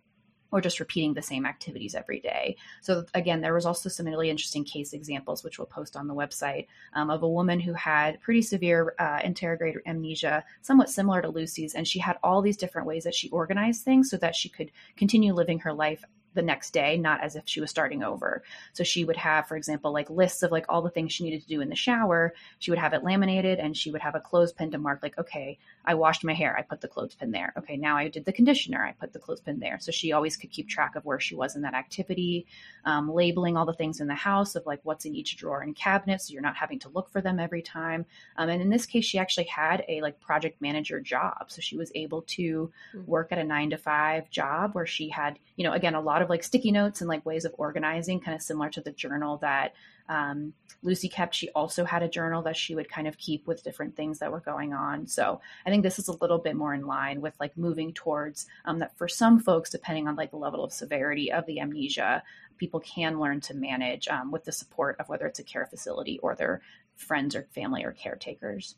Or 0.53 0.61
just 0.61 0.81
repeating 0.81 1.15
the 1.15 1.23
same 1.23 1.45
activities 1.45 1.95
every 1.95 2.21
day. 2.21 2.57
So 2.81 3.05
again, 3.15 3.41
there 3.41 3.55
was 3.55 3.67
also 3.67 3.89
some 3.89 4.07
really 4.07 4.31
interesting 4.31 4.65
case 4.65 4.93
examples, 4.93 5.43
which 5.43 5.59
we'll 5.59 5.67
post 5.67 5.97
on 5.97 6.07
the 6.07 6.15
website, 6.15 6.67
um, 6.95 7.11
of 7.11 7.23
a 7.23 7.29
woman 7.29 7.59
who 7.61 7.73
had 7.73 8.21
pretty 8.21 8.43
severe 8.43 8.95
uh, 8.99 9.19
anterograde 9.19 9.77
amnesia, 9.87 10.45
somewhat 10.63 10.89
similar 10.89 11.21
to 11.21 11.29
Lucy's, 11.29 11.75
and 11.75 11.87
she 11.87 11.99
had 11.99 12.17
all 12.23 12.43
these 12.43 12.57
different 12.57 12.87
ways 12.87 13.05
that 13.05 13.15
she 13.15 13.29
organized 13.31 13.83
things 13.83 14.09
so 14.09 14.17
that 14.19 14.37
she 14.37 14.49
could 14.49 14.71
continue 14.97 15.35
living 15.35 15.59
her 15.59 15.73
life 15.73 16.05
the 16.37 16.43
next 16.43 16.71
day, 16.73 16.97
not 16.97 17.23
as 17.23 17.35
if 17.35 17.43
she 17.47 17.61
was 17.61 17.71
starting 17.71 18.05
over. 18.05 18.45
So 18.73 18.85
she 18.85 19.05
would 19.05 19.17
have, 19.17 19.49
for 19.49 19.57
example, 19.57 19.93
like 19.93 20.09
lists 20.09 20.45
of 20.45 20.53
like 20.53 20.67
all 20.69 20.83
the 20.83 20.91
things 20.91 21.13
she 21.13 21.25
needed 21.25 21.43
to 21.43 21.49
do 21.49 21.61
in 21.61 21.69
the 21.69 21.75
shower. 21.75 22.33
She 22.61 22.71
would 22.71 22.79
have 22.79 22.93
it 22.93 23.03
laminated 23.03 23.59
and 23.59 23.77
she 23.77 23.91
would 23.91 24.03
have 24.03 24.15
a 24.15 24.21
clothespin 24.21 24.71
to 24.71 24.79
mark 24.79 25.01
like, 25.03 25.19
okay, 25.19 25.59
I 25.85 25.95
washed 25.95 26.25
my 26.25 26.35
hair, 26.35 26.57
I 26.57 26.63
put 26.63 26.81
the 26.81 26.89
clothespin 26.89 27.31
there. 27.33 27.53
Okay, 27.59 27.77
now 27.77 27.97
I 27.97 28.09
did 28.09 28.25
the 28.25 28.33
conditioner, 28.33 28.85
I 28.85 28.93
put 28.93 29.13
the 29.13 29.19
clothespin 29.19 29.59
there. 29.59 29.79
So 29.81 29.91
she 29.91 30.13
always 30.13 30.37
could 30.37 30.51
keep 30.51 30.69
track 30.69 30.95
of 30.95 31.05
where 31.05 31.19
she 31.19 31.35
was 31.35 31.57
in 31.57 31.63
that 31.63 31.75
activity, 31.75 32.47
um, 32.85 33.13
labeling 33.13 33.57
all 33.57 33.67
the 33.67 33.73
things 33.73 34.01
in 34.01 34.07
the 34.07 34.15
house 34.15 34.55
of 34.55 34.67
like 34.67 34.81
what's 34.85 35.05
in 35.05 35.15
each 35.15 35.37
drawer 35.37 35.63
and 35.63 35.75
cabinet, 35.75 36.21
so 36.21 36.33
you're 36.33 36.43
not 36.43 36.57
having 36.57 36.79
to 36.81 36.89
look 36.91 37.11
for 37.11 37.21
them 37.21 37.39
every 37.39 37.63
time. 37.63 38.05
Um, 38.37 38.49
and 38.49 38.61
in 38.61 38.71
this 38.71 38.87
case, 38.87 39.05
she 39.05 39.19
actually 39.19 39.47
had 39.47 39.85
a 39.89 40.01
like 40.01 40.21
project 40.21 40.61
manager 40.61 41.01
job, 41.01 41.47
so 41.49 41.61
she 41.61 41.77
was 41.77 41.91
able 41.95 42.23
to 42.23 42.71
mm-hmm. 42.95 43.11
work 43.11 43.29
at 43.31 43.39
a 43.39 43.45
nine 43.45 43.71
to 43.71 43.79
five 43.79 44.29
job 44.31 44.75
where 44.75 44.87
she 44.87 45.09
had, 45.09 45.39
you 45.57 45.65
know, 45.65 45.73
again 45.73 45.95
a 45.95 46.01
lot 46.01 46.23
of 46.23 46.26
of 46.27 46.31
like 46.31 46.45
sticky 46.45 46.73
notes 46.73 47.01
and 47.01 47.09
like 47.09 47.25
ways 47.25 47.45
of 47.45 47.55
organizing, 47.57 48.21
kind 48.21 48.35
of 48.35 48.43
similar 48.43 48.69
to 48.71 48.81
the 48.81 48.93
journal 48.93 49.39
that 49.39 49.75
um, 50.09 50.53
Lucy 50.83 51.09
kept. 51.09 51.35
She 51.35 51.49
also 51.51 51.85
had 51.85 52.03
a 52.03 52.09
journal 52.09 52.43
that 52.43 52.57
she 52.57 52.75
would 52.75 52.91
kind 52.91 53.09
of 53.09 53.17
keep 53.17 53.47
with 53.47 53.65
different 53.65 53.97
things 53.97 54.19
that 54.19 54.31
were 54.31 54.41
going 54.41 54.73
on. 54.73 55.07
So 55.07 55.41
I 55.65 55.71
think 55.71 55.83
this 55.83 55.99
is 55.99 56.09
a 56.09 56.17
little 56.21 56.39
bit 56.39 56.57
more 56.57 56.75
in 56.75 56.87
line 56.87 57.21
with 57.21 57.35
like 57.41 57.57
moving 57.57 57.93
towards 57.93 58.47
um, 58.65 58.81
that 58.81 58.97
for 58.99 59.09
some 59.09 59.39
folks, 59.39 59.71
depending 59.71 60.09
on 60.09 60.17
like 60.17 60.31
the 60.31 60.37
level 60.37 60.65
of 60.65 60.73
severity 60.73 61.33
of 61.33 61.47
the 61.47 61.61
amnesia, 61.61 62.23
people 62.59 62.81
can 62.81 63.21
learn 63.21 63.41
to 63.43 63.55
manage 63.55 64.09
um, 64.09 64.31
with 64.31 64.45
the 64.45 64.53
support 64.53 64.97
of 64.99 65.09
whether 65.09 65.27
it's 65.27 65.39
a 65.39 65.45
care 65.45 65.67
facility 65.67 66.19
or 66.23 66.35
their 66.35 66.63
friends 66.97 67.35
or 67.37 67.47
family 67.55 67.85
or 67.85 67.93
caretakers. 67.93 68.77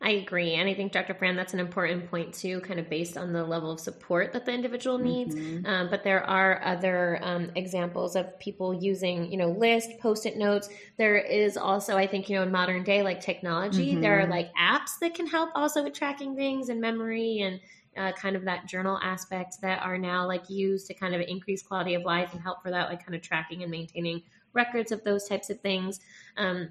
I 0.00 0.10
agree. 0.10 0.54
And 0.54 0.68
I 0.68 0.74
think, 0.74 0.92
Dr. 0.92 1.12
Fran, 1.12 1.34
that's 1.34 1.54
an 1.54 1.60
important 1.60 2.08
point 2.08 2.32
too, 2.32 2.60
kind 2.60 2.78
of 2.78 2.88
based 2.88 3.16
on 3.16 3.32
the 3.32 3.44
level 3.44 3.72
of 3.72 3.80
support 3.80 4.32
that 4.32 4.46
the 4.46 4.52
individual 4.52 4.96
needs. 4.96 5.34
Mm-hmm. 5.34 5.66
Um, 5.66 5.90
but 5.90 6.04
there 6.04 6.22
are 6.22 6.62
other 6.64 7.18
um, 7.20 7.50
examples 7.56 8.14
of 8.14 8.38
people 8.38 8.72
using, 8.72 9.30
you 9.30 9.36
know, 9.36 9.48
list, 9.48 9.98
post 9.98 10.24
it 10.24 10.36
notes. 10.36 10.68
There 10.98 11.18
is 11.18 11.56
also, 11.56 11.96
I 11.96 12.06
think, 12.06 12.28
you 12.28 12.36
know, 12.36 12.44
in 12.44 12.52
modern 12.52 12.84
day, 12.84 13.02
like 13.02 13.20
technology, 13.20 13.92
mm-hmm. 13.92 14.00
there 14.00 14.20
are 14.20 14.26
like 14.28 14.54
apps 14.54 15.00
that 15.00 15.14
can 15.14 15.26
help 15.26 15.50
also 15.56 15.82
with 15.82 15.94
tracking 15.94 16.36
things 16.36 16.68
and 16.68 16.80
memory 16.80 17.40
and 17.40 17.60
uh, 17.96 18.12
kind 18.12 18.36
of 18.36 18.44
that 18.44 18.66
journal 18.66 19.00
aspect 19.02 19.60
that 19.62 19.82
are 19.82 19.98
now 19.98 20.24
like 20.24 20.48
used 20.48 20.86
to 20.86 20.94
kind 20.94 21.12
of 21.12 21.20
increase 21.22 21.60
quality 21.60 21.94
of 21.94 22.02
life 22.02 22.32
and 22.32 22.40
help 22.40 22.62
for 22.62 22.70
that, 22.70 22.88
like 22.88 23.04
kind 23.04 23.16
of 23.16 23.22
tracking 23.22 23.62
and 23.64 23.70
maintaining 23.70 24.22
records 24.52 24.92
of 24.92 25.02
those 25.02 25.28
types 25.28 25.50
of 25.50 25.58
things. 25.60 25.98
Um, 26.36 26.68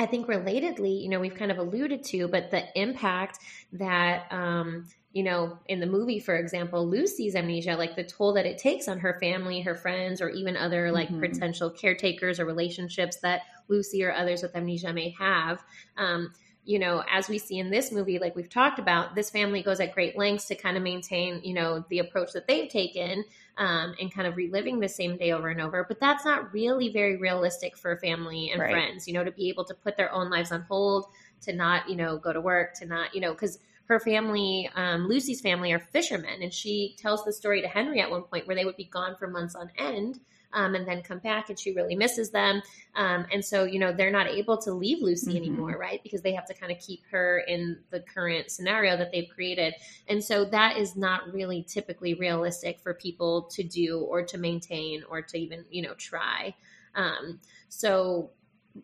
I 0.00 0.06
think 0.06 0.26
relatedly, 0.26 1.02
you 1.02 1.08
know, 1.08 1.20
we've 1.20 1.34
kind 1.34 1.50
of 1.50 1.58
alluded 1.58 2.02
to, 2.04 2.26
but 2.28 2.50
the 2.50 2.64
impact 2.80 3.38
that, 3.72 4.26
um, 4.32 4.88
you 5.12 5.22
know, 5.22 5.58
in 5.68 5.78
the 5.78 5.86
movie, 5.86 6.18
for 6.18 6.34
example, 6.34 6.88
Lucy's 6.88 7.36
amnesia, 7.36 7.76
like 7.76 7.94
the 7.94 8.02
toll 8.02 8.32
that 8.34 8.46
it 8.46 8.58
takes 8.58 8.88
on 8.88 8.98
her 8.98 9.16
family, 9.20 9.60
her 9.60 9.76
friends, 9.76 10.20
or 10.20 10.28
even 10.30 10.56
other 10.56 10.90
like 10.90 11.08
mm-hmm. 11.08 11.20
potential 11.20 11.70
caretakers 11.70 12.40
or 12.40 12.44
relationships 12.44 13.18
that 13.18 13.42
Lucy 13.68 14.04
or 14.04 14.12
others 14.12 14.42
with 14.42 14.56
amnesia 14.56 14.92
may 14.92 15.14
have. 15.18 15.62
Um, 15.96 16.32
you 16.64 16.78
know, 16.78 17.04
as 17.10 17.28
we 17.28 17.38
see 17.38 17.58
in 17.58 17.70
this 17.70 17.92
movie, 17.92 18.18
like 18.18 18.34
we've 18.34 18.48
talked 18.48 18.78
about, 18.78 19.14
this 19.14 19.30
family 19.30 19.62
goes 19.62 19.80
at 19.80 19.94
great 19.94 20.18
lengths 20.18 20.46
to 20.46 20.54
kind 20.54 20.76
of 20.76 20.82
maintain, 20.82 21.40
you 21.44 21.54
know, 21.54 21.84
the 21.90 22.00
approach 22.00 22.32
that 22.32 22.48
they've 22.48 22.68
taken 22.68 23.24
um, 23.56 23.94
and 24.00 24.12
kind 24.12 24.26
of 24.26 24.36
reliving 24.36 24.80
the 24.80 24.88
same 24.88 25.16
day 25.16 25.32
over 25.32 25.48
and 25.48 25.60
over. 25.60 25.84
But 25.86 26.00
that's 26.00 26.24
not 26.24 26.52
really 26.52 26.90
very 26.90 27.16
realistic 27.16 27.76
for 27.76 27.96
family 27.98 28.50
and 28.50 28.60
right. 28.60 28.72
friends, 28.72 29.06
you 29.06 29.14
know, 29.14 29.24
to 29.24 29.32
be 29.32 29.48
able 29.48 29.64
to 29.64 29.74
put 29.74 29.96
their 29.96 30.12
own 30.12 30.30
lives 30.30 30.52
on 30.52 30.62
hold, 30.62 31.06
to 31.42 31.52
not, 31.52 31.88
you 31.88 31.96
know, 31.96 32.18
go 32.18 32.32
to 32.32 32.40
work, 32.40 32.74
to 32.74 32.86
not, 32.86 33.14
you 33.14 33.20
know, 33.20 33.32
because 33.32 33.58
her 33.86 34.00
family, 34.00 34.70
um, 34.74 35.06
Lucy's 35.08 35.40
family, 35.40 35.72
are 35.72 35.78
fishermen. 35.78 36.42
And 36.42 36.52
she 36.52 36.96
tells 36.98 37.24
the 37.24 37.32
story 37.32 37.60
to 37.62 37.68
Henry 37.68 38.00
at 38.00 38.10
one 38.10 38.22
point 38.22 38.46
where 38.46 38.56
they 38.56 38.64
would 38.64 38.76
be 38.76 38.84
gone 38.84 39.16
for 39.16 39.28
months 39.28 39.54
on 39.54 39.70
end 39.78 40.20
um, 40.54 40.74
and 40.74 40.86
then 40.86 41.02
come 41.02 41.18
back 41.18 41.50
and 41.50 41.58
she 41.58 41.72
really 41.72 41.94
misses 41.96 42.30
them. 42.30 42.62
Um, 42.94 43.26
and 43.32 43.44
so, 43.44 43.64
you 43.64 43.78
know, 43.78 43.92
they're 43.92 44.10
not 44.10 44.28
able 44.28 44.56
to 44.58 44.72
leave 44.72 45.02
Lucy 45.02 45.32
mm-hmm. 45.32 45.36
anymore, 45.36 45.76
right? 45.78 46.02
Because 46.02 46.22
they 46.22 46.32
have 46.32 46.46
to 46.46 46.54
kind 46.54 46.72
of 46.72 46.78
keep 46.78 47.00
her 47.10 47.40
in 47.46 47.78
the 47.90 48.00
current 48.00 48.50
scenario 48.50 48.96
that 48.96 49.10
they've 49.12 49.28
created. 49.28 49.74
And 50.08 50.22
so 50.22 50.44
that 50.46 50.78
is 50.78 50.96
not 50.96 51.32
really 51.32 51.62
typically 51.62 52.14
realistic 52.14 52.80
for 52.80 52.94
people 52.94 53.42
to 53.52 53.62
do 53.62 54.00
or 54.00 54.22
to 54.22 54.38
maintain 54.38 55.02
or 55.10 55.20
to 55.22 55.38
even, 55.38 55.64
you 55.70 55.82
know, 55.82 55.94
try. 55.94 56.54
Um, 56.94 57.40
so 57.68 58.30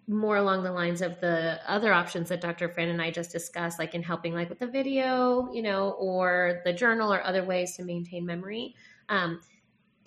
more 0.06 0.36
along 0.36 0.62
the 0.62 0.72
lines 0.72 1.02
of 1.02 1.20
the 1.20 1.58
other 1.66 1.92
options 1.92 2.28
that 2.28 2.40
Dr. 2.40 2.68
Fran 2.68 2.88
and 2.88 3.02
I 3.02 3.10
just 3.10 3.32
discussed, 3.32 3.78
like 3.78 3.94
in 3.94 4.02
helping 4.02 4.34
like 4.34 4.48
with 4.48 4.60
the 4.60 4.66
video, 4.66 5.52
you 5.52 5.62
know, 5.62 5.90
or 5.98 6.62
the 6.64 6.72
journal 6.72 7.12
or 7.12 7.22
other 7.22 7.44
ways 7.44 7.76
to 7.76 7.84
maintain 7.84 8.24
memory. 8.24 8.76
Um, 9.08 9.40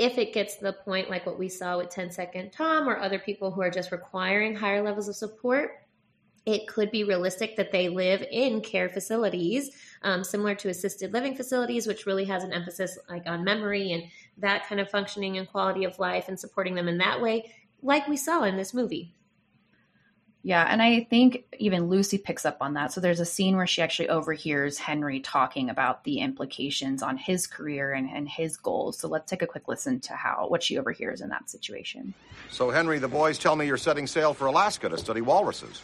if 0.04 0.18
it 0.18 0.34
gets 0.34 0.58
to 0.58 0.66
the 0.66 0.74
point 0.74 1.10
like 1.10 1.26
what 1.26 1.39
we 1.39 1.48
saw 1.48 1.78
with 1.78 1.89
10 1.89 2.12
Second 2.12 2.52
Tom 2.52 2.89
or 2.89 3.00
other 3.00 3.18
people 3.18 3.52
who 3.52 3.62
are 3.62 3.72
just 3.72 3.92
requiring 3.94 4.54
higher 4.54 4.84
levels 4.84 5.08
of 5.08 5.16
support, 5.16 5.80
it 6.46 6.68
could 6.68 6.92
be 6.92 7.06
realistic 7.06 7.56
that 7.56 7.72
they 7.72 7.88
live 7.88 8.22
in 8.30 8.60
care 8.60 8.89
facilities 8.89 9.72
um, 10.02 10.22
similar 10.22 10.54
to 10.56 10.68
assisted 10.68 11.13
living 11.13 11.34
facilities 11.34 11.88
which 11.88 12.06
really 12.06 12.26
has 12.26 12.44
an 12.44 12.52
emphasis 12.52 13.00
like 13.10 13.26
on 13.28 13.46
memory 13.46 13.94
and 13.94 14.04
that 14.38 14.68
kind 14.68 14.82
of 14.82 14.89
functioning 14.89 15.38
and 15.38 15.48
quality 15.48 15.86
of 15.86 15.98
life 16.00 16.28
and 16.28 16.38
supporting 16.38 16.76
them 16.76 16.89
in 16.89 16.98
that 16.98 17.22
way 17.22 17.50
like 17.82 18.06
we 18.10 18.18
saw 18.18 18.44
in 18.44 18.58
this 18.58 18.74
movie 18.74 19.13
yeah, 20.46 20.68
and 20.70 20.82
I 20.82 21.06
think 21.06 21.46
even 21.58 21.88
Lucy 21.88 22.18
picks 22.18 22.46
up 22.46 22.58
on 22.60 22.74
that. 22.74 22.92
So 22.92 23.00
there's 23.00 23.22
a 23.22 23.26
scene 23.26 23.56
where 23.56 23.66
she 23.66 23.82
actually 23.82 24.10
overhears 24.10 24.78
Henry 24.78 25.22
talking 25.22 25.70
about 25.70 26.04
the 26.04 26.20
implications 26.20 27.02
on 27.02 27.16
his 27.16 27.48
career 27.48 27.94
and, 27.94 28.10
and 28.10 28.28
his 28.28 28.58
goals. 28.58 29.00
So 29.00 29.08
let's 29.08 29.30
take 29.30 29.42
a 29.42 29.48
quick 29.48 29.70
listen 29.70 30.02
to 30.02 30.14
how 30.14 30.48
what 30.50 30.62
she 30.62 30.78
overhears 30.78 31.22
in 31.22 31.30
that 31.30 31.50
situation. 31.50 32.14
So 32.50 32.70
Henry, 32.70 33.00
the 33.00 33.08
boys 33.08 33.38
tell 33.38 33.56
me 33.56 33.66
you're 33.66 33.78
setting 33.78 34.06
sail 34.06 34.34
for 34.34 34.48
Alaska 34.48 34.90
to 34.90 34.98
study 34.98 35.22
walruses. 35.22 35.82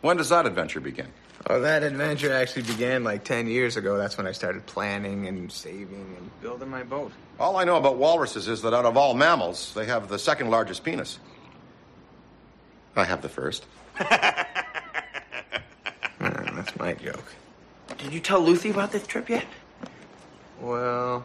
When 0.00 0.16
does 0.16 0.30
that 0.30 0.46
adventure 0.46 0.80
begin? 0.80 1.08
Oh, 1.50 1.60
that 1.60 1.82
adventure 1.82 2.32
actually 2.32 2.62
began 2.62 3.04
like 3.04 3.24
10 3.24 3.46
years 3.46 3.76
ago. 3.76 3.98
That's 3.98 4.16
when 4.16 4.26
I 4.26 4.32
started 4.32 4.64
planning 4.64 5.28
and 5.28 5.52
saving 5.52 6.14
and 6.16 6.40
building 6.40 6.70
my 6.70 6.82
boat. 6.82 7.12
All 7.38 7.56
I 7.56 7.64
know 7.64 7.76
about 7.76 7.96
walruses 7.96 8.48
is 8.48 8.62
that 8.62 8.72
out 8.72 8.86
of 8.86 8.96
all 8.96 9.12
mammals, 9.12 9.74
they 9.74 9.84
have 9.84 10.08
the 10.08 10.18
second 10.18 10.50
largest 10.50 10.82
penis. 10.82 11.18
I 12.98 13.04
have 13.04 13.22
the 13.22 13.28
first. 13.28 13.64
That's 16.18 16.76
my 16.76 16.94
joke. 16.94 17.32
Did 17.96 18.12
you 18.12 18.20
tell 18.20 18.40
Lucy 18.40 18.70
about 18.70 18.90
this 18.90 19.06
trip 19.06 19.28
yet? 19.28 19.46
Well, 20.60 21.24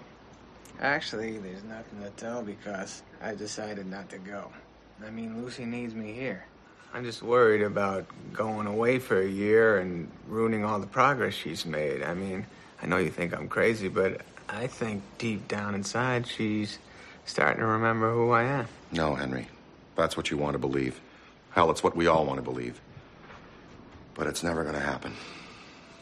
actually, 0.79 1.39
there's 1.39 1.63
nothing 1.63 2.01
to 2.03 2.09
tell 2.11 2.43
because 2.43 3.01
I 3.21 3.33
decided 3.33 3.87
not 3.87 4.09
to 4.09 4.19
go. 4.19 4.51
I 5.05 5.09
mean, 5.09 5.41
Lucy 5.41 5.65
needs 5.65 5.95
me 5.95 6.13
here. 6.13 6.45
I'm 6.93 7.03
just 7.03 7.23
worried 7.23 7.63
about 7.63 8.05
going 8.31 8.67
away 8.67 8.99
for 8.99 9.19
a 9.19 9.27
year 9.27 9.79
and 9.79 10.07
ruining 10.27 10.63
all 10.63 10.79
the 10.79 10.85
progress 10.85 11.33
she's 11.33 11.65
made. 11.65 12.03
I 12.03 12.13
mean, 12.13 12.45
I 12.81 12.85
know 12.85 12.97
you 12.97 13.09
think 13.09 13.33
I'm 13.33 13.47
crazy, 13.47 13.87
but 13.87 14.21
I 14.47 14.67
think 14.67 15.01
deep 15.17 15.47
down 15.47 15.73
inside 15.73 16.27
she's 16.27 16.77
starting 17.25 17.61
to 17.61 17.65
remember 17.65 18.13
who 18.13 18.29
I 18.29 18.43
am. 18.43 18.67
No, 18.91 19.15
Henry. 19.15 19.47
That's 19.95 20.15
what 20.15 20.29
you 20.29 20.37
want 20.37 20.53
to 20.53 20.59
believe. 20.59 21.01
Hell, 21.53 21.69
it's 21.71 21.83
what 21.83 21.95
we 21.95 22.07
all 22.07 22.25
want 22.25 22.37
to 22.37 22.41
believe. 22.43 22.81
But 24.15 24.27
it's 24.27 24.43
never 24.43 24.63
going 24.63 24.75
to 24.75 24.81
happen. 24.81 25.13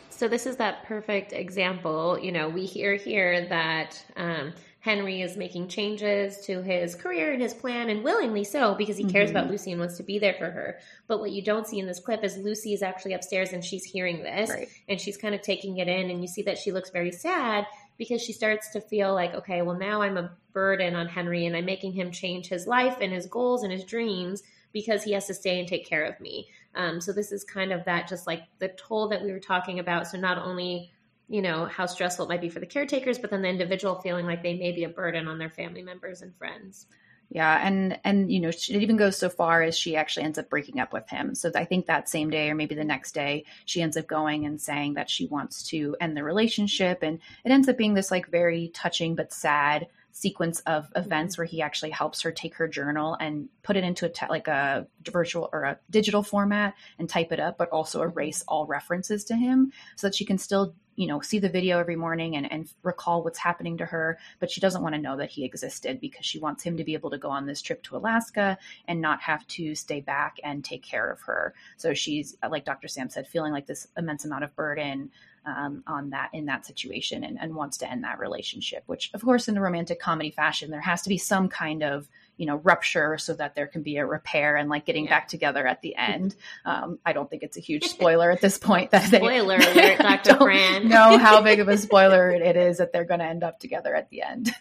So 0.10 0.28
this 0.28 0.46
is 0.46 0.58
that 0.58 0.84
perfect 0.86 1.34
example. 1.34 2.18
You 2.20 2.32
know, 2.32 2.48
we 2.50 2.66
hear 2.66 2.96
here 2.96 3.48
that 3.50 4.04
um, 4.16 4.54
Henry 4.80 5.22
is 5.22 5.36
making 5.36 5.68
changes 5.68 6.40
to 6.46 6.62
his 6.62 6.96
career 6.96 7.34
and 7.34 7.42
his 7.42 7.54
plan, 7.54 7.90
and 7.90 8.04
willingly 8.04 8.44
so, 8.44 8.76
because 8.76 8.98
he 8.98 9.04
cares 9.06 9.30
Mhm. 9.30 9.32
about 9.32 9.50
Lucy 9.50 9.72
and 9.72 9.80
wants 9.80 9.98
to 9.98 10.04
be 10.04 10.20
there 10.20 10.36
for 10.36 10.50
her. 10.52 10.80
But 11.08 11.20
what 11.20 11.32
you 11.32 11.42
don't 11.42 11.68
see 11.68 11.80
in 11.80 11.88
this 11.88 12.00
clip 12.00 12.24
is 12.24 12.38
Lucy 12.38 12.74
is 12.74 12.84
actually 12.84 13.14
upstairs 13.14 13.52
and 13.52 13.64
she's 13.66 13.84
hearing 13.84 14.22
this, 14.24 14.50
Right. 14.50 14.68
and 14.88 15.02
she's 15.02 15.18
kind 15.18 15.34
of 15.36 15.42
taking 15.42 15.78
it 15.78 15.88
in, 15.88 16.10
and 16.12 16.22
you 16.22 16.28
see 16.28 16.44
that 16.44 16.58
she 16.58 16.72
looks 16.72 16.92
very 16.92 17.12
sad 17.12 17.66
because 17.98 18.22
she 18.22 18.34
starts 18.34 18.72
to 18.74 18.82
feel 18.82 19.14
like, 19.14 19.34
okay, 19.34 19.62
well 19.64 19.78
now 19.78 20.02
I'm 20.02 20.18
a 20.18 20.32
burden 20.54 20.96
on 20.96 21.08
Henry, 21.08 21.46
and 21.46 21.56
I'm 21.56 21.66
making 21.66 21.94
him 21.94 22.12
change 22.12 22.48
his 22.48 22.68
life 22.68 22.98
and 23.02 23.12
his 23.12 23.26
goals 23.28 23.64
and 23.64 23.72
his 23.72 23.84
dreams 23.86 24.44
because 24.74 25.04
he 25.04 25.12
has 25.14 25.28
to 25.28 25.34
stay 25.34 25.60
and 25.60 25.68
take 25.68 25.86
care 25.86 26.04
of 26.04 26.20
me. 26.20 26.48
Um, 26.76 27.02
so 27.02 27.12
this 27.14 27.32
is 27.32 27.44
kind 27.44 27.72
of 27.72 27.86
that, 27.86 28.08
just 28.08 28.28
like 28.28 28.44
the 28.60 28.70
toll 28.70 29.10
that 29.10 29.24
we 29.24 29.32
were 29.32 29.40
talking 29.40 29.80
about. 29.80 30.08
So 30.08 30.18
not 30.18 30.38
only 30.38 30.92
you 31.28 31.42
know 31.42 31.66
how 31.66 31.86
stressful 31.86 32.26
it 32.26 32.30
might 32.30 32.42
be 32.42 32.50
for 32.50 32.60
the 32.60 32.66
caretakers, 32.66 33.18
but 33.18 33.30
then 33.30 33.42
the 33.42 33.50
individual 33.50 33.96
feeling 34.02 34.26
like 34.26 34.44
they 34.44 34.58
may 34.58 34.74
be 34.74 34.84
a 34.84 34.90
burden 34.90 35.28
on 35.28 35.38
their 35.38 35.50
family 35.50 35.82
members 35.82 36.22
and 36.22 36.36
friends. 36.36 36.88
Yeah, 37.34 37.66
and 37.66 37.98
and 38.04 38.30
you 38.30 38.42
know, 38.42 38.50
it 38.50 38.70
even 38.70 38.98
goes 38.98 39.18
so 39.18 39.30
far 39.30 39.62
as 39.62 39.78
she 39.78 39.96
actually 39.96 40.26
ends 40.26 40.38
up 40.38 40.50
breaking 40.50 40.82
up 40.82 40.92
with 40.92 41.10
him. 41.10 41.34
So 41.34 41.50
I 41.56 41.64
think 41.64 41.86
that 41.86 42.10
same 42.10 42.30
day 42.30 42.50
or 42.50 42.56
maybe 42.56 42.76
the 42.76 42.84
next 42.84 43.14
day, 43.14 43.46
she 43.64 43.82
ends 43.82 43.96
up 43.96 44.06
going 44.06 44.46
and 44.46 44.60
saying 44.60 44.96
that 44.96 45.10
she 45.10 45.28
wants 45.28 45.64
to 45.70 45.96
end 46.02 46.18
the 46.18 46.26
relationship, 46.26 47.02
and 47.02 47.20
it 47.46 47.52
ends 47.52 47.70
up 47.70 47.78
being 47.78 47.94
this 47.94 48.12
like 48.12 48.28
very 48.28 48.68
touching 48.74 49.16
but 49.16 49.32
sad 49.32 49.88
sequence 50.12 50.60
of 50.62 50.86
mm-hmm. 50.86 51.00
events 51.00 51.38
where 51.38 51.46
he 51.46 51.62
actually 51.62 51.92
helps 51.92 52.22
her 52.22 52.32
take 52.32 52.56
her 52.56 52.68
journal 52.68 53.18
and 53.20 53.50
put 53.64 53.78
it 53.78 53.84
into 53.84 54.06
a 54.06 54.10
te- 54.10 54.28
like 54.30 54.48
a 54.48 54.88
virtual 55.12 55.50
or 55.52 55.64
a 55.64 55.80
digital 55.90 56.24
format 56.24 56.74
and 57.00 57.10
type 57.10 57.32
it 57.32 57.40
up, 57.40 57.58
but 57.58 57.70
also 57.70 58.00
mm-hmm. 58.00 58.12
erase 58.12 58.44
all 58.48 58.66
references 58.66 59.24
to 59.26 59.36
him 59.36 59.72
so 59.96 60.08
that 60.08 60.16
she 60.16 60.26
can 60.26 60.38
still 60.38 60.76
you 60.96 61.08
know 61.08 61.22
see 61.22 61.40
the 61.40 61.50
video 61.50 61.80
every 61.80 61.96
morning 61.96 62.36
and, 62.36 62.52
and 62.52 62.70
recall 62.84 63.24
what's 63.24 63.40
happening 63.40 63.78
to 63.78 63.86
her 63.86 64.18
but 64.40 64.52
she 64.52 64.60
doesn't 64.60 64.84
want 64.84 64.94
to 64.94 65.02
know 65.02 65.18
that 65.18 65.30
he 65.30 65.46
existed 65.46 66.00
because 66.02 66.26
she 66.26 66.38
wants 66.40 66.64
him 66.64 66.78
to 66.78 66.84
be 66.84 66.94
able 66.94 67.10
to 67.10 67.18
go 67.18 67.30
on 67.30 67.46
this 67.46 67.62
trip 67.62 67.82
to 67.82 67.96
alaska 67.96 68.58
and 68.88 69.02
not 69.02 69.22
have 69.22 69.46
to 69.48 69.74
stay 69.74 70.02
back 70.02 70.38
and 70.44 70.64
take 70.64 70.84
care 70.84 71.10
of 71.10 71.22
her. 71.22 71.54
So 71.78 71.94
she's 71.94 72.36
like 72.48 72.66
dr 72.66 72.88
sam 72.88 73.10
said 73.10 73.28
feeling 73.28 73.54
like 73.54 73.68
this 73.68 73.88
immense 73.98 74.26
amount 74.26 74.44
of 74.44 74.56
burden 74.56 75.12
um, 75.46 75.84
on 75.88 76.12
that 76.12 76.30
in 76.34 76.46
that 76.46 76.66
situation 76.66 77.24
and, 77.24 77.38
and 77.40 77.56
wants 77.56 77.78
to 77.78 77.90
end 77.90 78.04
that 78.04 78.20
relationship 78.20 78.84
which 78.86 79.10
of 79.14 79.22
course 79.22 79.48
in 79.48 79.58
a 79.58 79.62
romantic 79.62 80.00
comedy 80.00 80.32
fashion 80.32 80.70
there 80.70 80.82
has 80.82 81.02
to 81.02 81.10
be 81.10 81.18
some 81.18 81.50
kind 81.50 81.84
of 81.84 82.08
you 82.38 82.46
know 82.46 82.58
rupture 82.58 83.18
so 83.18 83.34
that 83.34 83.56
there 83.56 83.68
can 83.68 83.82
be 83.82 83.98
a 83.98 84.06
repair 84.06 84.56
and 84.56 84.70
like 84.70 84.86
getting 84.86 85.06
back 85.06 85.28
together 85.28 85.66
at 85.66 85.82
the 85.82 85.96
end 85.98 86.36
um, 86.66 87.00
i 87.06 87.14
don't 87.14 87.30
think 87.30 87.44
it's 87.44 87.58
a 87.58 87.62
huge 87.62 87.86
spoiler 87.86 88.32
at 88.32 88.42
this 88.42 88.58
point 88.58 88.92
that 88.92 89.10
they 89.10 89.18
Spoiler 89.18 89.56
alert, 89.60 89.98
Dr. 89.98 90.30
don't 90.30 90.42
Fran. 90.42 90.88
know 90.88 91.18
how 91.18 91.42
big 91.42 91.60
of 91.60 91.68
a 91.68 91.78
spoiler 91.80 92.30
it 92.32 92.56
is 92.56 92.78
that 92.78 92.94
they're 92.94 93.06
going 93.06 93.20
to 93.20 93.26
end 93.26 93.44
up 93.44 93.60
together 93.60 93.96
at 93.96 94.10
the 94.10 94.22
end 94.22 94.54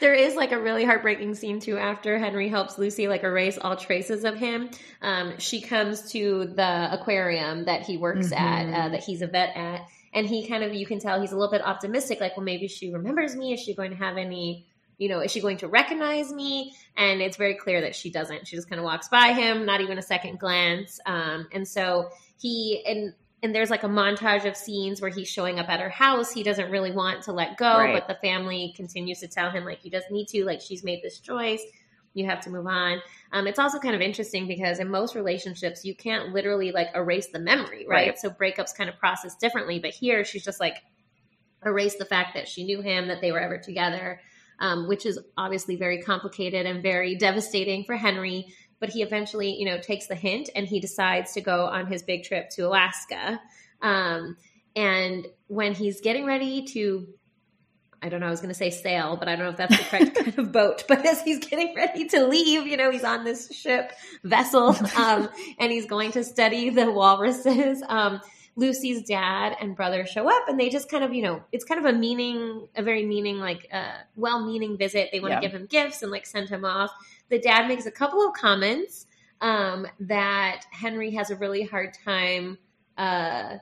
There 0.00 0.14
is 0.14 0.34
like 0.34 0.52
a 0.52 0.60
really 0.60 0.84
heartbreaking 0.84 1.34
scene 1.34 1.60
too 1.60 1.78
after 1.78 2.18
Henry 2.18 2.48
helps 2.48 2.78
Lucy 2.78 3.08
like 3.08 3.22
erase 3.22 3.58
all 3.58 3.76
traces 3.76 4.24
of 4.24 4.36
him. 4.36 4.70
Um, 5.02 5.38
she 5.38 5.60
comes 5.60 6.10
to 6.12 6.46
the 6.46 6.88
aquarium 6.92 7.64
that 7.64 7.82
he 7.82 7.96
works 7.96 8.32
at, 8.32 8.66
Mhm. 8.66 8.74
uh, 8.74 8.88
that 8.90 9.02
he's 9.04 9.22
a 9.22 9.26
vet 9.26 9.56
at, 9.56 9.86
and 10.12 10.26
he 10.26 10.46
kind 10.46 10.62
of 10.64 10.74
you 10.74 10.86
can 10.86 10.98
tell 10.98 11.20
he's 11.20 11.32
a 11.32 11.36
little 11.36 11.50
bit 11.50 11.62
optimistic. 11.62 12.20
Like, 12.20 12.36
well, 12.36 12.44
maybe 12.44 12.68
she 12.68 12.92
remembers 12.92 13.34
me. 13.36 13.52
Is 13.52 13.60
she 13.60 13.74
going 13.74 13.90
to 13.90 13.96
have 13.96 14.16
any? 14.16 14.66
You 14.98 15.10
know, 15.10 15.20
is 15.20 15.30
she 15.30 15.40
going 15.40 15.58
to 15.58 15.68
recognize 15.68 16.32
me? 16.32 16.72
And 16.96 17.20
it's 17.20 17.36
very 17.36 17.54
clear 17.54 17.82
that 17.82 17.94
she 17.94 18.10
doesn't. 18.10 18.46
She 18.46 18.56
just 18.56 18.68
kind 18.70 18.78
of 18.80 18.84
walks 18.86 19.08
by 19.08 19.32
him, 19.34 19.66
not 19.66 19.82
even 19.82 19.98
a 19.98 20.02
second 20.02 20.38
glance. 20.38 20.98
Um, 21.04 21.48
and 21.52 21.68
so 21.68 22.08
he 22.40 22.82
and 22.86 23.12
and 23.42 23.54
there's 23.54 23.70
like 23.70 23.82
a 23.84 23.88
montage 23.88 24.44
of 24.46 24.56
scenes 24.56 25.00
where 25.00 25.10
he's 25.10 25.28
showing 25.28 25.58
up 25.58 25.68
at 25.68 25.80
her 25.80 25.90
house. 25.90 26.32
He 26.32 26.42
doesn't 26.42 26.70
really 26.70 26.90
want 26.92 27.22
to 27.24 27.32
let 27.32 27.56
go, 27.58 27.76
Right. 27.78 27.94
but 27.94 28.08
the 28.08 28.18
family 28.26 28.72
continues 28.76 29.20
to 29.20 29.28
tell 29.28 29.50
him 29.50 29.64
like 29.64 29.80
he 29.80 29.90
doesn't 29.90 30.10
need 30.12 30.28
to. 30.28 30.44
Like 30.44 30.60
she's 30.60 30.82
made 30.82 31.02
this 31.02 31.20
choice. 31.20 31.62
You 32.14 32.24
have 32.26 32.40
to 32.40 32.50
move 32.50 32.66
on. 32.66 33.02
Um, 33.32 33.46
it's 33.46 33.58
also 33.58 33.78
kind 33.78 33.94
of 33.94 34.00
interesting 34.00 34.48
because 34.48 34.78
in 34.78 34.88
most 34.90 35.14
relationships, 35.14 35.84
you 35.84 35.94
can't 35.94 36.32
literally 36.32 36.72
like 36.72 36.88
erase 36.94 37.26
the 37.28 37.38
memory, 37.38 37.84
right? 37.86 38.08
Right. 38.08 38.18
So 38.18 38.30
breakups 38.30 38.74
kind 38.74 38.88
of 38.88 38.96
process 38.98 39.36
differently. 39.36 39.80
But 39.80 39.90
here, 39.90 40.24
she's 40.24 40.42
just 40.44 40.58
like 40.58 40.78
erase 41.64 41.96
the 41.96 42.04
fact 42.06 42.34
that 42.34 42.48
she 42.48 42.64
knew 42.64 42.80
him, 42.80 43.08
that 43.08 43.20
they 43.20 43.32
were 43.32 43.40
ever 43.40 43.58
together, 43.58 44.20
um, 44.60 44.88
which 44.88 45.04
is 45.04 45.18
obviously 45.36 45.76
very 45.76 46.00
complicated 46.00 46.64
and 46.64 46.82
very 46.82 47.16
devastating 47.18 47.84
for 47.84 47.96
Henry. 47.96 48.46
But 48.78 48.90
he 48.90 49.02
eventually, 49.02 49.54
you 49.58 49.64
know, 49.64 49.78
takes 49.78 50.06
the 50.06 50.14
hint 50.14 50.50
and 50.54 50.66
he 50.66 50.80
decides 50.80 51.32
to 51.32 51.40
go 51.40 51.66
on 51.66 51.86
his 51.86 52.02
big 52.02 52.24
trip 52.24 52.50
to 52.50 52.66
Alaska. 52.66 53.40
Um, 53.80 54.36
and 54.74 55.26
when 55.46 55.72
he's 55.74 56.00
getting 56.02 56.26
ready 56.26 56.64
to, 56.66 57.06
I 58.02 58.10
don't 58.10 58.20
know, 58.20 58.26
I 58.26 58.30
was 58.30 58.40
going 58.40 58.50
to 58.50 58.54
say 58.54 58.68
sail, 58.70 59.16
but 59.16 59.28
I 59.28 59.36
don't 59.36 59.46
know 59.46 59.50
if 59.52 59.56
that's 59.56 59.76
the 59.78 59.84
correct 59.84 60.14
kind 60.24 60.38
of 60.38 60.52
boat. 60.52 60.84
But 60.86 61.06
as 61.06 61.22
he's 61.22 61.38
getting 61.38 61.74
ready 61.74 62.06
to 62.08 62.26
leave, 62.26 62.66
you 62.66 62.76
know, 62.76 62.90
he's 62.90 63.04
on 63.04 63.24
this 63.24 63.50
ship 63.52 63.92
vessel 64.22 64.76
um, 64.96 65.28
and 65.58 65.72
he's 65.72 65.86
going 65.86 66.12
to 66.12 66.22
study 66.24 66.68
the 66.70 66.90
walruses. 66.90 67.82
Um, 67.88 68.20
Lucy's 68.58 69.02
dad 69.02 69.54
and 69.60 69.76
brother 69.76 70.06
show 70.06 70.28
up 70.34 70.48
and 70.48 70.58
they 70.58 70.70
just 70.70 70.90
kind 70.90 71.04
of, 71.04 71.12
you 71.12 71.22
know, 71.22 71.42
it's 71.52 71.64
kind 71.64 71.78
of 71.78 71.94
a 71.94 71.96
meaning, 71.96 72.66
a 72.74 72.82
very 72.82 73.04
meaning, 73.04 73.38
like 73.38 73.68
uh, 73.72 73.92
well 74.14 74.44
meaning 74.46 74.78
visit. 74.78 75.10
They 75.12 75.20
want 75.20 75.32
Yeah. 75.32 75.40
to 75.40 75.46
give 75.46 75.54
him 75.54 75.66
gifts 75.66 76.02
and 76.02 76.10
like 76.10 76.24
send 76.26 76.48
him 76.48 76.64
off. 76.64 76.90
The 77.28 77.38
dad 77.38 77.68
makes 77.68 77.86
a 77.86 77.90
couple 77.90 78.26
of 78.26 78.34
comments 78.34 79.06
um, 79.40 79.86
that 80.00 80.62
Henry 80.70 81.10
has 81.12 81.30
a 81.30 81.36
really 81.36 81.62
hard 81.64 81.94
time 82.04 82.58
uh, 82.96 83.56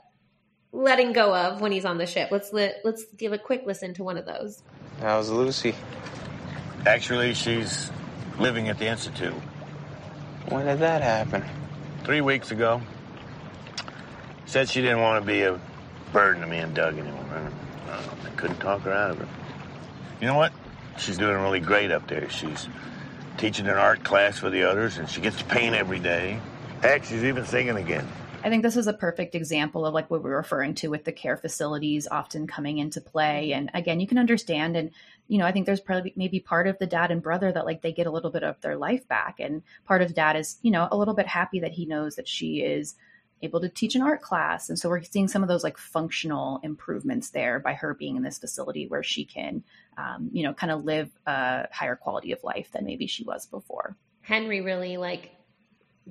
letting 0.73 1.13
go 1.13 1.35
of 1.35 1.61
when 1.61 1.73
he's 1.73 1.85
on 1.85 1.99
the 1.99 2.07
ship. 2.07 2.29
Let's 2.31 2.53
li- 2.53 2.75
let's 2.85 3.05
give 3.17 3.33
a 3.33 3.39
quick 3.39 3.63
listen 3.67 3.95
to 3.95 4.05
one 4.05 4.17
of 4.19 4.27
those. 4.27 4.63
How's 5.01 5.31
Lucy? 5.31 5.75
Actually, 6.87 7.35
she's 7.35 7.91
living 8.39 8.69
at 8.69 8.79
the 8.79 8.87
Institute. 8.87 9.33
When 10.49 10.67
did 10.67 10.81
that 10.81 11.03
happen? 11.03 11.43
Three 12.05 12.21
weeks 12.21 12.51
ago. 12.51 12.83
Said 14.47 14.69
she 14.69 14.83
didn't 14.83 15.01
want 15.01 15.25
to 15.25 15.27
be 15.27 15.43
a 15.43 15.59
burden 16.13 16.43
to 16.43 16.47
me 16.47 16.59
and 16.59 16.75
Doug 16.75 16.99
anymore. 16.99 17.25
I, 17.31 17.35
don't- 17.39 17.55
I 17.89 17.97
don't 17.97 18.07
know, 18.25 18.31
I 18.31 18.35
couldn't 18.37 18.59
talk 18.59 18.83
her 18.83 18.93
out 18.93 19.13
of 19.13 19.21
it. 19.23 19.29
You 20.21 20.27
know 20.27 20.37
what? 20.37 20.53
She's 20.99 21.17
doing 21.19 21.37
really 21.39 21.61
great 21.61 21.91
up 21.91 22.07
there. 22.07 22.29
She's 22.31 22.69
teaching 23.37 23.67
an 23.67 23.77
art 23.77 24.05
class 24.05 24.39
for 24.39 24.51
the 24.51 24.63
others, 24.65 24.99
and 24.99 25.09
she 25.09 25.21
gets 25.21 25.39
to 25.39 25.45
paint 25.45 25.75
every 25.75 25.99
day. 25.99 26.41
Heck, 26.83 27.05
she's 27.05 27.25
even 27.25 27.45
singing 27.47 27.77
again. 27.77 28.07
I 28.45 28.51
think 28.51 28.63
this 28.63 28.77
is 28.77 28.87
a 28.87 28.93
perfect 28.93 29.35
example 29.35 29.87
of 29.87 29.95
like 29.95 30.11
what 30.11 30.23
we're 30.23 30.37
referring 30.37 30.75
to 30.77 30.89
with 30.89 31.05
the 31.05 31.13
care 31.13 31.39
facilities 31.39 32.07
often 32.07 32.47
coming 32.47 32.77
into 32.77 33.01
play. 33.01 33.55
And 33.55 33.71
again, 33.73 34.01
you 34.01 34.07
can 34.07 34.19
understand 34.19 34.77
and 34.77 34.91
you 35.29 35.39
know, 35.39 35.47
I 35.47 35.53
think 35.53 35.65
there's 35.65 35.81
probably 35.81 36.13
maybe 36.17 36.41
part 36.41 36.67
of 36.67 36.79
the 36.79 36.87
dad 36.87 37.11
and 37.11 37.23
brother 37.23 37.51
that 37.51 37.65
like 37.65 37.81
they 37.81 37.93
get 37.93 38.07
a 38.07 38.11
little 38.11 38.31
bit 38.31 38.43
of 38.43 38.61
their 38.61 38.77
life 38.77 39.09
back. 39.09 39.41
And 39.41 39.63
part 39.87 40.03
of 40.03 40.15
dad 40.15 40.37
is, 40.37 40.59
you 40.61 40.71
know, 40.71 40.89
a 40.91 40.97
little 40.97 41.15
bit 41.15 41.27
happy 41.27 41.61
that 41.61 41.73
he 41.73 41.87
knows 41.87 42.17
that 42.17 42.29
she 42.29 42.61
is 42.61 42.95
able 43.43 43.61
to 43.61 43.69
teach 43.69 43.95
an 43.95 44.03
art 44.03 44.21
class. 44.21 44.69
And 44.69 44.79
so 44.79 44.89
we're 44.89 45.03
seeing 45.03 45.29
some 45.29 45.43
of 45.43 45.49
those 45.49 45.65
like 45.65 45.79
functional 45.79 46.61
improvements 46.63 47.31
there 47.31 47.59
by 47.59 47.73
her 47.73 47.95
being 47.95 48.17
in 48.17 48.23
this 48.23 48.39
facility 48.39 48.87
where 48.87 49.03
she 49.03 49.25
can, 49.25 49.65
um, 49.97 50.31
you 50.33 50.43
know, 50.43 50.53
kind 50.55 50.73
of 50.73 50.85
live 50.85 51.11
a 51.27 51.67
higher 51.73 51.97
quality 51.97 52.33
of 52.33 52.43
life 52.45 52.71
than 52.73 52.85
maybe 52.85 53.07
she 53.07 53.25
was 53.25 53.47
before. 53.47 53.97
Henry 54.23 54.61
really 54.61 54.97
like 54.97 55.31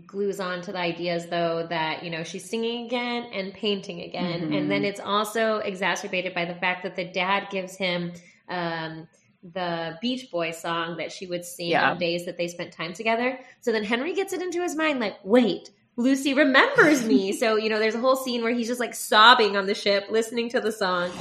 glues 0.07 0.39
on 0.39 0.59
to 0.61 0.71
the 0.71 0.77
ideas 0.79 1.27
though 1.27 1.67
that 1.69 2.03
you 2.03 2.09
know 2.09 2.23
she's 2.23 2.49
singing 2.49 2.87
again 2.87 3.29
and 3.31 3.53
painting 3.53 4.01
again 4.01 4.41
Mhm. 4.49 4.57
and 4.57 4.71
then 4.71 4.83
it's 4.83 4.99
also 4.99 5.57
exacerbated 5.57 6.33
by 6.33 6.45
the 6.45 6.55
fact 6.55 6.81
that 6.81 6.95
the 6.95 7.03
dad 7.05 7.47
gives 7.51 7.75
him 7.75 8.11
um 8.49 9.07
the 9.53 9.95
beach 10.01 10.31
boy 10.31 10.49
song 10.49 10.97
that 10.97 11.11
she 11.11 11.27
would 11.27 11.45
sing 11.45 11.69
Yeah. 11.69 11.91
on 11.91 11.99
days 11.99 12.25
that 12.25 12.37
they 12.37 12.47
spent 12.47 12.71
time 12.73 12.93
together 12.93 13.39
so 13.61 13.71
then 13.71 13.83
henry 13.83 14.13
gets 14.15 14.33
it 14.33 14.41
into 14.41 14.63
his 14.63 14.75
mind 14.75 14.99
like 14.99 15.17
wait 15.23 15.69
lucy 15.95 16.33
remembers 16.33 17.05
me 17.05 17.31
so 17.39 17.55
you 17.57 17.69
know 17.69 17.77
there's 17.77 17.93
a 17.93 17.99
whole 17.99 18.15
scene 18.15 18.41
where 18.41 18.51
he's 18.53 18.67
just 18.67 18.79
like 18.79 18.95
sobbing 18.95 19.55
on 19.55 19.67
the 19.67 19.75
ship 19.75 20.07
listening 20.09 20.49
to 20.49 20.59
the 20.59 20.71
song 20.71 21.11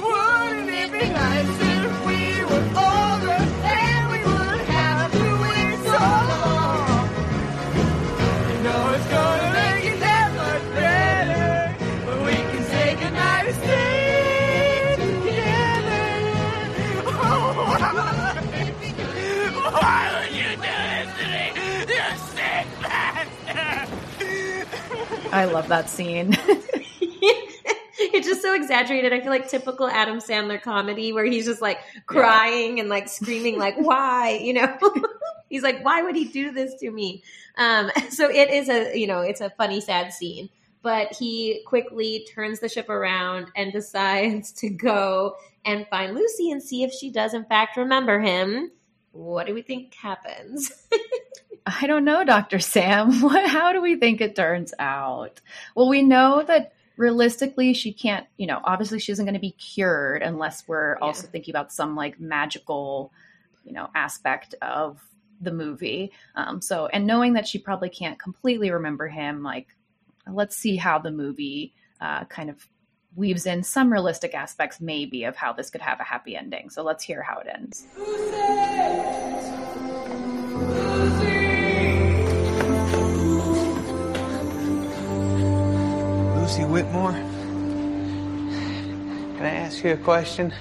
I 25.33 25.45
love 25.45 25.67
that 25.69 25.89
scene. 25.89 26.37
it's 27.99 28.27
just 28.27 28.41
so 28.41 28.53
exaggerated. 28.53 29.13
I 29.13 29.19
feel 29.19 29.29
like 29.29 29.47
typical 29.49 29.87
Adam 29.87 30.19
Sandler 30.19 30.61
comedy 30.61 31.11
where 31.13 31.25
he's 31.25 31.45
just 31.45 31.61
like 31.61 31.79
crying 32.05 32.79
and 32.79 32.89
like 32.89 33.09
screaming 33.09 33.57
like 33.57 33.75
why, 33.77 34.37
you 34.41 34.53
know. 34.53 34.77
he's 35.49 35.63
like 35.63 35.83
why 35.83 36.01
would 36.01 36.15
he 36.15 36.25
do 36.25 36.51
this 36.51 36.75
to 36.79 36.91
me? 36.91 37.23
Um 37.57 37.91
so 38.09 38.29
it 38.29 38.49
is 38.49 38.69
a, 38.69 38.97
you 38.97 39.07
know, 39.07 39.21
it's 39.21 39.41
a 39.41 39.49
funny 39.51 39.81
sad 39.81 40.13
scene. 40.13 40.49
but 40.83 41.15
he 41.15 41.63
quickly 41.65 42.27
turns 42.33 42.59
the 42.59 42.69
ship 42.69 42.89
around 42.89 43.47
and 43.55 43.71
decides 43.71 44.51
to 44.51 44.69
go 44.69 45.35
and 45.65 45.87
find 45.87 46.13
Lucy 46.13 46.51
and 46.51 46.61
see 46.61 46.83
if 46.83 46.91
she 46.91 47.09
does, 47.09 47.33
in 47.33 47.45
fact, 47.45 47.77
remember 47.77 48.19
him. 48.19 48.69
What 49.13 49.47
do 49.47 49.53
we 49.53 49.61
think 49.61 49.93
happens? 49.95 50.71
I 51.65 51.87
don't 51.87 52.05
know, 52.05 52.23
Dr. 52.23 52.59
Sam. 52.59 53.21
What, 53.21 53.49
how 53.49 53.71
do 53.71 53.81
we 53.81 53.95
think 53.95 54.21
it 54.21 54.35
turns 54.35 54.73
out? 54.79 55.39
Well, 55.75 55.89
we 55.89 56.03
know 56.03 56.43
that 56.43 56.73
realistically, 56.97 57.73
she 57.73 57.93
can't, 57.93 58.27
you 58.37 58.47
know, 58.47 58.59
obviously 58.63 58.99
she 58.99 59.11
isn't 59.11 59.25
going 59.25 59.33
to 59.33 59.39
be 59.39 59.51
cured 59.51 60.21
unless 60.21 60.67
we're 60.67 60.97
also 60.97 61.27
thinking 61.27 61.53
about 61.53 61.71
some 61.71 61.95
like 61.95 62.19
magical, 62.19 63.11
you 63.63 63.73
know, 63.73 63.89
aspect 63.95 64.55
of 64.61 65.01
the 65.41 65.51
movie. 65.51 66.11
Um, 66.35 66.61
so, 66.61 66.87
and 66.87 67.07
knowing 67.07 67.33
that 67.33 67.47
she 67.47 67.59
probably 67.59 67.89
can't 67.89 68.19
completely 68.19 68.71
remember 68.71 69.07
him, 69.07 69.41
like, 69.43 69.67
let's 70.31 70.55
see 70.55 70.75
how 70.75 70.99
the 70.99 71.11
movie 71.11 71.73
uh, 71.99 72.25
kind 72.25 72.49
of 72.49 72.67
weaves 73.15 73.45
in 73.45 73.63
some 73.63 73.91
realistic 73.91 74.33
aspects, 74.33 74.81
maybe, 74.81 75.23
of 75.23 75.35
how 75.35 75.53
this 75.53 75.69
could 75.69 75.81
have 75.81 75.99
a 75.99 76.03
happy 76.03 76.35
ending. 76.35 76.69
So 76.69 76.83
let's 76.83 77.03
hear 77.03 77.21
how 77.21 77.39
it 77.39 77.47
ends. 77.47 77.85
Lucy 80.93 81.32
Whitmore, 86.61 87.11
can 87.11 88.51
I 89.41 89.49
ask 89.49 89.83
you 89.83 89.93
a 89.93 89.97
question? 89.97 90.53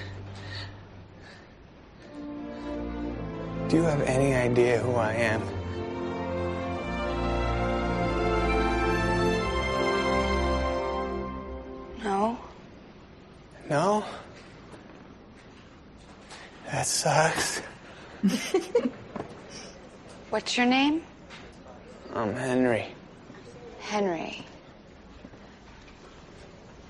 Do 3.68 3.76
you 3.76 3.82
have 3.82 4.00
any 4.02 4.34
idea 4.34 4.78
who 4.78 4.94
I 4.94 5.12
am? 5.12 5.42
No. 12.02 12.38
No? 13.68 14.04
That 16.70 16.86
sucks. 16.86 17.60
What's 20.30 20.56
your 20.56 20.66
name? 20.66 21.02
I'm 22.14 22.34
Henry. 22.34 22.86
Henry. 23.78 24.46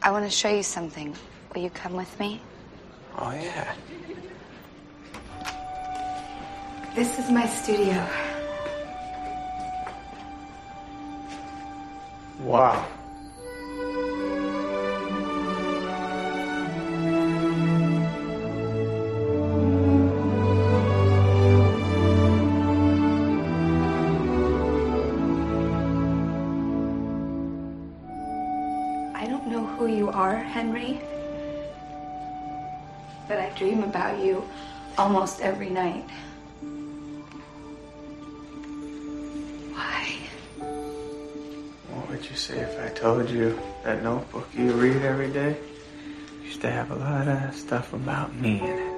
I 0.05 0.11
want 0.11 0.25
to 0.25 0.31
show 0.31 0.49
you 0.49 0.65
something. 0.65 1.15
Will 1.55 1.63
you 1.63 1.71
come 1.71 1.95
with 1.95 2.19
me? 2.19 2.41
Oh, 3.19 3.31
yeah. 3.31 3.75
This 6.97 7.19
is 7.21 7.31
my 7.31 7.47
studio. 7.47 8.05
Wow. 12.41 12.85
Henry, 30.63 31.01
but 33.27 33.37
I 33.37 33.51
dream 33.59 33.83
about 33.83 34.23
you 34.25 34.49
almost 34.97 35.41
every 35.41 35.69
night. 35.69 36.09
Why? 39.75 40.07
What 41.91 42.11
would 42.11 42.31
you 42.31 42.37
say 42.37 42.61
if 42.61 42.79
I 42.79 42.95
told 42.95 43.29
you 43.29 43.59
that 43.83 44.05
notebook 44.05 44.47
you 44.57 44.71
read 44.75 45.03
every 45.03 45.33
day 45.33 45.57
used 46.45 46.61
to 46.61 46.71
have 46.71 46.93
a 46.93 46.95
lot 46.95 47.27
of 47.27 47.53
stuff 47.57 47.93
about 47.93 48.33
me 48.37 48.61
in 48.61 48.79
it? 48.87 48.95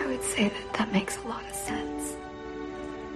I 0.00 0.06
would 0.06 0.24
say 0.24 0.48
that 0.48 0.72
that 0.78 0.90
makes 0.90 1.18
a 1.18 1.28
lot 1.28 1.44
of 1.44 1.54
sense. 1.54 2.16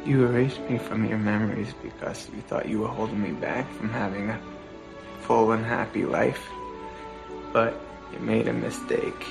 You 0.04 0.26
erased 0.26 0.60
me 0.68 0.76
from 0.76 1.08
your 1.08 1.16
memories 1.16 1.72
because 1.82 2.28
you 2.34 2.42
thought 2.42 2.68
you 2.68 2.80
were 2.80 2.88
holding 2.88 3.22
me 3.22 3.32
back 3.32 3.64
from 3.72 3.88
having 3.88 4.28
a 4.28 4.38
full 5.30 5.52
and 5.52 5.64
happy 5.64 6.04
life. 6.04 6.50
But 7.52 7.80
you 8.12 8.18
made 8.18 8.48
a 8.48 8.52
mistake. 8.52 9.24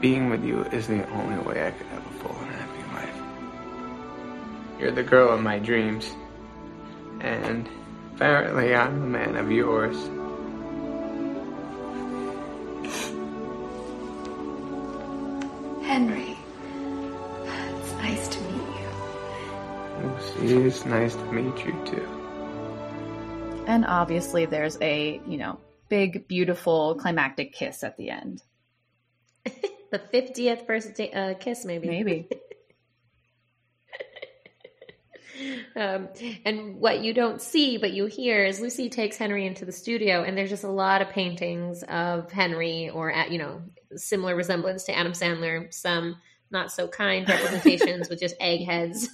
Being 0.00 0.30
with 0.30 0.42
you 0.42 0.62
is 0.72 0.86
the 0.86 1.06
only 1.10 1.36
way 1.44 1.66
I 1.66 1.70
could 1.70 1.86
have 1.88 2.06
a 2.06 2.14
full 2.20 2.34
and 2.40 2.50
happy 2.50 2.82
life. 2.94 3.18
You're 4.80 4.90
the 4.90 5.02
girl 5.02 5.28
of 5.34 5.42
my 5.42 5.58
dreams. 5.58 6.10
And 7.20 7.68
apparently 8.14 8.74
I'm 8.74 9.00
the 9.00 9.06
man 9.06 9.36
of 9.36 9.52
yours. 9.52 9.98
Henry, 15.84 16.38
it's 17.44 17.92
nice 18.00 18.28
to 18.28 18.40
meet 18.44 18.70
you. 18.80 20.48
Lucy, 20.48 20.68
it's 20.68 20.86
nice 20.86 21.14
to 21.16 21.32
meet 21.32 21.66
you 21.66 21.76
too. 21.84 22.21
And 23.72 23.86
obviously, 23.86 24.44
there's 24.44 24.76
a, 24.82 25.18
you 25.26 25.38
know, 25.38 25.58
big, 25.88 26.28
beautiful 26.28 26.94
climactic 26.96 27.54
kiss 27.54 27.82
at 27.82 27.96
the 27.96 28.10
end. 28.10 28.42
the 29.44 29.98
50th 29.98 30.66
first 30.66 30.94
da- 30.94 31.10
uh, 31.10 31.34
kiss, 31.34 31.64
maybe. 31.64 31.88
Maybe. 31.88 32.28
Um, 35.74 36.08
and 36.44 36.76
what 36.76 37.02
you 37.02 37.14
don't 37.14 37.40
see 37.40 37.78
but 37.78 37.92
you 37.92 38.04
hear 38.04 38.44
is 38.44 38.60
Lucy 38.60 38.90
takes 38.90 39.16
Henry 39.16 39.44
into 39.44 39.64
the 39.64 39.72
studio, 39.72 40.22
and 40.22 40.36
there's 40.36 40.50
just 40.50 40.62
a 40.62 40.70
lot 40.70 41.02
of 41.02 41.08
paintings 41.08 41.82
of 41.82 42.30
Henry, 42.30 42.90
or 42.90 43.10
at 43.10 43.32
you 43.32 43.38
know 43.38 43.62
similar 43.96 44.36
resemblance 44.36 44.84
to 44.84 44.96
Adam 44.96 45.12
Sandler. 45.12 45.72
Some 45.72 46.16
not 46.50 46.70
so 46.70 46.86
kind 46.86 47.28
representations 47.28 48.08
with 48.10 48.20
just 48.20 48.36
eggheads 48.38 49.08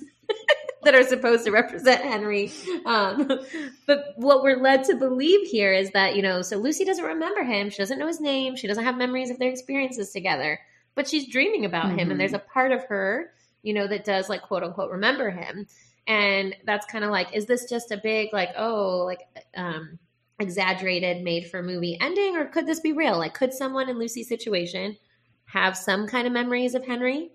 that 0.89 0.95
are 0.99 1.07
supposed 1.07 1.45
to 1.45 1.51
represent 1.51 2.03
Henry. 2.03 2.51
Um, 2.87 3.29
but 3.87 4.15
what 4.17 4.43
we're 4.43 4.61
led 4.61 4.85
to 4.85 4.97
believe 4.97 5.47
here 5.47 5.73
is 5.73 5.91
that 5.91 6.17
you 6.17 6.23
know, 6.23 6.41
so 6.43 6.57
Lucy 6.57 6.85
doesn't 6.87 7.05
remember 7.05 7.45
him. 7.45 7.69
She 7.69 7.77
doesn't 7.77 7.99
know 7.99 8.07
his 8.07 8.21
name. 8.21 8.57
She 8.57 8.67
doesn't 8.67 8.85
have 8.85 8.97
memories 8.97 9.31
of 9.31 9.39
their 9.39 9.51
experiences 9.51 10.11
together. 10.13 10.59
But 10.95 11.07
she's 11.07 11.29
dreaming 11.29 11.65
about 11.67 11.91
him, 11.91 12.09
Mhm. 12.09 12.13
and 12.13 12.21
there's 12.21 12.33
a 12.33 12.39
part 12.39 12.73
of 12.73 12.85
her, 12.85 13.31
you 13.63 13.75
know, 13.75 13.87
that 13.87 14.05
does 14.05 14.29
like 14.29 14.43
quote 14.43 14.65
unquote 14.65 14.91
remember 14.91 15.31
him 15.31 15.67
and 16.07 16.57
that's 16.65 16.87
kind 16.87 17.05
of 17.05 17.11
like 17.11 17.35
is 17.35 17.45
this 17.45 17.69
just 17.69 17.93
a 17.93 17.99
big 17.99 18.33
like 18.33 18.49
oh 18.57 19.05
like 19.05 19.21
um 19.57 19.99
exaggerated 20.41 21.23
made 21.23 21.47
for 21.51 21.63
movie 21.63 21.99
ending 22.01 22.35
or 22.37 22.47
could 22.47 22.67
this 22.67 22.81
be 22.81 22.93
real 22.93 23.19
like 23.19 23.35
could 23.35 23.53
someone 23.53 23.91
in 23.91 23.99
lucy's 23.99 24.27
situation 24.29 24.97
have 25.45 25.77
some 25.77 26.07
kind 26.07 26.27
of 26.27 26.33
memories 26.33 26.75
of 26.75 26.87
henry 26.87 27.31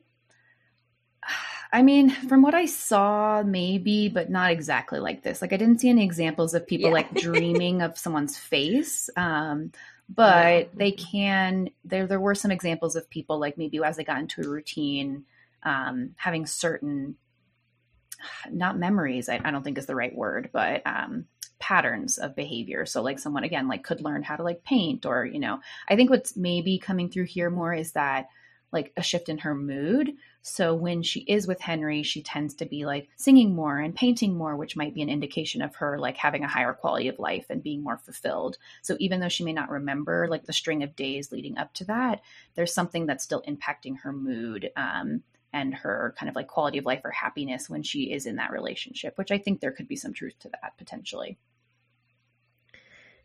I 1.74 1.82
mean, 1.82 2.12
from 2.12 2.44
what 2.44 2.54
I 2.54 2.66
saw, 2.68 3.42
maybe, 3.44 4.08
but 4.08 4.30
not 4.30 4.52
exactly 4.52 5.00
like 5.00 5.24
this. 5.24 5.42
Like, 5.42 5.54
I 5.54 5.58
didn't 5.58 5.82
see 5.82 5.90
any 5.90 6.04
examples 6.04 6.54
of 6.54 6.68
people 6.68 6.90
Yeah. 6.90 6.94
like 6.94 7.14
dreaming 7.16 7.82
of 7.82 7.98
someone's 7.98 8.38
face. 8.38 9.10
Um, 9.18 9.72
but 10.08 10.70
they 10.76 10.92
can. 10.92 11.70
There, 11.84 12.06
there 12.06 12.20
were 12.20 12.36
some 12.36 12.52
examples 12.52 12.96
of 12.96 13.10
people 13.10 13.40
like 13.40 13.58
maybe 13.58 13.84
as 13.84 13.98
they 13.98 14.04
got 14.04 14.20
into 14.20 14.42
a 14.42 14.48
routine, 14.48 15.24
um, 15.64 16.12
having 16.16 16.46
certain, 16.46 17.16
not 18.52 18.78
memories. 18.78 19.28
I, 19.28 19.42
I 19.44 19.50
don't 19.50 19.64
think 19.64 19.80
is 19.80 19.88
the 19.88 19.96
right 19.96 20.16
word, 20.16 20.52
but 20.54 20.84
um, 20.86 21.26
patterns 21.58 22.20
of 22.20 22.36
behavior. 22.36 22.86
So, 22.86 23.02
like 23.02 23.18
someone 23.18 23.46
again, 23.46 23.68
like 23.68 23.84
could 23.84 24.02
learn 24.02 24.22
how 24.22 24.36
to 24.36 24.44
like 24.44 24.64
paint, 24.64 25.08
or 25.08 25.26
you 25.26 25.40
know, 25.40 25.60
I 25.90 25.96
think 25.96 26.12
what's 26.12 26.38
maybe 26.38 26.78
coming 26.78 27.10
through 27.10 27.26
here 27.26 27.50
more 27.50 27.74
is 27.74 27.94
that 27.94 28.28
like 28.74 28.92
a 28.98 29.04
shift 29.04 29.30
in 29.30 29.38
her 29.40 29.56
mood. 29.56 30.14
So 30.42 30.76
when 30.76 31.04
she 31.04 31.22
is 31.22 31.48
with 31.48 31.62
Henry, 31.62 32.04
she 32.04 32.22
tends 32.22 32.56
to 32.56 32.66
be 32.66 32.86
like 32.86 33.08
singing 33.16 33.56
more 33.56 33.80
and 33.80 33.96
painting 33.96 34.36
more, 34.36 34.58
which 34.58 34.76
might 34.76 34.94
be 34.94 35.02
an 35.02 35.10
indication 35.10 35.62
of 35.62 35.76
her 35.76 35.98
like 35.98 36.18
having 36.18 36.44
a 36.44 36.50
higher 36.50 36.74
quality 36.74 37.08
of 37.08 37.20
life 37.20 37.46
and 37.50 37.64
being 37.64 37.82
more 37.82 37.98
fulfilled. 37.98 38.58
So 38.82 38.98
even 39.00 39.22
though 39.22 39.30
she 39.30 39.46
may 39.46 39.54
not 39.54 39.70
remember 39.70 40.28
like 40.28 40.46
the 40.46 40.52
string 40.52 40.84
of 40.84 40.96
days 40.98 41.32
leading 41.32 41.58
up 41.58 41.74
to 41.76 41.86
that, 41.86 42.22
there's 42.56 42.74
something 42.74 43.06
that's 43.06 43.24
still 43.24 43.44
impacting 43.48 44.00
her 44.02 44.12
mood 44.12 44.72
um, 44.76 45.24
and 45.54 45.74
her 45.74 46.14
kind 46.18 46.30
of 46.30 46.36
like 46.36 46.48
quality 46.48 46.80
of 46.80 46.86
life 46.86 47.02
or 47.06 47.12
happiness 47.12 47.70
when 47.70 47.84
she 47.84 48.12
is 48.12 48.26
in 48.26 48.36
that 48.38 48.52
relationship, 48.52 49.18
which 49.18 49.32
I 49.32 49.38
think 49.38 49.62
there 49.62 49.72
could 49.72 49.88
be 49.88 49.96
some 49.96 50.14
truth 50.14 50.38
to 50.40 50.50
that 50.50 50.78
potentially. 50.78 51.38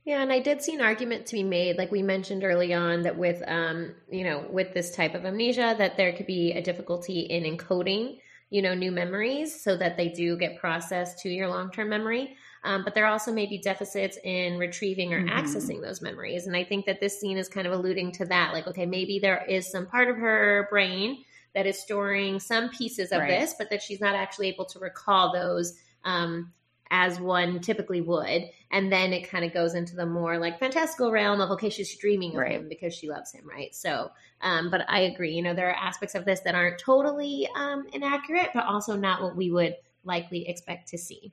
Yeah, 0.09 0.23
and 0.23 0.33
I 0.33 0.39
did 0.39 0.63
see 0.63 0.75
an 0.75 0.81
argument 0.81 1.27
to 1.27 1.35
be 1.35 1.43
made, 1.43 1.77
like 1.77 1.93
we 1.93 2.01
mentioned 2.01 2.43
early 2.43 2.73
on, 2.73 3.03
that 3.03 3.19
with 3.19 3.43
um, 3.47 3.95
you 4.11 4.25
know, 4.25 4.43
with 4.51 4.73
this 4.73 4.91
type 4.97 5.15
of 5.15 5.27
amnesia, 5.27 5.75
that 5.77 5.99
there 5.99 6.15
could 6.15 6.25
be 6.25 6.53
a 6.53 6.63
difficulty 6.63 7.21
in 7.21 7.45
encoding, 7.45 8.17
you 8.49 8.63
know, 8.63 8.73
new 8.73 8.91
memories 8.91 9.63
so 9.63 9.77
that 9.77 9.99
they 9.99 10.09
do 10.09 10.39
get 10.39 10.59
processed 10.59 11.19
to 11.19 11.29
your 11.29 11.47
long 11.49 11.71
term 11.71 11.91
memory. 11.91 12.39
Um, 12.65 12.85
but 12.85 12.95
there 12.95 13.05
also 13.05 13.31
may 13.31 13.45
be 13.45 13.59
deficits 13.59 14.17
in 14.25 14.57
retrieving 14.57 15.13
or 15.13 15.21
Mhm. 15.21 15.29
accessing 15.29 15.83
those 15.83 16.01
memories. 16.01 16.47
And 16.47 16.57
I 16.57 16.65
think 16.65 16.87
that 16.87 17.01
this 17.01 17.21
scene 17.21 17.37
is 17.37 17.51
kind 17.51 17.67
of 17.67 17.75
alluding 17.75 18.13
to 18.13 18.25
that. 18.25 18.55
Like, 18.55 18.67
okay, 18.67 18.87
maybe 18.87 19.19
there 19.19 19.45
is 19.47 19.71
some 19.71 19.87
part 19.87 20.09
of 20.09 20.17
her 20.17 20.69
brain 20.71 21.23
that 21.55 21.67
is 21.67 21.79
storing 21.79 22.41
some 22.41 22.71
pieces 22.71 23.13
of 23.13 23.21
Right. 23.21 23.41
this, 23.41 23.57
but 23.59 23.69
that 23.69 23.83
she's 23.83 24.01
not 24.01 24.15
actually 24.15 24.49
able 24.49 24.65
to 24.65 24.79
recall 24.79 25.35
those 25.35 25.79
um, 26.05 26.55
as 26.91 27.21
one 27.21 27.61
typically 27.61 28.01
would. 28.01 28.51
And 28.71 28.93
then 28.93 29.13
it 29.13 29.29
kind 29.29 29.45
of 29.45 29.53
goes 29.53 29.75
into 29.75 29.97
the 29.97 30.07
more 30.07 30.39
like 30.39 30.59
fantastical 30.59 31.11
realm 31.11 31.41
of, 31.41 31.51
okay, 31.53 31.71
she's 31.71 31.97
dreaming 31.97 32.31
of 32.31 32.37
Right. 32.39 32.53
him 32.53 32.69
because 32.69 32.95
she 32.95 33.09
loves 33.09 33.33
him, 33.33 33.49
right? 33.49 33.75
So, 33.75 34.11
um, 34.41 34.71
but 34.71 34.85
I 34.89 35.01
agree, 35.01 35.33
you 35.33 35.43
know, 35.43 35.55
there 35.55 35.69
are 35.71 35.75
aspects 35.75 36.15
of 36.15 36.25
this 36.25 36.41
that 36.41 36.55
aren't 36.55 36.79
totally 36.79 37.49
um, 37.57 37.87
inaccurate, 37.93 38.51
but 38.55 38.65
also 38.65 38.97
not 38.97 39.23
what 39.23 39.37
we 39.37 39.51
would 39.51 39.77
likely 40.05 40.49
expect 40.49 40.89
to 40.89 40.99
see. 40.99 41.33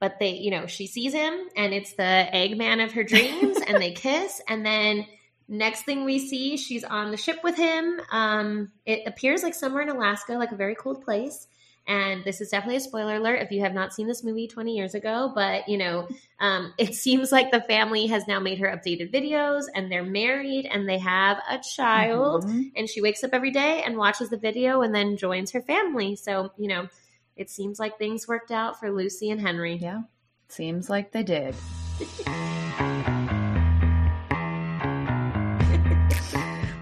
But 0.00 0.18
they, 0.18 0.30
you 0.30 0.50
know, 0.50 0.66
she 0.66 0.86
sees 0.86 1.12
him 1.12 1.34
and 1.56 1.74
it's 1.74 1.92
the 1.94 2.26
Eggman 2.32 2.82
of 2.84 2.92
her 2.92 3.04
dreams 3.04 3.58
and 3.66 3.80
they 3.80 3.92
kiss. 3.92 4.40
And 4.48 4.64
then 4.64 5.06
next 5.46 5.82
thing 5.82 6.04
we 6.04 6.18
see, 6.18 6.56
she's 6.56 6.84
on 6.84 7.10
the 7.10 7.16
ship 7.16 7.40
with 7.44 7.56
him. 7.56 8.00
Um, 8.10 8.72
it 8.86 9.02
appears 9.06 9.42
like 9.42 9.54
somewhere 9.54 9.82
in 9.82 9.90
Alaska, 9.90 10.32
like 10.34 10.52
a 10.52 10.56
very 10.56 10.74
cold 10.74 11.04
place. 11.04 11.46
And 11.90 12.22
this 12.22 12.40
is 12.40 12.50
definitely 12.50 12.76
a 12.76 12.80
spoiler 12.80 13.16
alert 13.16 13.42
if 13.42 13.50
you 13.50 13.62
have 13.62 13.74
not 13.74 13.92
seen 13.92 14.06
this 14.06 14.22
movie 14.22 14.46
20 14.46 14.76
years 14.76 14.94
ago. 14.94 15.32
But, 15.34 15.68
you 15.68 15.76
know, 15.76 16.06
um, 16.38 16.72
it 16.78 16.94
seems 16.94 17.32
like 17.32 17.50
the 17.50 17.62
family 17.62 18.06
has 18.06 18.28
now 18.28 18.38
made 18.38 18.60
her 18.60 18.68
updated 18.68 19.12
videos 19.12 19.64
and 19.74 19.90
they're 19.90 20.04
married 20.04 20.66
and 20.66 20.88
they 20.88 20.98
have 20.98 21.38
a 21.50 21.58
child. 21.58 22.44
Mhm. 22.44 22.70
And 22.76 22.88
she 22.88 23.02
wakes 23.02 23.24
up 23.24 23.30
every 23.32 23.50
day 23.50 23.82
and 23.82 23.96
watches 23.96 24.30
the 24.30 24.38
video 24.38 24.82
and 24.82 24.94
then 24.94 25.16
joins 25.16 25.50
her 25.50 25.62
family. 25.62 26.14
So, 26.14 26.52
you 26.56 26.68
know, 26.68 26.86
it 27.34 27.50
seems 27.50 27.80
like 27.80 27.98
things 27.98 28.28
worked 28.28 28.52
out 28.52 28.78
for 28.78 28.92
Lucy 28.92 29.30
and 29.30 29.40
Henry. 29.40 29.74
Yeah. 29.74 30.02
Seems 30.48 30.88
like 30.88 31.10
they 31.10 31.24
did. 31.24 31.56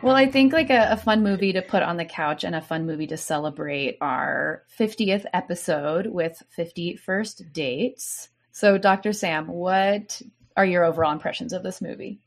Well, 0.00 0.14
I 0.14 0.30
think 0.30 0.52
like 0.52 0.70
a, 0.70 0.92
a 0.92 0.96
fun 0.96 1.24
movie 1.24 1.52
to 1.54 1.62
put 1.62 1.82
on 1.82 1.96
the 1.96 2.04
couch 2.04 2.44
and 2.44 2.54
a 2.54 2.60
fun 2.60 2.86
movie 2.86 3.08
to 3.08 3.16
celebrate 3.16 3.98
our 4.00 4.62
50th 4.78 5.24
episode 5.32 6.06
with 6.06 6.40
50 6.50 6.96
first 6.96 7.52
dates. 7.52 8.28
So, 8.52 8.78
Dr. 8.78 9.12
Sam, 9.12 9.48
what 9.48 10.22
are 10.56 10.64
your 10.64 10.84
overall 10.84 11.12
impressions 11.12 11.52
of 11.52 11.64
this 11.64 11.82
movie? 11.82 12.20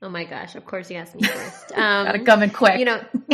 Oh 0.00 0.08
my 0.08 0.24
gosh, 0.24 0.54
of 0.54 0.64
course 0.64 0.90
you 0.90 0.96
asked 0.96 1.14
me 1.14 1.22
first. 1.22 1.72
Um, 1.76 2.06
Gotta 2.06 2.20
come 2.20 2.42
in 2.42 2.50
quick. 2.50 2.78
You 2.78 2.86
know, 2.86 3.04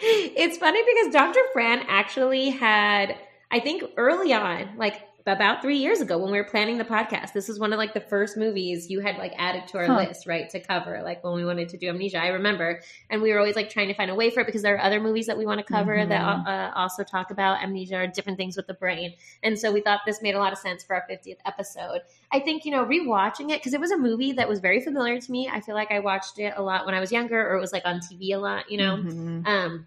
it's 0.00 0.58
funny 0.58 0.80
because 0.82 1.12
Dr. 1.12 1.40
Fran 1.52 1.84
actually 1.88 2.50
had, 2.50 3.16
I 3.50 3.60
think 3.60 3.84
early 3.96 4.32
on, 4.32 4.76
like 4.76 5.07
about 5.28 5.62
three 5.62 5.78
years 5.78 6.00
ago 6.00 6.18
when 6.18 6.30
we 6.32 6.38
were 6.38 6.44
planning 6.44 6.78
the 6.78 6.84
podcast, 6.84 7.32
this 7.32 7.48
was 7.48 7.58
one 7.58 7.72
of 7.72 7.78
like 7.78 7.94
the 7.94 8.00
first 8.00 8.36
movies 8.36 8.90
you 8.90 9.00
had 9.00 9.16
like 9.16 9.32
added 9.36 9.66
to 9.68 9.78
our 9.78 9.86
Huh. 9.86 9.96
list, 9.96 10.26
right? 10.26 10.48
To 10.50 10.60
cover, 10.60 11.00
like 11.04 11.22
when 11.24 11.34
we 11.34 11.44
wanted 11.44 11.68
to 11.70 11.76
do 11.76 11.88
amnesia. 11.88 12.18
I 12.22 12.28
remember. 12.28 12.80
And 13.10 13.22
we 13.22 13.32
were 13.32 13.38
always 13.38 13.56
like 13.56 13.70
trying 13.70 13.88
to 13.88 13.94
find 13.94 14.10
a 14.10 14.14
way 14.14 14.30
for 14.30 14.40
it 14.40 14.46
because 14.46 14.62
there 14.62 14.76
are 14.76 14.80
other 14.82 15.00
movies 15.00 15.26
that 15.26 15.36
we 15.38 15.46
want 15.46 15.58
to 15.58 15.64
cover 15.64 16.04
that 16.04 16.20
Mhm. 16.20 16.46
uh, 16.46 16.72
also 16.74 17.04
talk 17.04 17.30
about 17.30 17.62
amnesia 17.62 17.96
or 17.98 18.06
different 18.06 18.38
things 18.38 18.56
with 18.56 18.66
the 18.66 18.74
brain. 18.74 19.14
And 19.42 19.58
so 19.58 19.72
we 19.72 19.80
thought 19.80 20.00
this 20.06 20.20
made 20.22 20.34
a 20.34 20.38
lot 20.38 20.52
of 20.52 20.58
sense 20.58 20.82
for 20.84 20.94
our 20.96 21.04
50th 21.08 21.38
episode. 21.46 22.00
I 22.32 22.40
think, 22.40 22.64
you 22.64 22.70
know, 22.70 22.84
rewatching 22.84 23.50
it, 23.50 23.60
because 23.60 23.74
it 23.74 23.80
was 23.80 23.90
a 23.90 23.98
movie 23.98 24.32
that 24.32 24.48
was 24.48 24.60
very 24.60 24.80
familiar 24.80 25.20
to 25.20 25.32
me. 25.32 25.48
I 25.52 25.60
feel 25.60 25.74
like 25.74 25.90
I 25.90 26.00
watched 26.00 26.38
it 26.38 26.54
a 26.56 26.62
lot 26.62 26.86
when 26.86 26.94
I 26.94 27.00
was 27.00 27.10
younger 27.12 27.40
or 27.50 27.56
it 27.56 27.60
was 27.60 27.72
like 27.72 27.84
on 27.86 28.00
TV 28.00 28.32
a 28.32 28.38
lot, 28.38 28.70
you 28.70 28.78
know? 28.78 28.96
Mhm. 28.98 29.46
Um, 29.46 29.86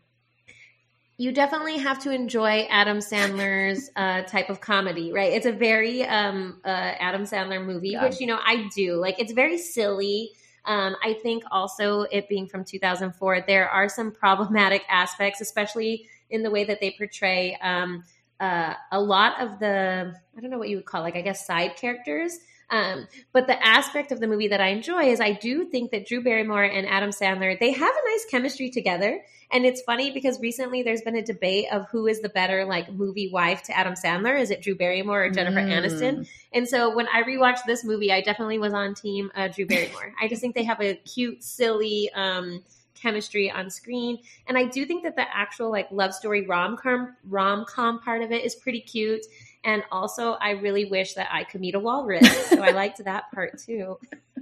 you 1.21 1.31
definitely 1.31 1.77
have 1.77 1.99
to 1.99 2.09
enjoy 2.09 2.65
Adam 2.71 2.97
Sandler's 2.97 3.91
uh, 3.95 4.23
type 4.23 4.49
of 4.49 4.59
comedy, 4.59 5.13
right? 5.13 5.31
It's 5.31 5.45
a 5.45 5.51
very 5.51 6.03
um, 6.03 6.59
uh, 6.65 6.67
Adam 6.67 7.25
Sandler 7.25 7.63
movie, 7.63 7.89
Yeah. 7.89 8.05
which, 8.05 8.19
you 8.19 8.25
know, 8.25 8.39
I 8.43 8.67
do. 8.75 8.95
Like, 8.95 9.19
it's 9.19 9.31
very 9.31 9.59
silly. 9.59 10.31
Um, 10.65 10.95
I 11.03 11.13
think 11.13 11.43
also 11.51 12.01
it 12.11 12.27
being 12.27 12.47
from 12.47 12.63
2004, 12.63 13.41
there 13.45 13.69
are 13.69 13.87
some 13.87 14.11
problematic 14.11 14.81
aspects, 14.89 15.41
especially 15.41 16.07
in 16.31 16.41
the 16.41 16.49
way 16.49 16.63
that 16.63 16.79
they 16.81 16.95
portray 16.97 17.55
um, 17.61 18.03
uh, 18.39 18.73
a 18.91 18.99
lot 18.99 19.39
of 19.39 19.59
the, 19.59 20.15
I 20.35 20.41
don't 20.41 20.49
know 20.49 20.57
what 20.57 20.69
you 20.69 20.77
would 20.77 20.85
call, 20.85 21.03
like, 21.03 21.15
I 21.15 21.21
guess, 21.21 21.45
side 21.45 21.75
characters. 21.75 22.39
Um, 22.71 23.07
but 23.33 23.47
the 23.47 23.65
aspect 23.65 24.11
of 24.11 24.19
the 24.21 24.27
movie 24.27 24.47
that 24.47 24.61
I 24.61 24.69
enjoy 24.69 25.03
is 25.03 25.19
I 25.19 25.33
do 25.33 25.65
think 25.65 25.91
that 25.91 26.07
Drew 26.07 26.23
Barrymore 26.23 26.63
and 26.63 26.87
Adam 26.87 27.09
Sandler, 27.09 27.59
they 27.59 27.71
have 27.71 27.93
a 27.93 28.09
nice 28.11 28.25
chemistry 28.31 28.69
together. 28.69 29.21
And 29.51 29.65
it's 29.65 29.81
funny 29.81 30.11
because 30.11 30.39
recently 30.39 30.81
there's 30.81 31.01
been 31.01 31.17
a 31.17 31.21
debate 31.21 31.65
of 31.73 31.89
who 31.89 32.07
is 32.07 32.21
the 32.21 32.29
better 32.29 32.63
like 32.63 32.89
movie 32.91 33.29
wife 33.29 33.63
to 33.63 33.77
Adam 33.77 33.95
Sandler. 33.95 34.39
Is 34.39 34.49
it 34.49 34.61
Drew 34.61 34.75
Barrymore 34.75 35.25
or 35.25 35.29
Jennifer 35.29 35.59
Mm. 35.59 35.83
Aniston? 35.83 36.29
And 36.53 36.67
so 36.67 36.95
when 36.95 37.07
I 37.09 37.23
rewatched 37.23 37.65
this 37.67 37.83
movie, 37.83 38.13
I 38.13 38.21
definitely 38.21 38.59
was 38.59 38.73
on 38.73 38.95
team 38.95 39.29
uh, 39.35 39.49
Drew 39.49 39.65
Barrymore. 39.65 40.13
I 40.21 40.29
just 40.29 40.39
think 40.41 40.55
they 40.55 40.63
have 40.63 40.79
a 40.79 40.95
cute, 40.95 41.43
silly 41.43 42.09
um, 42.15 42.63
chemistry 42.95 43.51
on 43.51 43.69
screen, 43.69 44.19
and 44.47 44.57
I 44.57 44.65
do 44.65 44.85
think 44.85 45.03
that 45.03 45.15
the 45.15 45.25
actual 45.35 45.71
like 45.71 45.87
love 45.91 46.13
story 46.13 46.45
rom 46.45 46.77
com 46.77 47.15
rom 47.27 47.65
com 47.65 47.99
part 47.99 48.21
of 48.21 48.31
it 48.31 48.45
is 48.45 48.53
pretty 48.55 48.79
cute. 48.79 49.25
And 49.63 49.83
also, 49.91 50.33
I 50.33 50.51
really 50.51 50.85
wish 50.85 51.13
that 51.13 51.29
I 51.31 51.43
could 51.43 51.61
meet 51.61 51.75
a 51.75 51.79
walrus, 51.79 52.27
so 52.47 52.61
I 52.61 52.71
liked 52.71 53.03
that 53.03 53.31
part 53.31 53.59
too. 53.59 53.99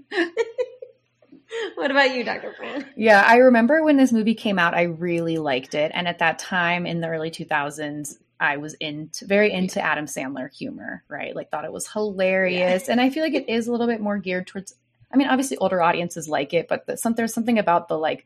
what 1.76 1.92
about 1.92 2.16
you, 2.16 2.24
Dr. 2.24 2.54
Fran? 2.54 2.86
Yeah, 2.96 3.24
I 3.26 3.38
remember 3.38 3.84
when 3.84 3.98
this 3.98 4.14
movie 4.14 4.36
came 4.36 4.58
out, 4.58 4.74
I 4.74 4.84
really 4.84 5.38
liked 5.38 5.76
it. 5.76 5.92
And 5.94 6.08
at 6.08 6.20
that 6.20 6.40
time 6.40 6.86
in 6.86 7.02
the 7.02 7.10
early 7.10 7.32
2000s, 7.32 8.18
I 8.40 8.58
was 8.58 8.76
into 8.76 9.26
very 9.26 9.52
into 9.52 9.82
Adam 9.82 10.06
Sandler 10.06 10.50
humor, 10.56 11.04
right? 11.10 11.36
Like 11.36 11.52
thought 11.52 11.66
it 11.66 11.74
was 11.74 11.92
hilarious. 11.92 12.88
And 12.88 13.02
I 13.02 13.10
feel 13.10 13.24
like 13.24 13.34
it 13.34 13.50
is 13.50 13.68
a 13.68 13.72
little 13.72 13.88
bit 13.88 14.00
more 14.00 14.18
geared 14.18 14.48
towards 14.48 14.76
I 15.12 15.18
mean, 15.18 15.28
obviously 15.28 15.58
older 15.58 15.82
audiences 15.82 16.30
like 16.30 16.54
it, 16.54 16.68
but 16.68 16.86
the, 16.86 16.96
some, 16.96 17.16
there's 17.16 17.34
something 17.34 17.58
about 17.58 17.88
the 17.88 17.98
like 17.98 18.26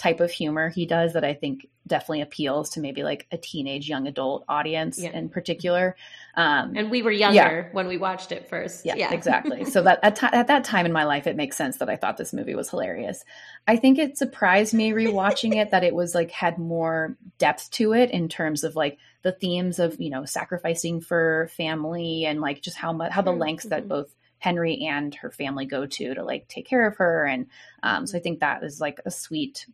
type 0.00 0.20
of 0.20 0.30
humor 0.30 0.70
he 0.70 0.86
does 0.86 1.12
that 1.12 1.24
I 1.24 1.34
think 1.34 1.68
definitely 1.86 2.22
appeals 2.22 2.70
to 2.70 2.80
maybe 2.80 3.02
like 3.02 3.26
a 3.30 3.36
teenage 3.36 3.86
young 3.86 4.06
adult 4.06 4.44
audience 4.48 4.98
Yeah. 4.98 5.10
in 5.10 5.28
particular. 5.28 5.94
Um, 6.34 6.74
And 6.74 6.90
we 6.90 7.02
were 7.02 7.10
younger 7.10 7.68
when 7.72 7.86
we 7.86 7.98
watched 7.98 8.32
it 8.32 8.48
first. 8.48 8.86
yeah, 8.86 9.12
exactly. 9.12 9.64
So 9.70 9.82
that 9.82 9.98
at, 10.02 10.16
ti- 10.16 10.26
at 10.32 10.46
that 10.46 10.64
time 10.64 10.86
in 10.86 10.92
my 10.92 11.04
life, 11.04 11.26
it 11.26 11.36
makes 11.36 11.56
sense 11.56 11.76
that 11.78 11.90
I 11.90 11.96
thought 11.96 12.16
this 12.16 12.32
movie 12.32 12.54
was 12.54 12.70
hilarious. 12.70 13.24
I 13.68 13.76
think 13.76 13.98
it 13.98 14.16
surprised 14.16 14.72
me 14.72 14.92
rewatching 14.92 15.54
it 15.56 15.72
that 15.72 15.84
it 15.84 15.94
was 15.94 16.14
like 16.14 16.30
had 16.30 16.56
more 16.56 17.16
depth 17.38 17.70
to 17.72 17.92
it 17.92 18.10
in 18.10 18.28
terms 18.30 18.64
of 18.64 18.76
like 18.76 18.96
the 19.22 19.32
themes 19.32 19.78
of 19.78 20.00
you 20.00 20.08
know 20.08 20.24
sacrificing 20.24 21.02
for 21.02 21.50
family 21.56 22.24
and 22.24 22.40
like 22.40 22.62
just 22.62 22.76
how 22.78 22.92
much 22.94 23.12
how 23.12 23.20
the 23.20 23.32
Sure. 23.32 23.38
lengths 23.38 23.66
that 23.66 23.86
both 23.86 24.14
Henry 24.38 24.86
and 24.86 25.14
her 25.16 25.30
family 25.30 25.66
go 25.66 25.84
to 25.84 26.14
to 26.14 26.24
like 26.24 26.48
take 26.48 26.66
care 26.66 26.86
of 26.86 26.96
her, 26.96 27.26
and 27.26 27.46
um, 27.82 28.06
so 28.06 28.16
I 28.16 28.20
think 28.22 28.40
that 28.40 28.62
is 28.62 28.80
like 28.80 28.98
a 29.04 29.10
sweet. 29.10 29.66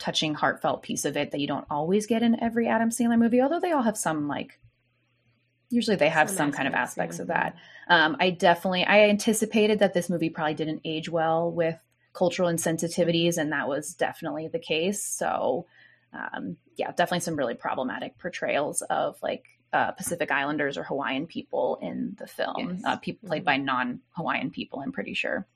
Touching, 0.00 0.34
heartfelt 0.34 0.82
piece 0.82 1.04
of 1.04 1.16
it 1.16 1.30
that 1.30 1.40
you 1.40 1.46
don't 1.46 1.66
always 1.70 2.06
get 2.06 2.22
in 2.22 2.42
every 2.42 2.66
Adam 2.66 2.90
Sandler 2.90 3.18
movie, 3.18 3.40
although 3.40 3.60
they 3.60 3.70
all 3.70 3.82
have 3.82 3.96
some 3.98 4.26
like 4.26 4.58
usually 5.68 5.96
they 5.96 6.08
have 6.08 6.28
Some 6.28 6.36
some, 6.36 6.52
kind 6.52 6.66
of 6.66 6.74
aspects, 6.74 7.16
aspects 7.16 7.18
of 7.20 7.26
that. 7.28 7.56
Um, 7.86 8.16
I 8.18 8.30
definitely 8.30 8.84
I 8.84 9.08
anticipated 9.10 9.78
that 9.80 9.94
this 9.94 10.10
movie 10.10 10.30
probably 10.30 10.54
didn't 10.54 10.80
age 10.84 11.08
well 11.08 11.50
with 11.52 11.78
cultural 12.12 12.48
insensitivities, 12.50 13.36
and 13.38 13.52
that 13.52 13.68
was 13.68 13.94
definitely 13.94 14.48
the 14.48 14.58
case. 14.58 15.00
So, 15.04 15.66
um, 16.12 16.56
yeah, 16.76 16.88
definitely 16.90 17.20
some 17.20 17.36
really 17.36 17.54
problematic 17.54 18.18
portrayals 18.18 18.82
of 18.82 19.16
like 19.22 19.44
uh, 19.72 19.92
Pacific 19.92 20.32
Islanders 20.32 20.76
or 20.76 20.82
Hawaiian 20.82 21.26
people 21.28 21.78
in 21.80 22.16
the 22.18 22.26
film, 22.26 22.70
Yes. 22.74 22.82
uh, 22.84 22.96
people 22.96 23.28
played 23.28 23.42
Mhm. 23.42 23.46
by 23.46 23.56
non-Hawaiian 23.58 24.50
people. 24.50 24.80
I'm 24.80 24.90
pretty 24.90 25.14
sure. 25.14 25.46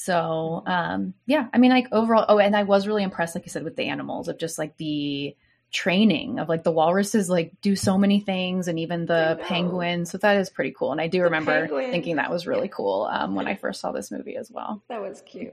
So, 0.00 0.62
um, 0.64 1.12
yeah, 1.26 1.48
I 1.52 1.58
mean, 1.58 1.72
like 1.72 1.88
overall, 1.90 2.24
oh, 2.28 2.38
and 2.38 2.54
I 2.54 2.62
was 2.62 2.86
really 2.86 3.02
impressed, 3.02 3.34
like 3.34 3.44
you 3.44 3.50
said, 3.50 3.64
with 3.64 3.74
the 3.74 3.88
animals 3.88 4.28
of 4.28 4.38
just 4.38 4.56
like 4.56 4.76
the 4.76 5.36
training 5.72 6.38
of 6.38 6.48
like 6.48 6.62
the 6.62 6.72
walruses 6.72 7.28
like 7.28 7.52
do 7.60 7.76
so 7.76 7.98
many 7.98 8.20
things 8.20 8.68
and 8.68 8.78
even 8.78 9.04
the 9.04 9.38
penguin 9.42 10.06
so 10.06 10.16
that 10.16 10.38
is 10.38 10.48
pretty 10.48 10.70
cool 10.70 10.92
and 10.92 11.00
i 11.02 11.08
do 11.08 11.20
remember 11.20 11.60
penguin. 11.66 11.90
thinking 11.90 12.16
that 12.16 12.30
was 12.30 12.46
really 12.46 12.68
cool 12.68 13.06
um, 13.12 13.34
when 13.34 13.46
i 13.46 13.54
first 13.62 13.78
saw 13.82 13.92
this 13.92 14.10
movie 14.10 14.34
as 14.36 14.50
well 14.50 14.82
That 14.88 15.02
was 15.02 15.20
cute. 15.26 15.52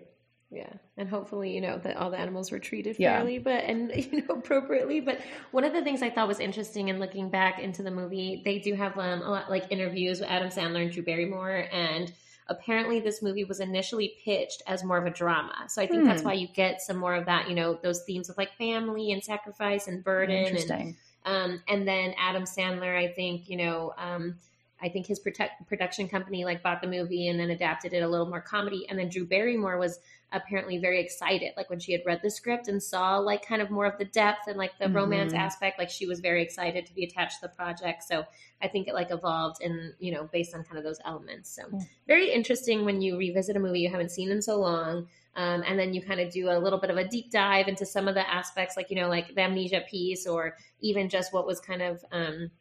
Yeah, 0.51 0.71
and 0.95 1.09
hopefully, 1.09 1.53
you 1.53 1.59
know, 1.59 1.79
that 1.79 1.97
all 1.97 2.11
the 2.11 2.17
animals 2.19 2.49
were 2.51 2.59
treated 2.59 2.95
Yeah. 2.97 3.17
fairly, 3.17 3.39
but 3.39 3.65
and 3.65 3.91
you 4.11 4.21
know 4.21 4.35
appropriately. 4.35 5.01
But 5.01 5.19
one 5.51 5.65
of 5.65 5.73
the 5.73 5.83
things 5.83 6.01
I 6.01 6.09
thought 6.11 6.29
was 6.29 6.39
interesting 6.39 6.87
in 6.87 6.99
looking 6.99 7.29
back 7.29 7.59
into 7.59 7.83
the 7.83 7.91
movie, 7.91 8.41
they 8.45 8.59
do 8.59 8.73
have 8.75 8.97
um, 8.97 9.21
a 9.21 9.29
lot 9.29 9.49
like 9.49 9.65
interviews 9.69 10.21
with 10.21 10.29
Adam 10.29 10.49
Sandler 10.49 10.83
and 10.83 10.91
Drew 10.91 11.03
Barrymore, 11.03 11.67
and 11.73 12.13
apparently 12.47 12.99
this 12.99 13.21
movie 13.21 13.43
was 13.43 13.59
initially 13.59 14.15
pitched 14.23 14.61
as 14.67 14.83
more 14.83 14.97
of 14.97 15.05
a 15.05 15.09
drama. 15.09 15.65
So 15.67 15.81
I 15.81 15.87
think 15.87 16.05
that's 16.05 16.21
Hmm. 16.21 16.27
why 16.27 16.33
you 16.33 16.47
get 16.47 16.81
some 16.81 16.97
more 16.97 17.15
of 17.15 17.25
that, 17.25 17.49
you 17.49 17.55
know, 17.55 17.73
those 17.81 18.03
themes 18.03 18.29
of 18.29 18.37
like 18.37 18.53
family 18.53 19.11
and 19.11 19.23
sacrifice 19.23 19.87
and 19.87 20.03
burden 20.03 20.55
and 20.55 20.95
um, 21.25 21.63
and 21.67 21.87
then 21.87 22.13
Adam 22.19 22.43
Sandler, 22.43 22.95
I 22.95 23.07
think, 23.11 23.49
you 23.49 23.57
know, 23.57 23.93
um, 23.97 24.35
I 24.81 24.89
think 24.89 25.07
his 25.07 25.19
protect, 25.19 25.67
production 25.67 26.07
company 26.09 26.43
like 26.43 26.61
bought 26.61 26.81
the 26.81 26.87
movie 26.87 27.27
and 27.27 27.39
then 27.39 27.49
adapted 27.49 27.93
it 27.93 28.01
a 28.01 28.07
little 28.07 28.27
more 28.27 28.41
comedy. 28.41 28.85
And 28.89 28.99
then 28.99 29.09
Drew 29.09 29.25
Barrymore 29.25 29.77
was 29.77 29.99
apparently 30.31 30.77
very 30.77 30.99
excited, 30.99 31.53
like 31.55 31.69
when 31.69 31.79
she 31.79 31.93
had 31.93 32.01
read 32.05 32.19
the 32.21 32.29
script 32.29 32.67
and 32.67 32.83
saw 32.83 33.17
like 33.17 33.45
kind 33.45 33.61
of 33.61 33.69
more 33.71 33.85
of 33.85 33.97
the 33.97 34.05
depth 34.05 34.47
and 34.47 34.57
like 34.57 34.77
the 34.77 34.89
romance 34.89 35.31
Mhm. 35.33 35.37
aspect. 35.39 35.79
Like 35.79 35.89
she 35.89 36.05
was 36.05 36.19
very 36.19 36.41
excited 36.43 36.85
to 36.85 36.93
be 36.93 37.05
attached 37.05 37.39
to 37.39 37.47
the 37.47 37.53
project. 37.55 38.03
So 38.03 38.25
I 38.61 38.67
think 38.67 38.87
it 38.87 38.93
like 38.93 39.11
evolved 39.11 39.61
and 39.61 39.93
you 39.99 40.11
know 40.11 40.25
based 40.25 40.53
on 40.53 40.63
kind 40.65 40.77
of 40.77 40.83
those 40.83 40.99
elements. 41.05 41.49
So 41.55 41.63
Cool. 41.69 41.85
very 42.07 42.31
interesting 42.31 42.83
when 42.83 43.01
you 43.01 43.17
revisit 43.17 43.55
a 43.55 43.59
movie 43.59 43.79
you 43.79 43.89
haven't 43.89 44.11
seen 44.11 44.29
in 44.29 44.41
so 44.41 44.59
long. 44.59 45.07
Um, 45.37 45.63
and 45.65 45.77
then 45.77 45.93
you 45.93 46.01
kind 46.01 46.21
of 46.21 46.31
do 46.31 46.49
a 46.49 46.57
little 46.59 46.79
bit 46.79 46.89
of 46.89 46.97
a 46.97 47.05
deep 47.07 47.29
dive 47.29 47.67
into 47.67 47.85
some 47.85 48.07
of 48.07 48.15
the 48.15 48.29
aspects, 48.29 48.77
like 48.77 48.89
you 48.89 48.95
know, 48.95 49.09
like 49.09 49.35
the 49.35 49.41
amnesia 49.41 49.81
piece, 49.89 50.25
or 50.27 50.55
even 50.79 51.09
just 51.09 51.33
what 51.33 51.45
was 51.45 51.59
kind 51.59 51.81
of 51.81 52.03
um, 52.11 52.51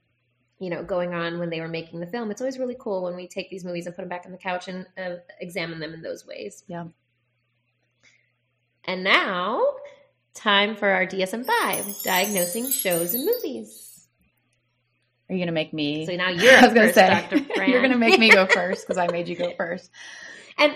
you 0.58 0.70
know, 0.70 0.82
going 0.82 1.14
on 1.14 1.38
when 1.38 1.50
they 1.50 1.60
were 1.60 1.68
making 1.68 2.00
the 2.00 2.06
film. 2.06 2.30
It's 2.30 2.40
always 2.40 2.58
really 2.58 2.76
cool 2.78 3.04
when 3.04 3.16
we 3.16 3.26
take 3.26 3.50
these 3.50 3.64
movies 3.64 3.86
and 3.86 3.94
put 3.94 4.02
them 4.02 4.08
back 4.08 4.22
on 4.24 4.32
the 4.32 4.38
couch 4.38 4.68
and 4.68 4.86
uh, 4.96 5.16
examine 5.40 5.80
them 5.80 5.94
in 5.94 6.02
those 6.02 6.26
ways. 6.26 6.64
Yeah. 6.68 6.84
And 8.84 9.02
now, 9.02 9.62
time 10.34 10.76
for 10.76 10.88
our 10.88 11.06
DSM 11.06 11.46
5 11.46 12.02
diagnosing 12.02 12.70
shows 12.70 13.14
and 13.14 13.24
movies. 13.24 14.06
Are 15.28 15.34
you 15.34 15.38
going 15.38 15.46
to 15.46 15.52
make 15.52 15.72
me? 15.72 16.06
So 16.06 16.14
now 16.16 16.28
you're 16.30 16.56
I 16.56 16.64
was 16.66 16.74
gonna 16.74 16.92
say, 16.92 17.08
Dr. 17.08 17.36
You're 17.66 17.80
going 17.80 17.92
to 17.92 17.98
make 17.98 18.20
me 18.20 18.30
go 18.30 18.46
first 18.46 18.86
because 18.86 18.98
I 18.98 19.06
made 19.08 19.28
you 19.28 19.36
go 19.36 19.52
first. 19.56 19.90
And 20.58 20.74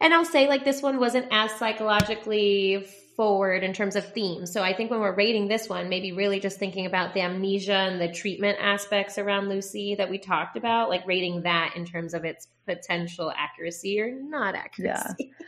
and 0.00 0.12
I'll 0.12 0.24
say 0.24 0.48
like 0.48 0.64
this 0.64 0.82
one 0.82 0.98
wasn't 0.98 1.26
as 1.30 1.50
psychologically 1.52 2.86
forward 3.16 3.62
in 3.62 3.72
terms 3.72 3.96
of 3.96 4.12
themes. 4.12 4.52
So 4.52 4.62
I 4.62 4.74
think 4.74 4.90
when 4.90 5.00
we're 5.00 5.14
rating 5.14 5.48
this 5.48 5.68
one, 5.68 5.88
maybe 5.88 6.12
really 6.12 6.40
just 6.40 6.58
thinking 6.58 6.86
about 6.86 7.14
the 7.14 7.20
amnesia 7.20 7.74
and 7.74 8.00
the 8.00 8.12
treatment 8.12 8.58
aspects 8.60 9.18
around 9.18 9.48
Lucy 9.48 9.94
that 9.96 10.10
we 10.10 10.18
talked 10.18 10.56
about, 10.56 10.88
like 10.88 11.06
rating 11.06 11.42
that 11.42 11.74
in 11.76 11.84
terms 11.84 12.14
of 12.14 12.24
its 12.24 12.48
potential 12.66 13.32
accuracy 13.36 14.00
or 14.00 14.10
not 14.10 14.54
accuracy. 14.54 15.14
Yeah. 15.18 15.26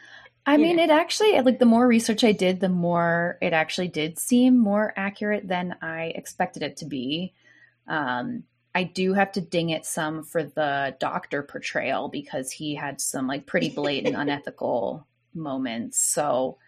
I 0.48 0.58
mean, 0.58 0.76
know. 0.76 0.84
it 0.84 0.90
actually, 0.90 1.40
like, 1.40 1.58
the 1.58 1.66
more 1.66 1.84
research 1.84 2.22
I 2.22 2.30
did, 2.30 2.60
the 2.60 2.68
more 2.68 3.36
it 3.42 3.52
actually 3.52 3.88
did 3.88 4.16
seem 4.16 4.56
more 4.56 4.92
accurate 4.96 5.48
than 5.48 5.74
I 5.82 6.12
expected 6.14 6.62
it 6.62 6.76
to 6.76 6.84
be. 6.86 7.34
Um, 7.88 8.44
I 8.72 8.84
do 8.84 9.12
have 9.14 9.32
to 9.32 9.40
ding 9.40 9.70
it 9.70 9.84
some 9.84 10.22
for 10.22 10.44
the 10.44 10.94
doctor 11.00 11.42
portrayal 11.42 12.08
because 12.08 12.52
he 12.52 12.76
had 12.76 13.00
some, 13.00 13.26
like, 13.26 13.46
pretty 13.46 13.70
blatant 13.70 14.14
unethical 14.16 15.04
moments. 15.34 15.98
So 15.98 16.58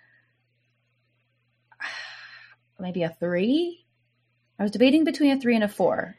maybe 2.78 3.02
a 3.02 3.10
three? 3.10 3.84
I 4.58 4.62
was 4.62 4.72
debating 4.72 5.04
between 5.04 5.36
a 5.36 5.40
three 5.40 5.54
and 5.54 5.64
a 5.64 5.68
four. 5.68 6.16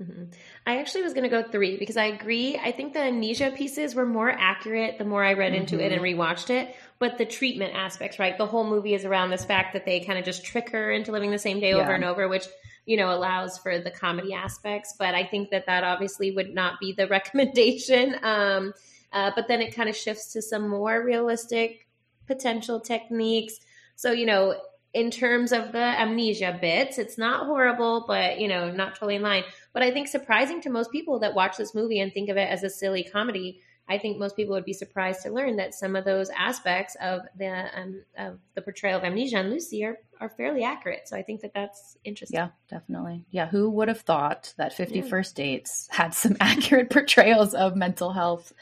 Mhm. 0.00 0.32
I 0.66 0.78
actually 0.78 1.02
was 1.02 1.12
going 1.12 1.28
to 1.28 1.28
go 1.28 1.42
three 1.42 1.76
because 1.76 1.98
I 1.98 2.06
agree. 2.06 2.58
I 2.58 2.72
think 2.72 2.94
the 2.94 3.00
amnesia 3.00 3.52
pieces 3.54 3.94
were 3.94 4.06
more 4.06 4.30
accurate 4.30 4.96
the 4.98 5.04
more 5.04 5.22
I 5.22 5.34
read 5.34 5.52
into 5.52 5.78
it 5.78 5.92
and 5.92 6.00
Mhm. 6.00 6.16
rewatched 6.16 6.48
it. 6.48 6.74
But 6.98 7.18
the 7.18 7.26
treatment 7.26 7.74
aspects, 7.74 8.18
right? 8.18 8.36
The 8.38 8.46
whole 8.46 8.64
movie 8.64 8.94
is 8.94 9.04
around 9.04 9.30
this 9.30 9.44
fact 9.44 9.74
that 9.74 9.84
they 9.84 10.00
kind 10.00 10.18
of 10.18 10.24
just 10.24 10.44
trick 10.44 10.70
her 10.70 10.90
into 10.90 11.12
living 11.12 11.30
the 11.30 11.38
same 11.38 11.60
day 11.60 11.74
over 11.74 11.92
and 11.92 12.04
over, 12.04 12.26
which 12.26 12.46
you 12.86 12.96
know 12.96 13.12
allows 13.14 13.58
for 13.58 13.78
the 13.78 13.90
comedy 13.90 14.32
aspects. 14.32 14.94
But 14.98 15.14
I 15.14 15.24
think 15.24 15.50
that 15.50 15.66
that 15.66 15.84
obviously 15.84 16.30
would 16.30 16.54
not 16.54 16.80
be 16.80 16.92
the 16.92 17.06
recommendation. 17.18 18.16
Um, 18.22 18.72
uh, 19.12 19.30
but 19.36 19.46
then 19.46 19.60
it 19.60 19.74
kind 19.74 19.90
of 19.90 19.96
shifts 19.96 20.32
to 20.32 20.40
some 20.40 20.68
more 20.70 21.04
realistic 21.04 21.86
potential 22.26 22.80
techniques. 22.80 23.60
So 23.94 24.10
you 24.10 24.24
know, 24.24 24.54
in 24.94 25.10
terms 25.10 25.52
of 25.52 25.72
the 25.72 25.78
amnesia 25.78 26.58
bits, 26.60 26.98
it's 26.98 27.16
not 27.16 27.46
horrible, 27.46 28.04
but 28.06 28.38
you 28.38 28.48
know, 28.48 28.70
not 28.70 28.94
totally 28.94 29.16
in 29.16 29.22
line. 29.22 29.44
But 29.72 29.82
I 29.82 29.90
think 29.90 30.08
surprising 30.08 30.60
to 30.62 30.70
most 30.70 30.92
people 30.92 31.20
that 31.20 31.34
watch 31.34 31.56
this 31.56 31.74
movie 31.74 32.00
and 32.00 32.12
think 32.12 32.28
of 32.28 32.36
it 32.36 32.48
as 32.48 32.62
a 32.62 32.70
silly 32.70 33.02
comedy, 33.02 33.60
I 33.88 33.98
think 33.98 34.18
most 34.18 34.36
people 34.36 34.54
would 34.54 34.64
be 34.64 34.72
surprised 34.72 35.22
to 35.22 35.30
learn 35.30 35.56
that 35.56 35.74
some 35.74 35.96
of 35.96 36.04
those 36.04 36.30
aspects 36.30 36.96
of 37.00 37.22
the 37.36 37.64
um, 37.74 38.02
of 38.16 38.38
the 38.54 38.62
portrayal 38.62 38.98
of 38.98 39.04
amnesia 39.04 39.38
and 39.38 39.50
Lucy 39.50 39.84
are, 39.84 39.98
are 40.20 40.28
fairly 40.28 40.62
accurate. 40.62 41.08
So 41.08 41.16
I 41.16 41.22
think 41.22 41.40
that 41.40 41.52
that's 41.54 41.96
interesting. 42.04 42.38
Yeah, 42.38 42.48
definitely. 42.70 43.24
Yeah, 43.30 43.48
who 43.48 43.70
would 43.70 43.88
have 43.88 44.02
thought 44.02 44.54
that 44.56 44.74
Fifty 44.74 45.02
First 45.02 45.36
Dates 45.36 45.88
had 45.90 46.14
some 46.14 46.36
accurate 46.40 46.90
portrayals 46.90 47.54
of 47.54 47.76
mental 47.76 48.12
health 48.12 48.52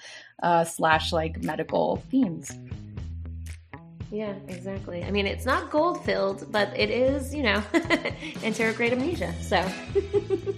uh, 0.43 0.65
slash 0.65 1.13
like 1.13 1.43
medical 1.43 1.97
themes? 2.11 2.57
Yeah, 4.11 4.35
exactly. 4.49 5.05
I 5.05 5.11
mean, 5.11 5.27
it's 5.27 5.47
not 5.47 5.71
gold 5.71 6.05
filled, 6.05 6.51
but 6.51 6.73
it 6.77 6.91
is, 6.91 7.33
you 7.35 7.43
know, 7.45 7.61
anterograde 8.43 8.93
amnesia. 8.93 9.33
So 9.41 9.65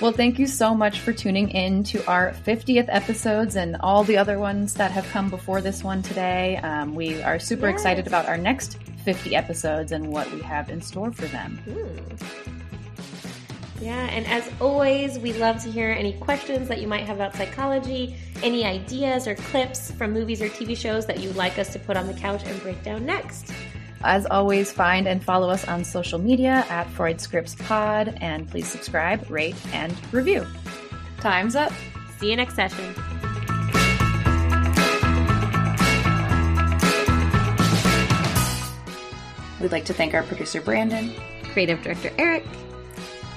Well, 0.00 0.12
thank 0.12 0.38
you 0.40 0.48
so 0.48 0.74
much 0.74 0.98
for 0.98 1.12
tuning 1.12 1.50
in 1.50 1.84
to 1.84 2.04
our 2.10 2.32
50th 2.44 2.86
episodes 2.88 3.54
and 3.54 3.76
all 3.80 4.02
the 4.02 4.16
other 4.16 4.36
ones 4.38 4.74
that 4.74 4.90
have 4.90 5.06
come 5.08 5.30
before 5.30 5.60
this 5.60 5.84
one 5.84 6.02
today. 6.02 6.56
Um, 6.56 6.96
we 6.96 7.22
are 7.22 7.38
super 7.38 7.66
Yes. 7.66 7.74
excited 7.76 8.06
about 8.08 8.26
our 8.26 8.36
next 8.36 8.78
50 9.04 9.36
episodes 9.36 9.92
and 9.92 10.08
what 10.08 10.28
we 10.32 10.40
have 10.42 10.70
in 10.70 10.80
store 10.82 11.12
for 11.12 11.26
them. 11.26 11.60
Yeah, 13.82 14.06
and 14.10 14.24
as 14.28 14.48
always, 14.60 15.18
we 15.18 15.32
love 15.32 15.60
to 15.64 15.68
hear 15.68 15.90
any 15.90 16.12
questions 16.12 16.68
that 16.68 16.80
you 16.80 16.86
might 16.86 17.04
have 17.04 17.16
about 17.16 17.34
psychology, 17.34 18.14
any 18.40 18.64
ideas 18.64 19.26
or 19.26 19.34
clips 19.34 19.90
from 19.90 20.12
movies 20.12 20.40
or 20.40 20.48
TV 20.48 20.76
shows 20.76 21.04
that 21.06 21.18
you'd 21.18 21.34
like 21.34 21.58
us 21.58 21.72
to 21.72 21.80
put 21.80 21.96
on 21.96 22.06
the 22.06 22.14
couch 22.14 22.44
and 22.44 22.62
break 22.62 22.80
down 22.84 23.04
next. 23.04 23.52
As 24.04 24.24
always, 24.26 24.70
find 24.70 25.08
and 25.08 25.22
follow 25.22 25.50
us 25.50 25.66
on 25.66 25.82
social 25.82 26.20
media 26.20 26.64
at 26.68 26.88
Freud 26.90 27.20
Scripts 27.20 27.56
Pod, 27.56 28.16
and 28.20 28.48
please 28.48 28.68
subscribe, 28.68 29.28
rate, 29.28 29.56
and 29.72 29.92
review. 30.12 30.46
Time's 31.18 31.56
up. 31.56 31.72
See 32.20 32.30
you 32.30 32.36
next 32.36 32.54
session. 32.54 32.94
We'd 39.60 39.72
like 39.72 39.86
to 39.86 39.92
thank 39.92 40.14
our 40.14 40.22
producer 40.22 40.60
Brandon, 40.60 41.12
creative 41.52 41.82
director 41.82 42.12
Eric, 42.16 42.44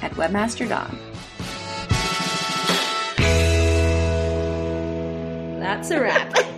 and 0.05 0.15
webmaster 0.15 0.67
Don. 0.67 0.97
That's 5.59 5.89
a 5.91 5.99
wrap. 5.99 6.37